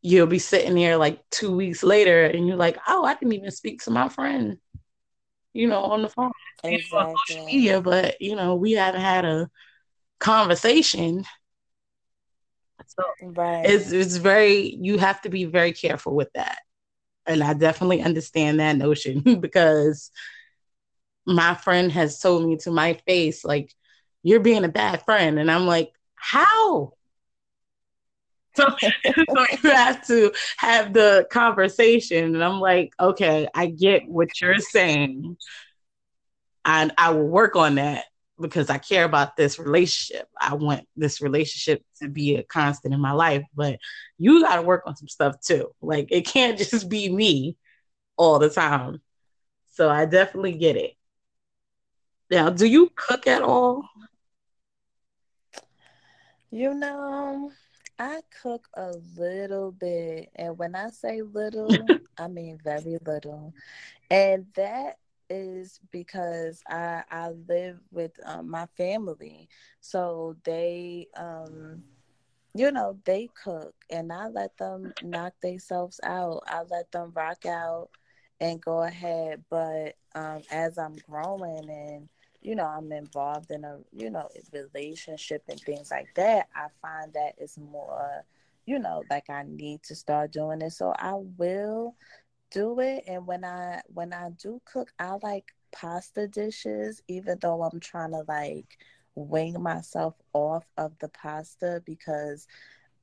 you'll 0.02 0.26
be 0.26 0.38
sitting 0.38 0.74
there 0.74 0.96
like 0.96 1.18
two 1.30 1.54
weeks 1.54 1.82
later 1.82 2.24
and 2.24 2.46
you're 2.46 2.56
like 2.56 2.78
oh 2.86 3.04
i 3.04 3.14
didn't 3.14 3.32
even 3.32 3.50
speak 3.50 3.82
to 3.82 3.90
my 3.90 4.08
friend 4.08 4.58
you 5.52 5.66
know 5.66 5.82
on 5.82 6.02
the 6.02 6.08
phone 6.08 6.30
exactly. 6.62 6.98
on 6.98 7.14
social 7.26 7.46
media 7.46 7.80
but 7.80 8.20
you 8.20 8.36
know 8.36 8.54
we 8.54 8.72
haven't 8.72 9.00
had 9.00 9.24
a 9.24 9.50
conversation 10.18 11.24
so 12.86 13.02
right. 13.22 13.66
it's 13.66 13.90
it's 13.90 14.16
very 14.16 14.76
you 14.80 14.98
have 14.98 15.20
to 15.20 15.28
be 15.28 15.44
very 15.44 15.72
careful 15.72 16.14
with 16.14 16.32
that 16.34 16.58
and 17.26 17.42
i 17.42 17.52
definitely 17.54 18.02
understand 18.02 18.60
that 18.60 18.76
notion 18.76 19.20
because 19.40 20.10
my 21.26 21.54
friend 21.54 21.90
has 21.92 22.18
told 22.20 22.46
me 22.46 22.56
to 22.58 22.70
my 22.70 22.94
face, 23.06 23.44
like, 23.44 23.72
you're 24.22 24.40
being 24.40 24.64
a 24.64 24.68
bad 24.68 25.02
friend. 25.04 25.38
And 25.38 25.50
I'm 25.50 25.66
like, 25.66 25.92
how? 26.14 26.92
So, 28.56 28.64
so 28.80 29.46
you 29.62 29.70
have 29.70 30.06
to 30.06 30.32
have 30.56 30.94
the 30.94 31.26
conversation. 31.30 32.34
And 32.34 32.42
I'm 32.42 32.58
like, 32.58 32.94
okay, 32.98 33.46
I 33.54 33.66
get 33.66 34.08
what 34.08 34.40
you're 34.40 34.58
saying. 34.58 35.36
And 36.64 36.92
I 36.98 37.10
will 37.10 37.26
work 37.28 37.56
on 37.56 37.76
that 37.76 38.04
because 38.40 38.70
I 38.70 38.78
care 38.78 39.04
about 39.04 39.36
this 39.36 39.58
relationship. 39.58 40.28
I 40.40 40.54
want 40.54 40.86
this 40.96 41.20
relationship 41.20 41.82
to 42.02 42.08
be 42.08 42.36
a 42.36 42.42
constant 42.42 42.94
in 42.94 43.00
my 43.00 43.12
life, 43.12 43.44
but 43.54 43.78
you 44.18 44.42
got 44.42 44.56
to 44.56 44.62
work 44.62 44.82
on 44.86 44.96
some 44.96 45.08
stuff 45.08 45.40
too. 45.40 45.70
Like 45.80 46.08
it 46.10 46.26
can't 46.26 46.58
just 46.70 46.88
be 46.88 47.08
me 47.08 47.56
all 48.16 48.38
the 48.38 48.50
time. 48.50 49.00
So 49.72 49.88
I 49.88 50.06
definitely 50.06 50.52
get 50.52 50.76
it. 50.76 50.92
Now, 52.30 52.50
do 52.50 52.66
you 52.66 52.90
cook 52.94 53.26
at 53.26 53.42
all? 53.42 53.84
You 56.50 56.74
know, 56.74 57.52
I 57.98 58.20
cook 58.42 58.68
a 58.74 58.92
little 59.16 59.72
bit. 59.72 60.30
And 60.34 60.58
when 60.58 60.74
I 60.74 60.90
say 60.90 61.22
little, 61.22 62.00
I 62.18 62.28
mean 62.28 62.58
very 62.62 62.98
little. 63.04 63.52
And 64.10 64.46
that 64.54 64.98
is 65.30 65.80
because 65.90 66.62
I 66.68 67.02
I 67.10 67.30
live 67.48 67.80
with 67.90 68.12
um, 68.24 68.50
my 68.50 68.66
family. 68.76 69.48
So 69.80 70.36
they 70.44 71.08
um 71.16 71.84
you 72.54 72.70
know, 72.72 72.98
they 73.04 73.28
cook 73.42 73.74
and 73.90 74.12
I 74.12 74.28
let 74.28 74.56
them 74.56 74.92
knock 75.02 75.34
themselves 75.42 76.00
out. 76.02 76.42
I 76.46 76.62
let 76.70 76.90
them 76.92 77.12
rock 77.14 77.44
out 77.46 77.90
and 78.40 78.60
go 78.60 78.82
ahead. 78.82 79.44
But 79.50 79.96
um 80.14 80.42
as 80.50 80.78
I'm 80.78 80.96
growing 81.08 81.68
and 81.70 82.08
you 82.42 82.54
know 82.54 82.64
i'm 82.66 82.92
involved 82.92 83.50
in 83.50 83.64
a 83.64 83.78
you 83.92 84.10
know 84.10 84.28
relationship 84.52 85.42
and 85.48 85.60
things 85.60 85.90
like 85.90 86.08
that 86.14 86.48
i 86.54 86.66
find 86.80 87.12
that 87.12 87.32
it's 87.38 87.58
more 87.58 88.24
you 88.66 88.78
know 88.78 89.02
like 89.10 89.28
i 89.28 89.42
need 89.46 89.82
to 89.82 89.94
start 89.96 90.32
doing 90.32 90.60
it 90.62 90.70
so 90.70 90.92
i 90.98 91.14
will 91.14 91.96
do 92.50 92.80
it. 92.80 93.04
And 93.06 93.26
when 93.26 93.44
i 93.44 93.80
when 93.86 94.12
i 94.12 94.30
do 94.30 94.60
cook 94.64 94.92
i 94.98 95.16
like 95.22 95.52
pasta 95.72 96.26
dishes 96.26 97.02
even 97.08 97.36
though 97.40 97.62
i'm 97.62 97.80
trying 97.80 98.12
to 98.12 98.22
like 98.28 98.78
wing 99.14 99.60
myself 99.60 100.14
off 100.32 100.64
of 100.78 100.98
the 101.00 101.08
pasta 101.08 101.82
because 101.84 102.46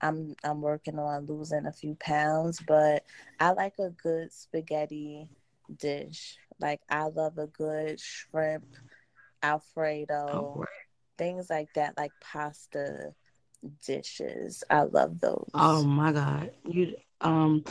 i'm 0.02 0.36
i'm 0.44 0.62
working 0.62 0.98
on 0.98 1.26
losing 1.26 1.66
a 1.66 1.72
few 1.72 1.96
pounds. 1.96 2.62
But 2.66 3.04
i 3.39 3.52
like 3.52 3.76
a 3.80 3.89
good 3.89 4.32
spaghetti 4.34 5.30
dish. 5.78 6.38
Like 6.60 6.82
i 6.89 7.04
love 7.06 7.38
a 7.38 7.48
good 7.48 8.00
shrimp 8.00 8.66
Alfredo, 9.44 10.28
oh, 10.32 10.66
things 11.18 11.50
like 11.50 11.68
that, 11.74 11.98
like 11.98 12.12
pasta 12.22 13.14
dishes. 13.86 14.64
I 14.70 14.84
love 14.84 15.20
those. 15.20 15.50
Oh 15.54 15.84
my 15.84 16.12
god, 16.14 16.52
you 16.66 16.96
um, 17.22 17.64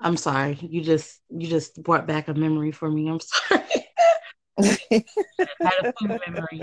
I'm 0.00 0.16
sorry. 0.16 0.58
You 0.60 0.82
just 0.82 1.20
you 1.30 1.48
just 1.48 1.82
brought 1.82 2.06
back 2.06 2.28
a 2.28 2.34
memory 2.34 2.72
for 2.72 2.90
me. 2.90 3.08
I'm 3.08 3.20
sorry. 3.20 3.62
I 4.58 5.00
had 5.60 5.86
a 5.86 5.92
food 5.98 6.20
memory. 6.26 6.62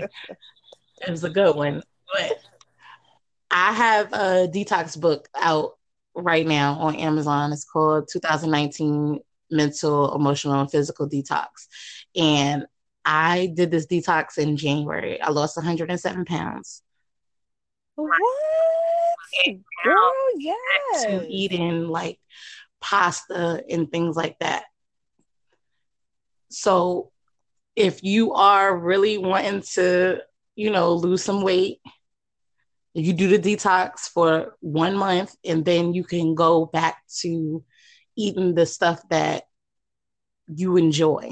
It 1.06 1.10
was 1.10 1.24
a 1.24 1.30
good 1.30 1.54
one, 1.56 1.82
but 2.12 2.38
I 3.50 3.72
have 3.72 4.12
a 4.12 4.48
detox 4.48 5.00
book 5.00 5.28
out 5.36 5.78
right 6.14 6.46
now 6.46 6.74
on 6.74 6.96
Amazon. 6.96 7.52
It's 7.52 7.64
called 7.64 8.08
2019 8.12 9.20
Mental, 9.50 10.14
Emotional, 10.14 10.60
and 10.60 10.70
Physical 10.70 11.08
Detox, 11.08 11.48
and 12.16 12.66
I 13.04 13.52
did 13.54 13.70
this 13.70 13.86
detox 13.86 14.38
in 14.38 14.56
January. 14.56 15.20
I 15.20 15.30
lost 15.30 15.56
107 15.56 16.24
pounds. 16.24 16.82
What? 17.96 18.12
Girl, 19.84 20.12
yes. 20.36 21.04
To 21.04 21.26
eating 21.28 21.88
like 21.88 22.18
pasta 22.84 23.64
and 23.70 23.90
things 23.90 24.14
like 24.14 24.38
that. 24.40 24.64
So 26.50 27.10
if 27.74 28.04
you 28.04 28.34
are 28.34 28.76
really 28.76 29.16
wanting 29.16 29.62
to, 29.72 30.20
you 30.54 30.70
know, 30.70 30.92
lose 30.92 31.24
some 31.24 31.42
weight, 31.42 31.78
you 32.92 33.14
do 33.14 33.26
the 33.26 33.38
detox 33.38 34.00
for 34.00 34.56
one 34.60 34.96
month 34.96 35.34
and 35.44 35.64
then 35.64 35.94
you 35.94 36.04
can 36.04 36.34
go 36.34 36.66
back 36.66 37.02
to 37.20 37.64
eating 38.16 38.54
the 38.54 38.66
stuff 38.66 39.00
that 39.08 39.44
you 40.46 40.76
enjoy. 40.76 41.30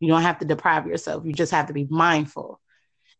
You 0.00 0.08
don't 0.08 0.22
have 0.22 0.38
to 0.38 0.46
deprive 0.46 0.86
yourself. 0.86 1.26
You 1.26 1.34
just 1.34 1.52
have 1.52 1.66
to 1.66 1.74
be 1.74 1.86
mindful. 1.90 2.58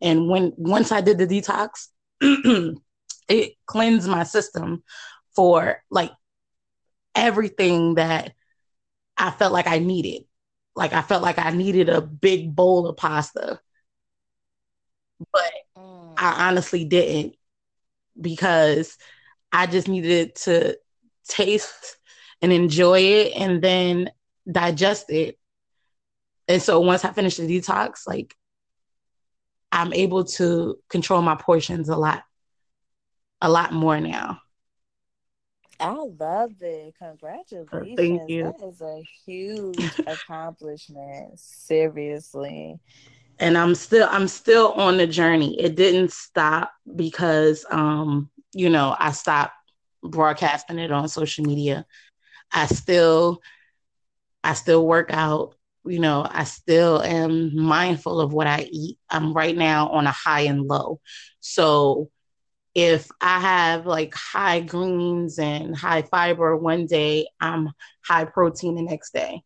And 0.00 0.28
when 0.28 0.54
once 0.56 0.92
I 0.92 1.02
did 1.02 1.18
the 1.18 1.26
detox, 1.26 1.88
it 3.28 3.52
cleansed 3.66 4.08
my 4.08 4.24
system 4.24 4.82
for 5.36 5.82
like 5.90 6.10
everything 7.14 7.94
that 7.94 8.34
I 9.16 9.30
felt 9.30 9.52
like 9.52 9.66
I 9.66 9.78
needed. 9.78 10.24
Like 10.76 10.92
I 10.92 11.02
felt 11.02 11.22
like 11.22 11.38
I 11.38 11.50
needed 11.50 11.88
a 11.88 12.00
big 12.00 12.54
bowl 12.54 12.86
of 12.86 12.96
pasta. 12.96 13.60
But 15.32 15.52
mm. 15.76 16.14
I 16.16 16.48
honestly 16.48 16.84
didn't 16.84 17.36
because 18.18 18.96
I 19.52 19.66
just 19.66 19.88
needed 19.88 20.34
to 20.36 20.78
taste 21.28 21.96
and 22.40 22.52
enjoy 22.52 23.00
it 23.00 23.32
and 23.36 23.62
then 23.62 24.10
digest 24.50 25.10
it 25.10 25.38
and 26.50 26.60
so 26.60 26.80
once 26.80 27.04
I 27.04 27.12
finish 27.12 27.36
the 27.36 27.46
detox, 27.46 28.08
like 28.08 28.34
I'm 29.70 29.92
able 29.92 30.24
to 30.24 30.80
control 30.88 31.22
my 31.22 31.36
portions 31.36 31.88
a 31.88 31.96
lot, 31.96 32.24
a 33.40 33.48
lot 33.48 33.72
more 33.72 34.00
now. 34.00 34.40
I 35.80 35.94
love 35.94 36.52
it. 36.60 36.94
Congratulations. 36.98 37.96
Thank 37.96 38.28
you. 38.28 38.42
That 38.44 38.66
is 38.66 38.80
a 38.80 39.02
huge 39.24 40.00
accomplishment. 40.06 41.38
Seriously. 41.38 42.78
And 43.38 43.56
I'm 43.56 43.74
still 43.74 44.06
I'm 44.10 44.28
still 44.28 44.72
on 44.72 44.98
the 44.98 45.06
journey. 45.06 45.58
It 45.58 45.74
didn't 45.74 46.12
stop 46.12 46.72
because 46.94 47.64
um, 47.70 48.30
you 48.52 48.68
know, 48.68 48.94
I 48.98 49.12
stopped 49.12 49.54
broadcasting 50.02 50.78
it 50.78 50.92
on 50.92 51.08
social 51.08 51.44
media. 51.44 51.86
I 52.52 52.66
still 52.66 53.40
I 54.44 54.54
still 54.54 54.86
work 54.86 55.10
out 55.12 55.54
you 55.86 55.98
know, 55.98 56.26
I 56.28 56.44
still 56.44 57.02
am 57.02 57.56
mindful 57.56 58.20
of 58.20 58.32
what 58.32 58.46
I 58.46 58.68
eat. 58.70 58.98
I'm 59.08 59.32
right 59.32 59.56
now 59.56 59.88
on 59.88 60.06
a 60.06 60.12
high 60.12 60.42
and 60.42 60.66
low. 60.66 61.00
So 61.40 62.10
if 62.74 63.08
I 63.20 63.40
have 63.40 63.86
like 63.86 64.14
high 64.14 64.60
greens 64.60 65.38
and 65.38 65.76
high 65.76 66.02
fiber 66.02 66.56
one 66.56 66.86
day, 66.86 67.28
I'm 67.40 67.70
high 68.04 68.24
protein 68.24 68.76
the 68.76 68.82
next 68.82 69.12
day. 69.12 69.42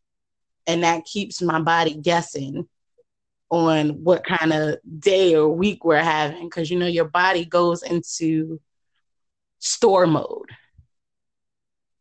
And 0.67 0.85
that 0.85 1.05
keeps 1.05 1.43
my 1.43 1.61
body 1.61 1.95
guessing 1.95 2.69
on 3.51 4.03
what 4.03 4.25
kind 4.25 4.53
of 4.53 4.79
day 4.99 5.35
or 5.35 5.49
week 5.49 5.85
we're 5.85 6.03
having. 6.03 6.49
Cause 6.51 6.71
you 6.71 6.79
know, 6.79 6.87
your 6.87 7.07
body 7.07 7.45
goes 7.45 7.83
into 7.83 8.61
store 9.59 10.07
mode. 10.07 10.51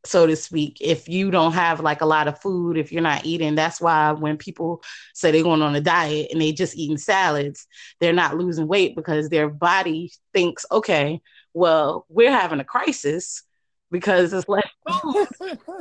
So 0.05 0.27
to 0.27 0.35
speak, 0.35 0.77
if 0.81 1.07
you 1.07 1.31
don't 1.31 1.53
have 1.53 1.79
like 1.79 2.01
a 2.01 2.05
lot 2.05 2.27
of 2.27 2.39
food, 2.41 2.77
if 2.77 2.91
you're 2.91 3.01
not 3.01 3.25
eating. 3.25 3.55
That's 3.55 3.79
why 3.79 4.11
when 4.11 4.37
people 4.37 4.83
say 5.13 5.31
they're 5.31 5.43
going 5.43 5.61
on 5.61 5.75
a 5.75 5.81
diet 5.81 6.29
and 6.31 6.41
they 6.41 6.51
just 6.51 6.75
eating 6.75 6.97
salads, 6.97 7.67
they're 7.99 8.11
not 8.11 8.37
losing 8.37 8.67
weight 8.67 8.95
because 8.95 9.29
their 9.29 9.49
body 9.49 10.11
thinks, 10.33 10.65
okay, 10.71 11.21
well, 11.53 12.05
we're 12.09 12.31
having 12.31 12.59
a 12.59 12.65
crisis 12.65 13.43
because 13.91 14.31
there's 14.31 14.49
less 14.49 14.67
food 15.01 15.27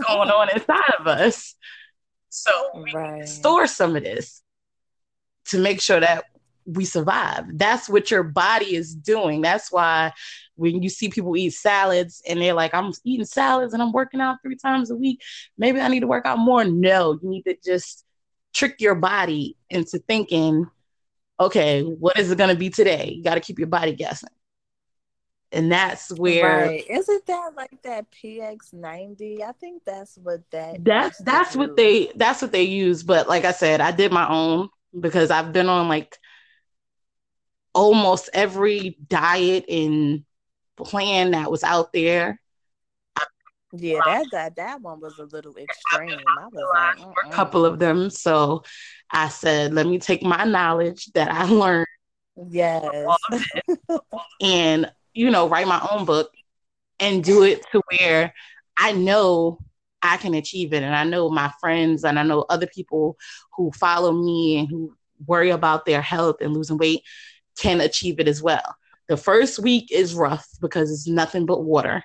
going 0.06 0.30
on 0.30 0.50
inside 0.50 0.94
of 1.00 1.06
us. 1.08 1.56
So 2.28 2.52
we 2.76 2.92
right. 2.92 3.28
store 3.28 3.66
some 3.66 3.96
of 3.96 4.04
this 4.04 4.42
to 5.46 5.58
make 5.58 5.80
sure 5.80 5.98
that 5.98 6.24
we 6.64 6.84
survive. 6.84 7.58
That's 7.58 7.88
what 7.88 8.10
your 8.10 8.22
body 8.22 8.76
is 8.76 8.94
doing. 8.94 9.40
That's 9.40 9.72
why 9.72 10.12
when 10.62 10.82
you 10.82 10.88
see 10.88 11.08
people 11.08 11.36
eat 11.36 11.50
salads 11.50 12.22
and 12.28 12.40
they're 12.40 12.54
like, 12.54 12.72
I'm 12.72 12.92
eating 13.04 13.26
salads 13.26 13.74
and 13.74 13.82
I'm 13.82 13.92
working 13.92 14.20
out 14.20 14.38
three 14.42 14.56
times 14.56 14.90
a 14.90 14.96
week, 14.96 15.20
maybe 15.58 15.80
I 15.80 15.88
need 15.88 16.00
to 16.00 16.06
work 16.06 16.24
out 16.24 16.38
more. 16.38 16.64
No, 16.64 17.18
you 17.20 17.28
need 17.28 17.42
to 17.42 17.56
just 17.64 18.04
trick 18.54 18.76
your 18.80 18.94
body 18.94 19.56
into 19.68 19.98
thinking, 19.98 20.68
okay, 21.40 21.82
what 21.82 22.18
is 22.18 22.30
it 22.30 22.38
going 22.38 22.50
to 22.50 22.56
be 22.56 22.70
today? 22.70 23.12
You 23.16 23.24
got 23.24 23.34
to 23.34 23.40
keep 23.40 23.58
your 23.58 23.68
body 23.68 23.92
guessing. 23.92 24.28
And 25.50 25.70
that's 25.70 26.10
where 26.10 26.66
right. 26.66 26.84
isn't 26.88 27.26
that 27.26 27.50
like 27.56 27.82
that 27.82 28.06
PX90? 28.10 29.42
I 29.42 29.52
think 29.52 29.82
that's 29.84 30.16
what 30.16 30.40
that 30.50 30.82
that's 30.82 31.18
that's 31.18 31.54
what 31.54 31.76
they 31.76 32.10
that's 32.16 32.40
what 32.40 32.52
they 32.52 32.62
use. 32.62 33.02
But 33.02 33.28
like 33.28 33.44
I 33.44 33.52
said, 33.52 33.82
I 33.82 33.90
did 33.90 34.12
my 34.12 34.26
own 34.26 34.70
because 34.98 35.30
I've 35.30 35.52
been 35.52 35.68
on 35.68 35.88
like 35.88 36.16
almost 37.74 38.30
every 38.32 38.96
diet 39.08 39.66
and 39.68 40.24
plan 40.84 41.32
that 41.32 41.50
was 41.50 41.64
out 41.64 41.92
there. 41.92 42.38
Yeah, 43.74 44.00
that 44.04 44.30
that 44.32 44.56
that 44.56 44.82
one 44.82 45.00
was 45.00 45.18
a 45.18 45.24
little 45.24 45.56
extreme. 45.56 46.36
I 46.38 46.46
was 46.48 46.68
like, 46.72 46.96
Mm-mm. 46.98 47.14
a 47.26 47.30
couple 47.30 47.64
of 47.64 47.78
them. 47.78 48.10
So 48.10 48.64
I 49.10 49.28
said, 49.28 49.72
let 49.72 49.86
me 49.86 49.98
take 49.98 50.22
my 50.22 50.44
knowledge 50.44 51.06
that 51.14 51.30
I 51.30 51.44
learned. 51.44 51.86
Yes. 52.48 53.06
and 54.40 54.90
you 55.14 55.30
know, 55.30 55.48
write 55.48 55.66
my 55.66 55.86
own 55.90 56.04
book 56.04 56.30
and 57.00 57.24
do 57.24 57.42
it 57.42 57.64
to 57.72 57.82
where 57.98 58.34
I 58.76 58.92
know 58.92 59.58
I 60.02 60.16
can 60.16 60.34
achieve 60.34 60.72
it. 60.72 60.82
And 60.82 60.94
I 60.94 61.04
know 61.04 61.30
my 61.30 61.52
friends 61.60 62.04
and 62.04 62.18
I 62.18 62.22
know 62.22 62.44
other 62.48 62.66
people 62.66 63.16
who 63.56 63.70
follow 63.72 64.12
me 64.12 64.58
and 64.58 64.68
who 64.68 64.94
worry 65.26 65.50
about 65.50 65.86
their 65.86 66.02
health 66.02 66.36
and 66.40 66.52
losing 66.52 66.78
weight 66.78 67.02
can 67.58 67.80
achieve 67.80 68.20
it 68.20 68.28
as 68.28 68.42
well. 68.42 68.76
The 69.09 69.16
first 69.16 69.59
week 69.59 69.90
is 69.90 70.14
rough 70.14 70.46
because 70.61 70.90
it's 70.90 71.09
nothing 71.09 71.46
but 71.46 71.62
water. 71.62 72.05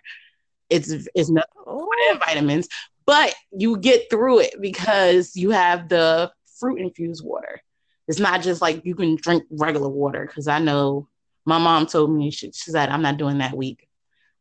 It's 0.69 0.89
it's 0.89 1.29
nothing 1.29 1.51
oh. 1.65 1.87
but 2.11 2.25
vitamins, 2.25 2.67
but 3.05 3.33
you 3.51 3.77
get 3.77 4.09
through 4.09 4.39
it 4.39 4.55
because 4.61 5.35
you 5.35 5.51
have 5.51 5.89
the 5.89 6.31
fruit 6.59 6.79
infused 6.79 7.23
water. 7.23 7.61
It's 8.07 8.19
not 8.19 8.41
just 8.41 8.61
like 8.61 8.85
you 8.85 8.95
can 8.95 9.15
drink 9.15 9.43
regular 9.49 9.89
water 9.89 10.25
because 10.25 10.47
I 10.47 10.59
know 10.59 11.07
my 11.45 11.57
mom 11.57 11.85
told 11.85 12.11
me 12.11 12.31
she, 12.31 12.51
she 12.51 12.71
said 12.71 12.89
I'm 12.89 13.01
not 13.01 13.17
doing 13.17 13.37
that 13.37 13.55
week. 13.55 13.87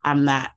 I'm 0.02 0.24
not. 0.24 0.50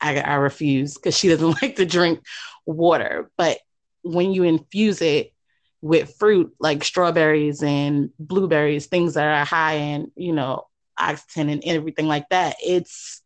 I, 0.00 0.20
I 0.20 0.34
refuse 0.34 0.94
because 0.94 1.16
she 1.16 1.28
doesn't 1.28 1.62
like 1.62 1.76
to 1.76 1.86
drink 1.86 2.20
water. 2.66 3.30
But 3.36 3.58
when 4.02 4.32
you 4.32 4.42
infuse 4.42 5.00
it 5.00 5.32
with 5.80 6.16
fruit 6.18 6.54
like 6.58 6.82
strawberries 6.82 7.62
and 7.62 8.10
blueberries, 8.18 8.86
things 8.86 9.14
that 9.14 9.26
are 9.26 9.44
high 9.44 9.74
in, 9.74 10.10
you 10.16 10.32
know, 10.32 10.66
oxygen 10.98 11.48
and 11.48 11.62
everything 11.64 12.06
like 12.06 12.28
that, 12.30 12.56
it's 12.62 13.22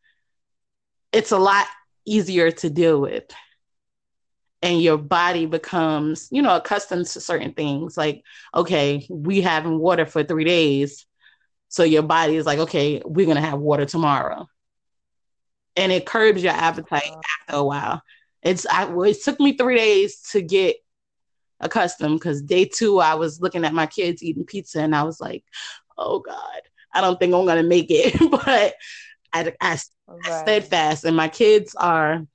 it's 1.13 1.33
a 1.33 1.39
lot 1.39 1.67
easier 2.05 2.51
to 2.51 2.71
deal 2.71 3.01
with. 3.01 3.25
And 4.61 4.83
your 4.83 4.99
body 4.99 5.47
becomes, 5.47 6.29
you 6.33 6.43
know, 6.43 6.57
accustomed 6.57 7.07
to 7.07 7.21
certain 7.21 7.53
things. 7.53 7.97
Like, 7.97 8.25
okay, 8.55 9.07
we 9.09 9.41
having 9.41 9.79
water 9.79 10.05
for 10.05 10.25
three 10.25 10.45
days. 10.45 11.07
So 11.69 11.85
your 11.85 12.03
body 12.03 12.37
is 12.37 12.47
like, 12.47 12.59
okay, 12.61 13.01
we're 13.05 13.27
gonna 13.27 13.41
have 13.41 13.61
water 13.61 13.85
tomorrow. 13.85 14.49
And 15.77 15.93
it 15.93 16.07
curbs 16.07 16.43
your 16.43 16.55
appetite 16.55 17.11
uh-huh. 17.11 17.21
after 17.43 17.57
a 17.57 17.65
while. 17.65 18.03
It's 18.43 18.67
I 18.67 18.87
well, 18.87 19.09
it 19.09 19.23
took 19.23 19.39
me 19.39 19.57
three 19.57 19.77
days 19.77 20.23
to 20.33 20.43
get 20.43 20.77
accustomed 21.61 22.19
because 22.19 22.43
day 22.43 22.65
two 22.65 22.99
I 22.99 23.15
was 23.15 23.41
looking 23.41 23.65
at 23.65 23.75
my 23.75 23.87
kids 23.87 24.23
eating 24.23 24.45
pizza 24.45 24.81
and 24.81 24.95
I 24.95 25.03
was 25.03 25.21
like, 25.21 25.45
oh 25.97 26.21
God, 26.21 26.61
I 26.93 27.01
don't 27.01 27.19
think 27.19 27.35
I'm 27.35 27.47
gonna 27.47 27.63
make 27.63 27.87
it. 27.91 28.19
but 28.31 28.75
I, 29.33 29.53
I, 29.61 29.79
right. 30.07 30.23
steadfast 30.43 31.05
and 31.05 31.17
my 31.17 31.29
kids 31.29 31.75
are 31.75 32.27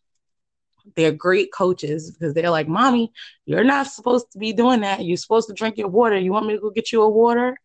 they're 0.96 1.12
great 1.12 1.52
coaches 1.52 2.12
because 2.12 2.34
they're 2.34 2.50
like, 2.50 2.68
Mommy, 2.68 3.12
you're 3.46 3.64
not 3.64 3.88
supposed 3.88 4.32
to 4.32 4.38
be 4.38 4.54
doing 4.54 4.82
that. 4.82 5.04
You're 5.04 5.18
supposed 5.18 5.48
to 5.48 5.54
drink 5.54 5.78
your 5.78 5.88
water. 5.88 6.18
You 6.18 6.32
want 6.32 6.46
me 6.46 6.54
to 6.54 6.60
go 6.60 6.70
get 6.70 6.92
you 6.92 7.02
a 7.02 7.10
water? 7.10 7.58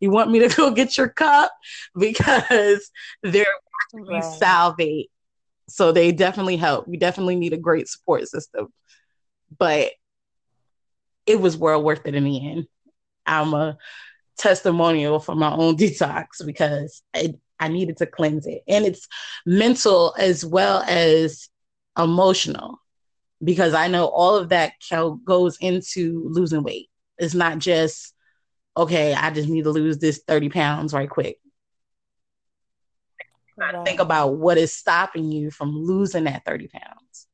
You 0.00 0.10
want 0.10 0.30
me 0.30 0.40
to 0.40 0.48
go 0.56 0.70
get 0.70 0.96
your 0.96 1.08
cup? 1.08 1.52
Because 1.98 2.90
they're 3.22 3.46
right. 3.92 4.24
salivate. 4.24 5.06
So 5.68 5.90
they 5.90 6.12
definitely 6.12 6.56
help. 6.56 6.86
We 6.86 6.96
definitely 6.96 7.36
need 7.36 7.52
a 7.52 7.58
great 7.58 7.88
support 7.88 8.28
system. 8.28 8.68
But 9.58 9.92
it 11.26 11.40
was 11.40 11.56
well 11.56 11.82
worth 11.82 12.06
it 12.06 12.14
in 12.14 12.24
the 12.24 12.50
end. 12.50 12.66
I'm 13.26 13.52
a 13.54 13.78
testimonial 14.38 15.20
for 15.20 15.34
my 15.34 15.52
own 15.52 15.76
detox 15.76 16.44
because 16.44 17.02
I, 17.14 17.34
I 17.58 17.68
needed 17.68 17.98
to 17.98 18.06
cleanse 18.06 18.46
it. 18.46 18.62
And 18.68 18.84
it's 18.84 19.06
mental 19.44 20.14
as 20.18 20.44
well 20.44 20.82
as 20.86 21.48
emotional 21.98 22.80
because 23.42 23.74
I 23.74 23.88
know 23.88 24.06
all 24.06 24.36
of 24.36 24.50
that 24.50 24.72
goes 25.24 25.56
into 25.58 26.28
losing 26.28 26.62
weight. 26.62 26.88
It's 27.18 27.34
not 27.34 27.58
just, 27.58 28.14
okay, 28.76 29.14
I 29.14 29.30
just 29.30 29.48
need 29.48 29.64
to 29.64 29.70
lose 29.70 29.98
this 29.98 30.22
30 30.26 30.50
pounds 30.50 30.92
right 30.92 31.08
quick. 31.08 31.38
Right. 33.58 33.86
Think 33.86 34.00
about 34.00 34.36
what 34.36 34.58
is 34.58 34.74
stopping 34.74 35.32
you 35.32 35.50
from 35.50 35.74
losing 35.74 36.24
that 36.24 36.44
30 36.44 36.68
pounds 36.68 37.26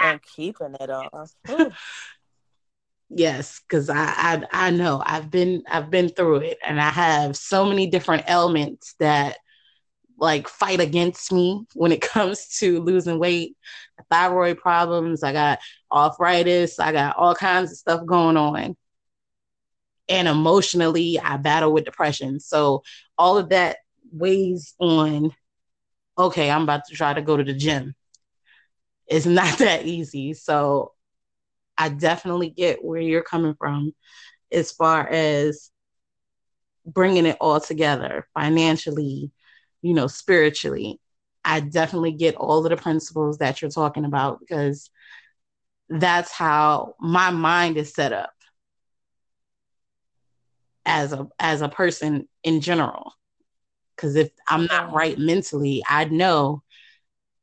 and 0.00 0.20
keeping 0.22 0.76
it 0.78 0.90
off. 0.90 1.30
Yes, 3.08 3.60
because 3.68 3.90
I, 3.90 4.04
I 4.16 4.42
I 4.52 4.70
know 4.70 5.02
I've 5.04 5.30
been 5.30 5.62
I've 5.68 5.90
been 5.90 6.08
through 6.08 6.36
it, 6.36 6.58
and 6.64 6.80
I 6.80 6.90
have 6.90 7.36
so 7.36 7.64
many 7.64 7.86
different 7.88 8.24
ailments 8.28 8.94
that 9.00 9.38
like 10.18 10.48
fight 10.48 10.80
against 10.80 11.32
me 11.32 11.66
when 11.74 11.92
it 11.92 12.00
comes 12.02 12.58
to 12.60 12.80
losing 12.80 13.18
weight. 13.18 13.56
Thyroid 14.10 14.58
problems. 14.58 15.22
I 15.22 15.32
got 15.32 15.60
arthritis. 15.92 16.78
I 16.78 16.92
got 16.92 17.16
all 17.16 17.34
kinds 17.34 17.72
of 17.72 17.78
stuff 17.78 18.06
going 18.06 18.36
on. 18.36 18.76
And 20.08 20.28
emotionally, 20.28 21.18
I 21.18 21.38
battle 21.38 21.72
with 21.72 21.84
depression. 21.86 22.38
So 22.40 22.82
all 23.16 23.38
of 23.38 23.48
that 23.50 23.78
weighs 24.12 24.74
on. 24.78 25.32
Okay, 26.18 26.50
I'm 26.50 26.62
about 26.64 26.82
to 26.88 26.94
try 26.94 27.14
to 27.14 27.22
go 27.22 27.36
to 27.36 27.44
the 27.44 27.54
gym 27.54 27.94
it's 29.06 29.26
not 29.26 29.58
that 29.58 29.86
easy. 29.86 30.34
So 30.34 30.92
I 31.76 31.88
definitely 31.88 32.50
get 32.50 32.84
where 32.84 33.00
you're 33.00 33.22
coming 33.22 33.54
from 33.58 33.94
as 34.52 34.72
far 34.72 35.06
as 35.08 35.70
bringing 36.86 37.26
it 37.26 37.36
all 37.40 37.60
together 37.60 38.26
financially, 38.34 39.30
you 39.82 39.94
know, 39.94 40.06
spiritually. 40.06 41.00
I 41.44 41.60
definitely 41.60 42.12
get 42.12 42.36
all 42.36 42.64
of 42.64 42.70
the 42.70 42.76
principles 42.76 43.38
that 43.38 43.60
you're 43.60 43.70
talking 43.70 44.04
about 44.04 44.40
because 44.40 44.90
that's 45.88 46.32
how 46.32 46.94
my 47.00 47.30
mind 47.30 47.76
is 47.76 47.92
set 47.92 48.12
up 48.12 48.32
as 50.86 51.12
a 51.12 51.28
as 51.38 51.60
a 51.60 51.68
person 51.68 52.28
in 52.42 52.60
general 52.60 53.12
because 53.94 54.16
if 54.16 54.30
i'm 54.48 54.66
not 54.66 54.92
right 54.92 55.18
mentally 55.18 55.82
i 55.88 56.04
know 56.06 56.62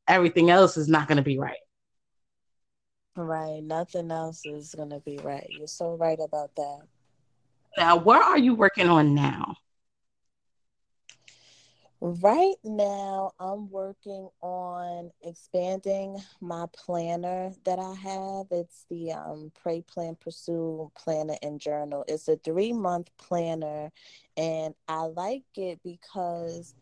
everything 0.08 0.50
else 0.50 0.76
is 0.76 0.88
not 0.88 1.08
going 1.08 1.16
to 1.16 1.22
be 1.22 1.38
right. 1.38 1.56
Right. 3.14 3.62
Nothing 3.62 4.10
else 4.10 4.46
is 4.46 4.74
going 4.74 4.90
to 4.90 5.00
be 5.00 5.18
right. 5.18 5.46
You're 5.50 5.66
so 5.66 5.96
right 5.96 6.18
about 6.22 6.54
that. 6.56 6.82
Now, 7.76 7.96
what 7.96 8.22
are 8.22 8.38
you 8.38 8.54
working 8.54 8.88
on 8.88 9.14
now? 9.14 9.56
Right 12.04 12.56
now, 12.64 13.30
I'm 13.38 13.70
working 13.70 14.28
on 14.40 15.12
expanding 15.22 16.20
my 16.40 16.66
planner 16.74 17.52
that 17.64 17.78
I 17.78 17.94
have. 17.94 18.46
It's 18.50 18.86
the 18.90 19.12
um, 19.12 19.52
Pray, 19.54 19.82
Plan, 19.82 20.16
Pursue 20.16 20.90
Planner 20.96 21.36
and 21.42 21.60
Journal. 21.60 22.04
It's 22.08 22.26
a 22.26 22.36
three 22.36 22.72
month 22.72 23.08
planner, 23.18 23.92
and 24.36 24.74
I 24.88 25.02
like 25.02 25.44
it 25.54 25.78
because 25.84 26.74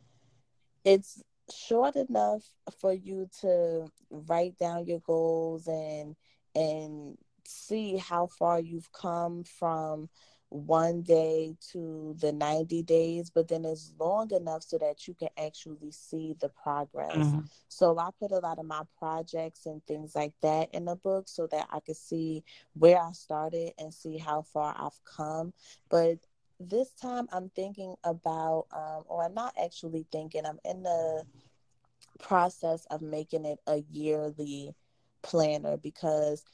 it's 0.85 1.23
short 1.53 1.97
enough 1.97 2.43
for 2.81 2.93
you 2.93 3.29
to 3.41 3.87
write 4.11 4.59
down 4.59 4.87
your 4.87 5.01
goals 5.01 5.67
and 5.67 6.17
and 6.55 7.17
see 7.47 7.97
how 7.97 8.27
far 8.27 8.61
you've 8.61 8.93
come 8.93 9.45
from 9.45 10.09
one 10.51 11.03
day 11.03 11.55
to 11.73 12.15
the 12.19 12.33
90 12.33 12.83
days, 12.83 13.31
but 13.31 13.47
then 13.47 13.65
it's 13.65 13.93
long 13.99 14.31
enough 14.33 14.65
so 14.65 14.79
that 14.79 15.07
you 15.07 15.15
can 15.15 15.29
actually 15.39 15.93
see 15.93 16.35
the 16.41 16.49
progress. 16.49 17.15
Mm-hmm. 17.15 17.41
So 17.69 17.97
I 17.99 18.09
put 18.19 18.33
a 18.33 18.39
lot 18.41 18.59
of 18.59 18.67
my 18.67 18.83
projects 18.99 19.67
and 19.67 19.85
things 19.87 20.17
like 20.17 20.35
that 20.43 20.75
in 20.75 20.87
the 20.87 20.97
book 20.97 21.29
so 21.29 21.47
that 21.53 21.69
I 21.71 21.79
could 21.81 21.97
see 21.97 22.43
where 22.75 22.99
I 23.01 23.13
started 23.13 23.73
and 23.79 23.95
see 23.95 24.19
how 24.19 24.43
far 24.43 24.75
I've 24.77 24.99
come. 25.05 25.53
But 25.89 26.19
this 26.61 26.91
time 26.93 27.27
I'm 27.33 27.51
thinking 27.57 27.95
about, 28.05 28.67
um, 28.73 29.05
or 29.07 29.25
I'm 29.25 29.35
not 29.35 29.55
actually 29.63 30.07
thinking, 30.13 30.45
I'm 30.45 30.61
in 30.65 30.83
the 30.83 31.25
process 32.19 32.87
of 32.91 33.01
making 33.01 33.47
it 33.47 33.59
a 33.67 33.83
yearly 33.91 34.75
planner 35.23 35.77
because 35.79 36.45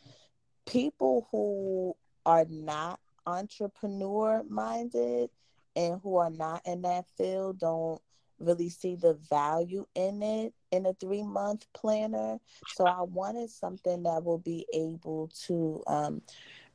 people 0.67 1.29
who 1.31 1.97
are 2.25 2.47
not 2.49 3.01
entrepreneur 3.27 4.43
minded 4.49 5.31
and 5.75 6.01
who 6.03 6.17
are 6.17 6.31
not 6.31 6.63
in 6.65 6.83
that 6.83 7.05
field 7.17 7.59
don't 7.59 8.01
really 8.39 8.69
see 8.69 8.95
the 8.97 9.15
value 9.29 9.87
in 9.95 10.23
it 10.23 10.53
in 10.71 10.87
a 10.87 10.95
three 10.95 11.23
month 11.23 11.67
planner. 11.75 12.39
So 12.67 12.85
I 12.87 13.03
wanted 13.03 13.51
something 13.51 14.03
that 14.05 14.25
will 14.25 14.39
be 14.39 14.67
able 14.73 15.31
to 15.47 15.83
um, 15.87 16.23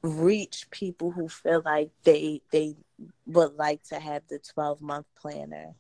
reach 0.04 0.70
people 0.72 1.12
who 1.12 1.30
feel 1.30 1.62
like 1.64 1.92
they 2.04 2.42
they 2.52 2.76
would 3.26 3.56
like 3.56 3.84
to 3.84 4.00
have 4.00 4.24
the 4.28 4.40
12 4.40 4.82
month 4.82 5.06
planner. 5.16 5.74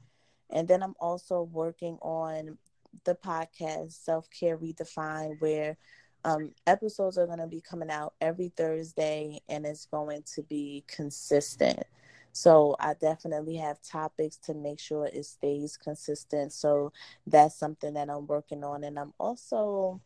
And 0.49 0.67
then 0.67 0.83
I'm 0.83 0.95
also 0.99 1.43
working 1.43 1.97
on 2.01 2.57
the 3.05 3.15
podcast 3.15 3.93
Self 3.93 4.29
Care 4.29 4.57
Redefined, 4.57 5.39
where 5.39 5.77
um, 6.23 6.51
episodes 6.67 7.17
are 7.17 7.25
going 7.25 7.39
to 7.39 7.47
be 7.47 7.61
coming 7.61 7.89
out 7.89 8.13
every 8.21 8.49
Thursday 8.49 9.41
and 9.49 9.65
it's 9.65 9.85
going 9.85 10.23
to 10.35 10.43
be 10.43 10.83
consistent. 10.87 11.83
So 12.33 12.75
I 12.79 12.93
definitely 12.93 13.55
have 13.57 13.81
topics 13.81 14.37
to 14.37 14.53
make 14.53 14.79
sure 14.79 15.05
it 15.05 15.25
stays 15.25 15.77
consistent. 15.77 16.53
So 16.53 16.93
that's 17.27 17.55
something 17.55 17.93
that 17.95 18.09
I'm 18.09 18.27
working 18.27 18.63
on. 18.63 18.83
And 18.83 18.97
I'm 18.97 19.13
also 19.19 19.99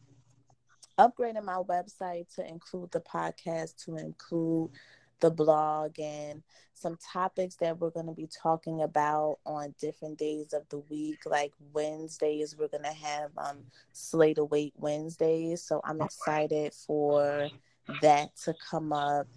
upgrading 0.98 1.44
my 1.44 1.62
website 1.68 2.34
to 2.36 2.48
include 2.48 2.92
the 2.92 3.02
podcast, 3.02 3.84
to 3.86 3.98
include 3.98 4.72
the 5.20 5.32
blog 5.32 6.00
and 6.00 6.44
some 6.74 6.98
topics 7.14 7.56
that 7.56 7.80
we're 7.80 7.90
going 7.90 8.06
to 8.06 8.12
be 8.14 8.28
talking 8.28 8.82
about 8.82 9.38
on 9.46 9.74
different 9.80 10.18
days 10.18 10.54
of 10.54 10.68
the 10.70 10.80
week 10.90 11.20
like 11.26 11.54
wednesdays 11.74 12.56
we're 12.60 12.68
going 12.68 12.84
to 12.84 12.90
have 12.90 13.32
um 13.38 13.60
slay 13.94 14.34
the 14.34 14.44
weight 14.46 14.74
wednesdays. 14.78 15.64
So 15.64 15.82
i'm 15.84 16.02
excited 16.02 16.74
for 16.74 17.50
that 18.02 18.36
to 18.44 18.54
come 18.70 18.92
up. 18.92 19.28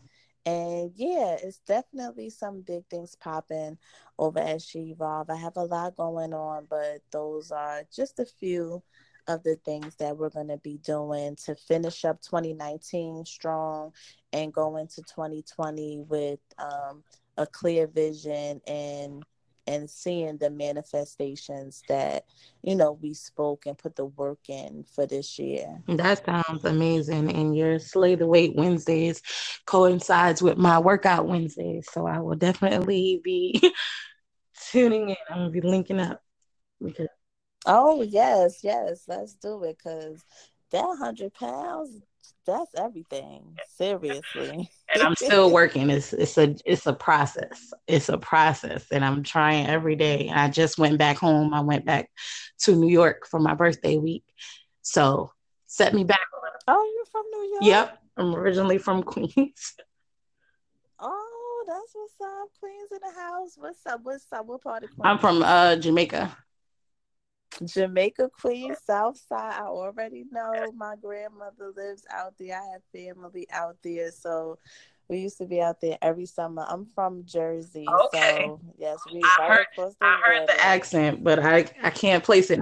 And 0.44 0.90
yeah 0.96 1.36
it's 1.42 1.58
definitely 1.60 2.30
some 2.30 2.62
big 2.62 2.84
things 2.90 3.14
popping 3.14 3.78
over 4.18 4.40
at 4.40 4.62
she 4.62 4.90
evolve 4.90 5.30
i 5.30 5.36
have 5.36 5.56
a 5.56 5.64
lot 5.64 5.96
going 5.96 6.32
on 6.32 6.66
but 6.68 7.02
those 7.12 7.52
are 7.52 7.82
just 7.94 8.18
a 8.18 8.24
few 8.24 8.82
of 9.28 9.42
the 9.42 9.56
things 9.64 9.94
that 9.96 10.16
we're 10.16 10.30
going 10.30 10.48
to 10.48 10.56
be 10.58 10.78
doing 10.78 11.36
to 11.36 11.54
finish 11.54 12.04
up 12.04 12.20
2019 12.22 13.24
strong 13.26 13.92
and 14.32 14.52
go 14.52 14.76
into 14.76 15.02
2020 15.02 16.00
with 16.08 16.40
um, 16.58 17.02
a 17.36 17.46
clear 17.46 17.86
vision 17.86 18.60
and 18.66 19.24
and 19.66 19.88
seeing 19.90 20.38
the 20.38 20.48
manifestations 20.48 21.82
that 21.90 22.24
you 22.62 22.74
know 22.74 22.92
we 23.02 23.12
spoke 23.12 23.66
and 23.66 23.76
put 23.76 23.94
the 23.96 24.06
work 24.06 24.38
in 24.48 24.82
for 24.94 25.06
this 25.06 25.38
year. 25.38 25.82
That 25.88 26.24
sounds 26.24 26.64
amazing. 26.64 27.30
And 27.30 27.54
your 27.54 27.78
slay 27.78 28.14
the 28.14 28.26
weight 28.26 28.56
wednesdays 28.56 29.22
coincides 29.66 30.40
with 30.40 30.56
my 30.56 30.78
workout 30.78 31.28
wednesdays. 31.28 31.86
So 31.92 32.06
i 32.06 32.18
will 32.18 32.36
definitely 32.36 33.20
be 33.22 33.60
tuning 34.70 35.10
in. 35.10 35.16
I'm 35.28 35.38
gonna 35.38 35.50
be 35.50 35.60
linking 35.60 36.00
up 36.00 36.22
because 36.82 37.08
Oh 37.70 38.00
yes, 38.00 38.60
yes, 38.64 39.04
let's 39.08 39.34
do 39.34 39.62
it 39.64 39.76
because 39.76 40.24
that 40.70 40.96
hundred 40.98 41.34
pounds, 41.34 42.00
that's 42.46 42.74
everything. 42.74 43.58
Seriously. 43.76 44.70
and 44.94 45.02
I'm 45.02 45.14
still 45.16 45.50
working. 45.50 45.90
It's 45.90 46.14
it's 46.14 46.38
a 46.38 46.56
it's 46.64 46.86
a 46.86 46.94
process. 46.94 47.74
It's 47.86 48.08
a 48.08 48.16
process, 48.16 48.86
and 48.90 49.04
I'm 49.04 49.22
trying 49.22 49.66
every 49.66 49.96
day. 49.96 50.30
I 50.34 50.48
just 50.48 50.78
went 50.78 50.96
back 50.96 51.18
home. 51.18 51.52
I 51.52 51.60
went 51.60 51.84
back 51.84 52.10
to 52.60 52.74
New 52.74 52.88
York 52.88 53.26
for 53.26 53.38
my 53.38 53.52
birthday 53.52 53.98
week, 53.98 54.24
so 54.80 55.30
set 55.66 55.92
me 55.92 56.04
back. 56.04 56.20
Oh, 56.66 56.92
you're 56.96 57.04
from 57.04 57.24
New 57.30 57.48
York? 57.50 57.64
Yep, 57.64 57.98
I'm 58.16 58.34
originally 58.34 58.78
from 58.78 59.02
Queens. 59.04 59.74
Oh, 61.00 61.64
that's 61.66 61.92
what's 61.92 62.14
up, 62.22 62.48
Queens 62.60 62.88
in 62.92 62.98
the 63.02 63.20
house. 63.20 63.52
What's 63.56 63.84
up? 63.86 64.00
What's 64.04 64.24
up? 64.32 64.46
What 64.46 64.62
part 64.62 64.84
of 64.84 64.90
Queens? 64.90 65.02
I'm 65.04 65.18
from 65.18 65.42
uh 65.42 65.76
Jamaica. 65.76 66.34
Jamaica 67.64 68.30
Queen, 68.40 68.74
South 68.84 69.18
Side. 69.28 69.60
I 69.60 69.66
already 69.66 70.24
know 70.30 70.52
my 70.76 70.94
grandmother 71.00 71.72
lives 71.76 72.04
out 72.12 72.34
there. 72.38 72.60
I 72.60 72.72
have 72.72 72.82
family 72.92 73.46
out 73.52 73.76
there. 73.82 74.10
So 74.10 74.58
we 75.08 75.18
used 75.18 75.38
to 75.38 75.46
be 75.46 75.60
out 75.60 75.80
there 75.80 75.98
every 76.02 76.26
summer. 76.26 76.64
I'm 76.68 76.86
from 76.86 77.24
Jersey. 77.24 77.86
Okay. 78.06 78.44
So 78.44 78.60
yes, 78.76 78.98
we 79.12 79.22
I 79.22 79.36
right 79.40 79.66
heard, 79.76 79.94
I 80.00 80.20
heard 80.24 80.48
the 80.48 80.64
accent, 80.64 81.24
but 81.24 81.38
I, 81.38 81.66
I 81.82 81.90
can't 81.90 82.22
place 82.22 82.50
it 82.50 82.60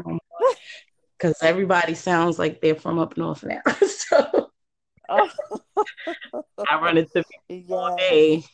because 1.18 1.36
everybody 1.42 1.94
sounds 1.94 2.38
like 2.38 2.61
they're 2.61 2.74
from 2.74 2.99
up 2.99 3.16
north 3.16 3.44
now. 3.44 3.62
so 3.86 4.51
oh. 5.09 5.30
I 6.70 6.80
run 6.80 6.99
into 6.99 7.24
people 7.49 7.76
yeah. 7.76 7.76
all 7.76 7.97
day. 7.97 8.44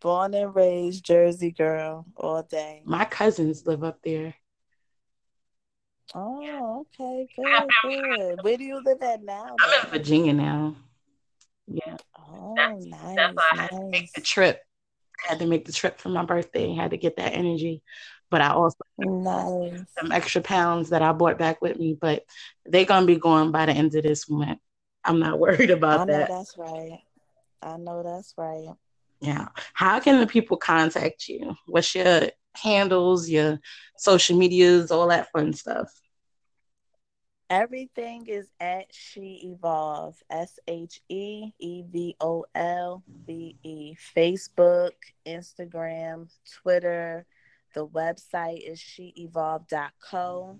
Born 0.00 0.34
and 0.34 0.54
raised 0.54 1.04
Jersey 1.04 1.50
girl 1.50 2.06
all 2.16 2.42
day. 2.42 2.82
My 2.84 3.04
cousins 3.04 3.66
live 3.66 3.82
up 3.82 3.98
there. 4.04 4.34
Oh, 6.14 6.86
okay, 7.00 7.28
good, 7.36 7.68
good. 7.82 8.42
Where 8.42 8.56
do 8.56 8.64
you 8.64 8.80
live 8.82 9.02
at 9.02 9.22
now? 9.22 9.56
I'm 9.60 9.84
in 9.84 9.90
Virginia 9.90 10.32
now. 10.32 10.76
Yeah. 11.66 11.96
Oh, 12.18 12.54
that's, 12.56 12.86
nice. 12.86 13.16
That's 13.16 13.34
why 13.36 13.48
I 13.52 13.56
had 13.56 13.70
to 13.70 13.88
make 13.90 14.12
the 14.12 14.20
trip. 14.20 14.62
I 15.24 15.30
had 15.30 15.38
to 15.40 15.46
make 15.46 15.64
the 15.64 15.72
trip 15.72 15.98
for 15.98 16.08
my 16.08 16.24
birthday. 16.24 16.70
I 16.70 16.82
had 16.82 16.90
to 16.92 16.96
get 16.96 17.16
that 17.16 17.34
energy. 17.34 17.82
But 18.30 18.40
I 18.40 18.50
also 18.50 18.78
nice. 18.98 19.84
some 19.98 20.12
extra 20.12 20.42
pounds 20.42 20.90
that 20.90 21.02
I 21.02 21.12
brought 21.12 21.38
back 21.38 21.62
with 21.62 21.78
me. 21.78 21.96
But 22.00 22.24
they're 22.64 22.84
gonna 22.84 23.06
be 23.06 23.16
going 23.16 23.50
by 23.50 23.66
the 23.66 23.72
end 23.72 23.94
of 23.94 24.02
this 24.02 24.28
month. 24.28 24.58
I'm 25.04 25.18
not 25.18 25.38
worried 25.40 25.70
about 25.70 26.00
I 26.00 26.04
know 26.04 26.18
that. 26.18 26.28
That's 26.28 26.56
right. 26.58 27.00
I 27.62 27.76
know 27.76 28.02
that's 28.02 28.34
right. 28.36 28.68
Yeah. 29.20 29.48
How 29.74 30.00
can 30.00 30.20
the 30.20 30.26
people 30.26 30.56
contact 30.56 31.28
you? 31.28 31.56
What's 31.66 31.94
your 31.94 32.28
handles, 32.56 33.28
your 33.28 33.60
social 33.96 34.36
medias, 34.36 34.90
all 34.90 35.08
that 35.08 35.30
fun 35.32 35.52
stuff? 35.52 35.88
Everything 37.48 38.26
is 38.26 38.48
at 38.58 38.86
She 38.92 39.40
Evolve, 39.44 40.20
S 40.28 40.58
H 40.66 41.00
E 41.08 41.52
E 41.60 41.82
V 41.92 42.16
O 42.20 42.44
L 42.56 43.04
V 43.26 43.56
E. 43.62 43.94
Facebook, 44.16 44.92
Instagram, 45.24 46.28
Twitter. 46.60 47.24
The 47.74 47.86
website 47.86 48.68
is 48.68 48.80
sheevolve.co. 48.80 50.58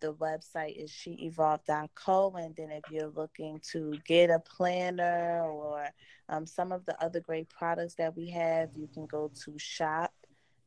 The 0.00 0.14
website 0.14 0.82
is 0.82 0.90
sheevolve.co. 0.90 2.34
And 2.36 2.56
then 2.56 2.70
if 2.70 2.84
you're 2.90 3.08
looking 3.08 3.60
to 3.72 3.92
get 4.06 4.30
a 4.30 4.38
planner 4.38 5.42
or 5.42 5.86
um, 6.30 6.46
some 6.46 6.72
of 6.72 6.86
the 6.86 6.98
other 7.04 7.20
great 7.20 7.50
products 7.50 7.96
that 7.96 8.16
we 8.16 8.30
have, 8.30 8.70
you 8.74 8.88
can 8.94 9.04
go 9.04 9.30
to 9.44 9.58
shop 9.58 10.14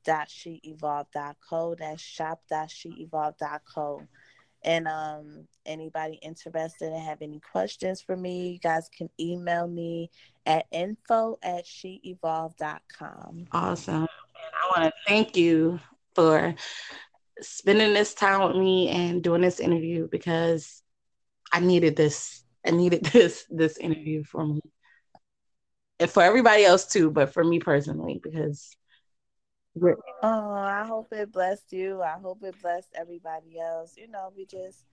shop.sheevolve.co. 0.05 1.75
That's 1.79 2.01
shop.sheevolve.co. 2.01 4.07
And 4.65 4.87
um, 4.87 5.45
anybody 5.65 6.19
interested 6.21 6.93
and 6.93 7.03
have 7.03 7.21
any 7.21 7.41
questions 7.51 8.01
for 8.01 8.15
me, 8.15 8.51
you 8.51 8.59
guys 8.59 8.89
can 8.95 9.09
email 9.19 9.67
me 9.67 10.09
at 10.45 10.67
info 10.71 11.37
at 11.43 11.65
sheevolve.com. 11.65 13.47
Awesome. 13.51 13.95
And 13.95 14.07
I 14.07 14.79
want 14.79 14.85
to 14.85 14.93
thank 15.05 15.35
you 15.35 15.81
for 16.15 16.55
spending 17.41 17.93
this 17.93 18.13
time 18.13 18.47
with 18.47 18.55
me 18.55 18.87
and 18.89 19.21
doing 19.21 19.41
this 19.41 19.59
interview 19.59 20.07
because 20.09 20.81
I 21.51 21.59
needed 21.59 21.97
this. 21.97 22.45
I 22.65 22.71
needed 22.71 23.03
this 23.13 23.45
this 23.49 23.77
interview 23.77 24.23
for 24.23 24.47
me. 24.47 24.61
And 25.99 26.09
for 26.09 26.23
everybody 26.23 26.63
else 26.63 26.85
too, 26.85 27.11
but 27.11 27.33
for 27.33 27.43
me 27.43 27.59
personally, 27.59 28.21
because 28.23 28.77
Oh, 30.21 30.51
I 30.53 30.85
hope 30.85 31.11
it 31.11 31.31
blessed 31.31 31.73
you. 31.73 32.01
I 32.01 32.17
hope 32.21 32.43
it 32.43 32.55
blessed 32.61 32.89
everybody 32.95 33.59
else. 33.59 33.95
You 33.97 34.07
know, 34.07 34.31
we 34.35 34.45
just 34.45 34.85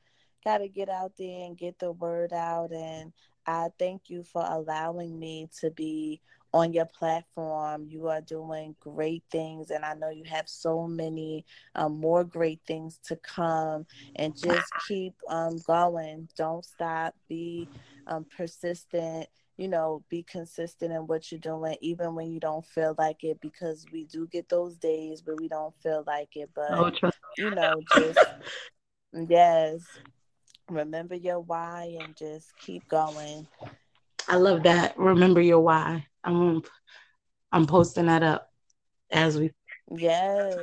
got 0.45 0.59
to 0.59 0.69
get 0.69 0.89
out 0.89 1.13
there 1.19 1.45
and 1.45 1.57
get 1.57 1.79
the 1.79 1.93
word 1.93 2.33
out. 2.33 2.73
And 2.73 3.13
I 3.47 3.69
thank 3.79 4.09
you 4.09 4.25
for 4.25 4.45
allowing 4.45 5.19
me 5.19 5.49
to 5.61 5.71
be 5.71 6.21
on 6.53 6.73
your 6.73 6.87
platform. 6.87 7.87
You 7.89 8.09
are 8.09 8.21
doing 8.21 8.75
great 8.81 9.23
things, 9.31 9.71
and 9.71 9.85
I 9.85 9.95
know 9.95 10.11
you 10.11 10.25
have 10.25 10.49
so 10.49 10.87
many 10.89 11.45
um, 11.77 12.01
more 12.01 12.25
great 12.25 12.61
things 12.67 12.99
to 13.05 13.17
come. 13.17 13.87
And 14.17 14.37
just 14.37 14.73
keep 14.89 15.15
um, 15.29 15.59
going. 15.67 16.29
Don't 16.37 16.65
stop. 16.65 17.15
Be 17.29 17.69
um, 18.07 18.27
persistent 18.37 19.29
you 19.61 19.69
know, 19.69 20.03
be 20.09 20.23
consistent 20.23 20.91
in 20.91 21.07
what 21.07 21.31
you're 21.31 21.39
doing, 21.39 21.77
even 21.83 22.15
when 22.15 22.33
you 22.33 22.41
don't 22.41 22.65
feel 22.65 22.95
like 22.97 23.23
it, 23.25 23.39
because 23.43 23.85
we 23.93 24.05
do 24.05 24.27
get 24.27 24.49
those 24.49 24.79
days 24.79 25.21
where 25.23 25.37
we 25.37 25.49
don't 25.49 25.75
feel 25.83 26.03
like 26.07 26.35
it. 26.35 26.49
But, 26.55 26.71
oh, 26.71 26.91
you 27.37 27.51
know, 27.51 27.83
just, 27.95 28.19
yes, 29.29 29.83
remember 30.71 31.15
your 31.15 31.41
why 31.41 31.95
and 32.01 32.17
just 32.17 32.57
keep 32.57 32.89
going. 32.89 33.47
I 34.27 34.37
love 34.37 34.63
that. 34.63 34.99
Remember 34.99 35.43
your 35.43 35.61
why. 35.61 36.07
I'm, 36.25 36.63
I'm 37.53 37.67
posting 37.67 38.07
that 38.07 38.23
up 38.23 38.51
as 39.11 39.39
we. 39.39 39.53
Yes. 39.95 40.57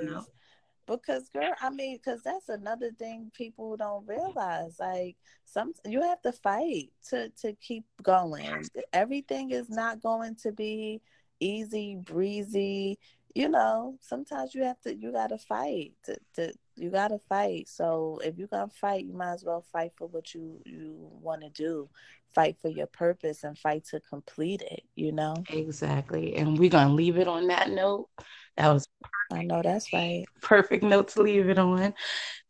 Because 0.87 1.29
girl, 1.29 1.53
I 1.61 1.69
mean, 1.69 1.97
because 1.97 2.23
that's 2.23 2.49
another 2.49 2.91
thing 2.91 3.31
people 3.35 3.75
don't 3.75 4.07
realize. 4.07 4.77
Like 4.79 5.17
some, 5.45 5.73
you 5.85 6.01
have 6.01 6.21
to 6.21 6.31
fight 6.31 6.91
to 7.09 7.29
to 7.41 7.53
keep 7.53 7.85
going. 8.01 8.65
Everything 8.93 9.51
is 9.51 9.69
not 9.69 10.01
going 10.01 10.35
to 10.43 10.51
be 10.51 11.01
easy 11.39 11.97
breezy. 12.01 12.97
You 13.35 13.49
know, 13.49 13.97
sometimes 14.01 14.55
you 14.55 14.63
have 14.63 14.79
to. 14.81 14.95
You 14.95 15.11
gotta 15.11 15.37
fight. 15.37 15.93
To, 16.05 16.17
to 16.35 16.53
you 16.75 16.89
gotta 16.89 17.19
fight. 17.29 17.67
So 17.67 18.19
if 18.23 18.37
you're 18.37 18.47
gonna 18.47 18.71
fight, 18.81 19.05
you 19.05 19.13
might 19.13 19.33
as 19.33 19.43
well 19.43 19.65
fight 19.71 19.91
for 19.97 20.07
what 20.07 20.33
you 20.33 20.61
you 20.65 20.95
want 21.21 21.41
to 21.41 21.49
do. 21.49 21.89
Fight 22.33 22.57
for 22.61 22.69
your 22.69 22.87
purpose 22.87 23.43
and 23.43 23.57
fight 23.57 23.85
to 23.91 23.99
complete 23.99 24.61
it. 24.61 24.83
You 24.95 25.11
know. 25.11 25.35
Exactly. 25.49 26.35
And 26.35 26.57
we're 26.57 26.69
gonna 26.69 26.93
leave 26.93 27.17
it 27.17 27.27
on 27.27 27.47
that 27.47 27.69
note. 27.69 28.09
That 28.57 28.73
was 28.73 28.87
I 29.31 29.43
know 29.43 29.61
that's 29.61 29.91
right. 29.93 30.25
Perfect 30.41 30.83
note 30.83 31.09
to 31.09 31.21
leave 31.21 31.49
it 31.49 31.59
on. 31.59 31.93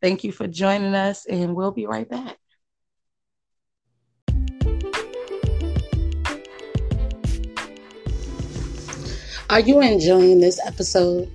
Thank 0.00 0.24
you 0.24 0.32
for 0.32 0.46
joining 0.46 0.94
us, 0.94 1.26
and 1.26 1.54
we'll 1.54 1.72
be 1.72 1.86
right 1.86 2.08
back. 2.08 2.36
Are 9.50 9.60
you 9.60 9.80
enjoying 9.80 10.40
this 10.40 10.60
episode 10.66 11.30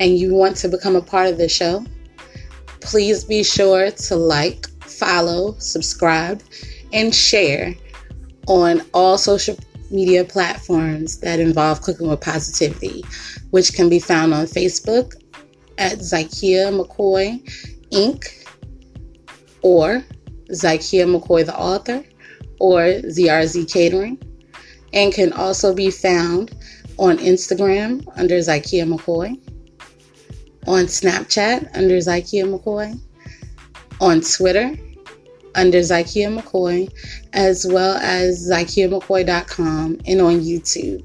and 0.00 0.18
you 0.18 0.34
want 0.34 0.56
to 0.56 0.68
become 0.68 0.96
a 0.96 1.02
part 1.02 1.28
of 1.28 1.36
the 1.36 1.48
show? 1.48 1.84
Please 2.80 3.24
be 3.24 3.44
sure 3.44 3.90
to 3.90 4.16
like, 4.16 4.66
follow, 4.80 5.54
subscribe, 5.58 6.42
and 6.94 7.14
share 7.14 7.74
on 8.46 8.82
all 8.94 9.18
social 9.18 9.56
media 9.92 10.24
platforms 10.24 11.18
that 11.20 11.38
involve 11.38 11.82
cooking 11.82 12.08
with 12.08 12.20
positivity, 12.20 13.04
which 13.50 13.74
can 13.74 13.88
be 13.88 13.98
found 13.98 14.32
on 14.34 14.46
Facebook 14.46 15.14
at 15.78 15.98
Zykia 15.98 16.72
McCoy 16.72 17.42
Inc. 17.90 18.26
or 19.62 20.02
Zykia 20.50 21.06
McCoy 21.06 21.44
the 21.44 21.56
author 21.56 22.04
or 22.58 22.80
ZRZ 22.80 23.72
Catering, 23.72 24.20
and 24.92 25.12
can 25.12 25.32
also 25.32 25.74
be 25.74 25.90
found 25.90 26.54
on 26.98 27.18
Instagram 27.18 28.06
under 28.16 28.36
Zykia 28.36 28.86
McCoy, 28.86 29.36
on 30.66 30.84
Snapchat 30.84 31.76
under 31.76 31.96
Zykia 31.96 32.44
McCoy, 32.44 32.98
on 34.00 34.20
Twitter 34.20 34.76
under 35.54 35.78
Zykia 35.78 36.40
McCoy, 36.40 36.92
as 37.32 37.66
well 37.66 37.96
as 37.96 38.48
ZykiaMcCoy.com 38.48 40.00
and 40.06 40.20
on 40.20 40.40
YouTube 40.40 41.02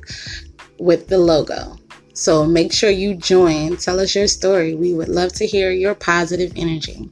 with 0.80 1.08
the 1.08 1.18
logo. 1.18 1.78
So 2.14 2.46
make 2.46 2.74
sure 2.74 2.90
you 2.90 3.16
join. 3.16 3.78
Tell 3.78 4.00
us 4.00 4.16
your 4.16 4.28
story. 4.28 4.74
We 4.74 4.94
would 4.94 5.10
love 5.10 5.34
to 5.34 5.46
hear 5.46 5.72
your 5.72 5.94
positive 5.94 6.52
energy. 6.56 7.10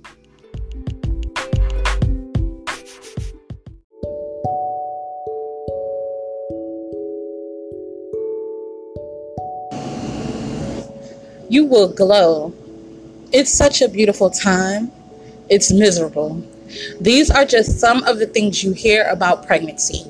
You 11.47 11.65
will 11.65 11.87
glow. 11.93 12.53
It's 13.31 13.53
such 13.53 13.81
a 13.81 13.87
beautiful 13.87 14.31
time. 14.31 14.91
It's 15.49 15.71
miserable. 15.71 16.43
These 16.99 17.29
are 17.29 17.45
just 17.45 17.79
some 17.79 18.03
of 18.03 18.19
the 18.19 18.27
things 18.27 18.63
you 18.63 18.73
hear 18.73 19.05
about 19.09 19.45
pregnancy. 19.45 20.05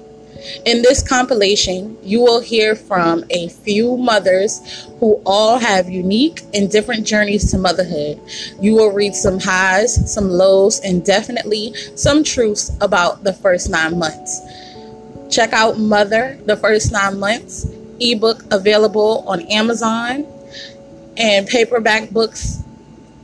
In 0.65 0.81
this 0.81 1.01
compilation, 1.07 1.97
you 2.03 2.19
will 2.19 2.39
hear 2.39 2.75
from 2.75 3.23
a 3.29 3.49
few 3.49 3.97
mothers 3.97 4.87
who 4.99 5.21
all 5.25 5.57
have 5.57 5.89
unique 5.89 6.41
and 6.53 6.69
different 6.69 7.05
journeys 7.05 7.49
to 7.51 7.57
motherhood. 7.57 8.19
You 8.59 8.75
will 8.75 8.91
read 8.91 9.15
some 9.15 9.39
highs, 9.39 10.11
some 10.11 10.29
lows, 10.29 10.79
and 10.81 11.03
definitely 11.03 11.73
some 11.95 12.23
truths 12.23 12.71
about 12.81 13.23
the 13.23 13.33
first 13.33 13.69
nine 13.69 13.97
months. 13.97 14.41
Check 15.29 15.53
out 15.53 15.79
Mother, 15.79 16.37
the 16.45 16.57
first 16.57 16.91
nine 16.91 17.19
months, 17.19 17.65
ebook 17.99 18.43
available 18.51 19.23
on 19.27 19.41
Amazon, 19.47 20.27
and 21.17 21.47
paperback 21.47 22.11
books 22.11 22.61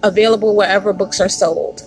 available 0.01 0.55
wherever 0.55 0.93
books 0.93 1.21
are 1.21 1.29
sold. 1.29 1.83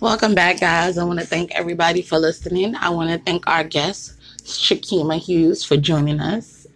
Welcome 0.00 0.36
back, 0.36 0.60
guys. 0.60 0.96
I 0.96 1.02
want 1.02 1.18
to 1.18 1.26
thank 1.26 1.50
everybody 1.56 2.02
for 2.02 2.20
listening. 2.20 2.76
I 2.76 2.88
want 2.90 3.10
to 3.10 3.18
thank 3.18 3.48
our 3.48 3.64
guest, 3.64 4.12
Shakeema 4.44 5.18
Hughes, 5.18 5.64
for 5.64 5.76
joining 5.76 6.20
us. 6.20 6.68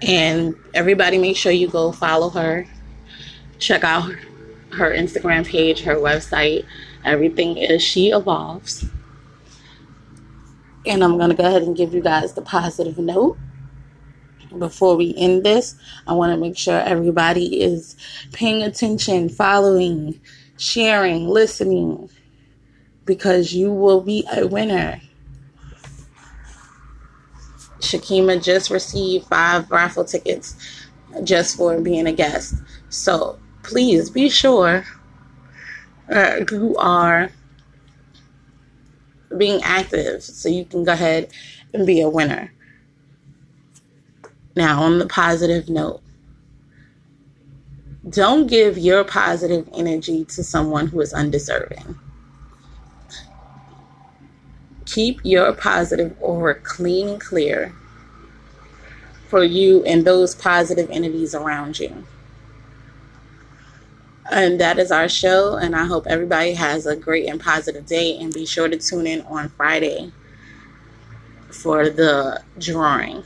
And 0.00 0.54
everybody, 0.74 1.18
make 1.18 1.36
sure 1.36 1.50
you 1.50 1.66
go 1.66 1.90
follow 1.90 2.30
her. 2.30 2.68
Check 3.58 3.82
out 3.82 4.12
her 4.74 4.92
Instagram 4.92 5.44
page, 5.44 5.80
her 5.80 5.96
website. 5.96 6.64
Everything 7.04 7.56
is 7.56 7.82
She 7.82 8.10
Evolves. 8.10 8.84
And 10.86 11.02
I'm 11.02 11.18
going 11.18 11.30
to 11.30 11.36
go 11.36 11.46
ahead 11.46 11.62
and 11.62 11.76
give 11.76 11.92
you 11.92 12.00
guys 12.00 12.32
the 12.34 12.42
positive 12.42 12.96
note. 12.96 13.36
Before 14.56 14.94
we 14.94 15.16
end 15.16 15.44
this, 15.44 15.74
I 16.06 16.12
want 16.12 16.32
to 16.32 16.36
make 16.36 16.56
sure 16.56 16.78
everybody 16.78 17.60
is 17.60 17.96
paying 18.32 18.62
attention, 18.62 19.28
following, 19.28 20.20
sharing, 20.60 21.26
listening, 21.26 22.10
because 23.06 23.54
you 23.54 23.72
will 23.72 24.02
be 24.02 24.26
a 24.36 24.46
winner. 24.46 25.00
Shakeema 27.80 28.42
just 28.42 28.70
received 28.70 29.26
five 29.26 29.70
raffle 29.70 30.04
tickets 30.04 30.54
just 31.24 31.56
for 31.56 31.80
being 31.80 32.06
a 32.06 32.12
guest. 32.12 32.54
So 32.90 33.38
please 33.62 34.10
be 34.10 34.28
sure 34.28 34.84
uh, 36.12 36.44
you 36.50 36.76
are 36.76 37.30
being 39.38 39.62
active 39.62 40.22
so 40.22 40.50
you 40.50 40.66
can 40.66 40.84
go 40.84 40.92
ahead 40.92 41.30
and 41.72 41.86
be 41.86 42.02
a 42.02 42.08
winner. 42.08 42.52
Now, 44.56 44.82
on 44.82 44.98
the 44.98 45.06
positive 45.06 45.70
note, 45.70 46.02
don't 48.08 48.46
give 48.46 48.78
your 48.78 49.04
positive 49.04 49.68
energy 49.74 50.24
to 50.24 50.42
someone 50.42 50.86
who 50.86 51.00
is 51.00 51.12
undeserving. 51.12 51.98
Keep 54.86 55.20
your 55.22 55.52
positive 55.52 56.16
aura 56.20 56.54
clean 56.54 57.08
and 57.08 57.20
clear 57.20 57.74
for 59.28 59.44
you 59.44 59.84
and 59.84 60.04
those 60.04 60.34
positive 60.34 60.90
entities 60.90 61.34
around 61.34 61.78
you. 61.78 62.04
And 64.30 64.60
that 64.60 64.78
is 64.78 64.90
our 64.90 65.08
show. 65.08 65.56
And 65.56 65.76
I 65.76 65.84
hope 65.84 66.06
everybody 66.06 66.54
has 66.54 66.86
a 66.86 66.96
great 66.96 67.28
and 67.28 67.40
positive 67.40 67.86
day. 67.86 68.18
And 68.18 68.32
be 68.32 68.46
sure 68.46 68.68
to 68.68 68.76
tune 68.76 69.06
in 69.06 69.22
on 69.22 69.48
Friday 69.50 70.12
for 71.52 71.88
the 71.90 72.42
drawing. 72.58 73.24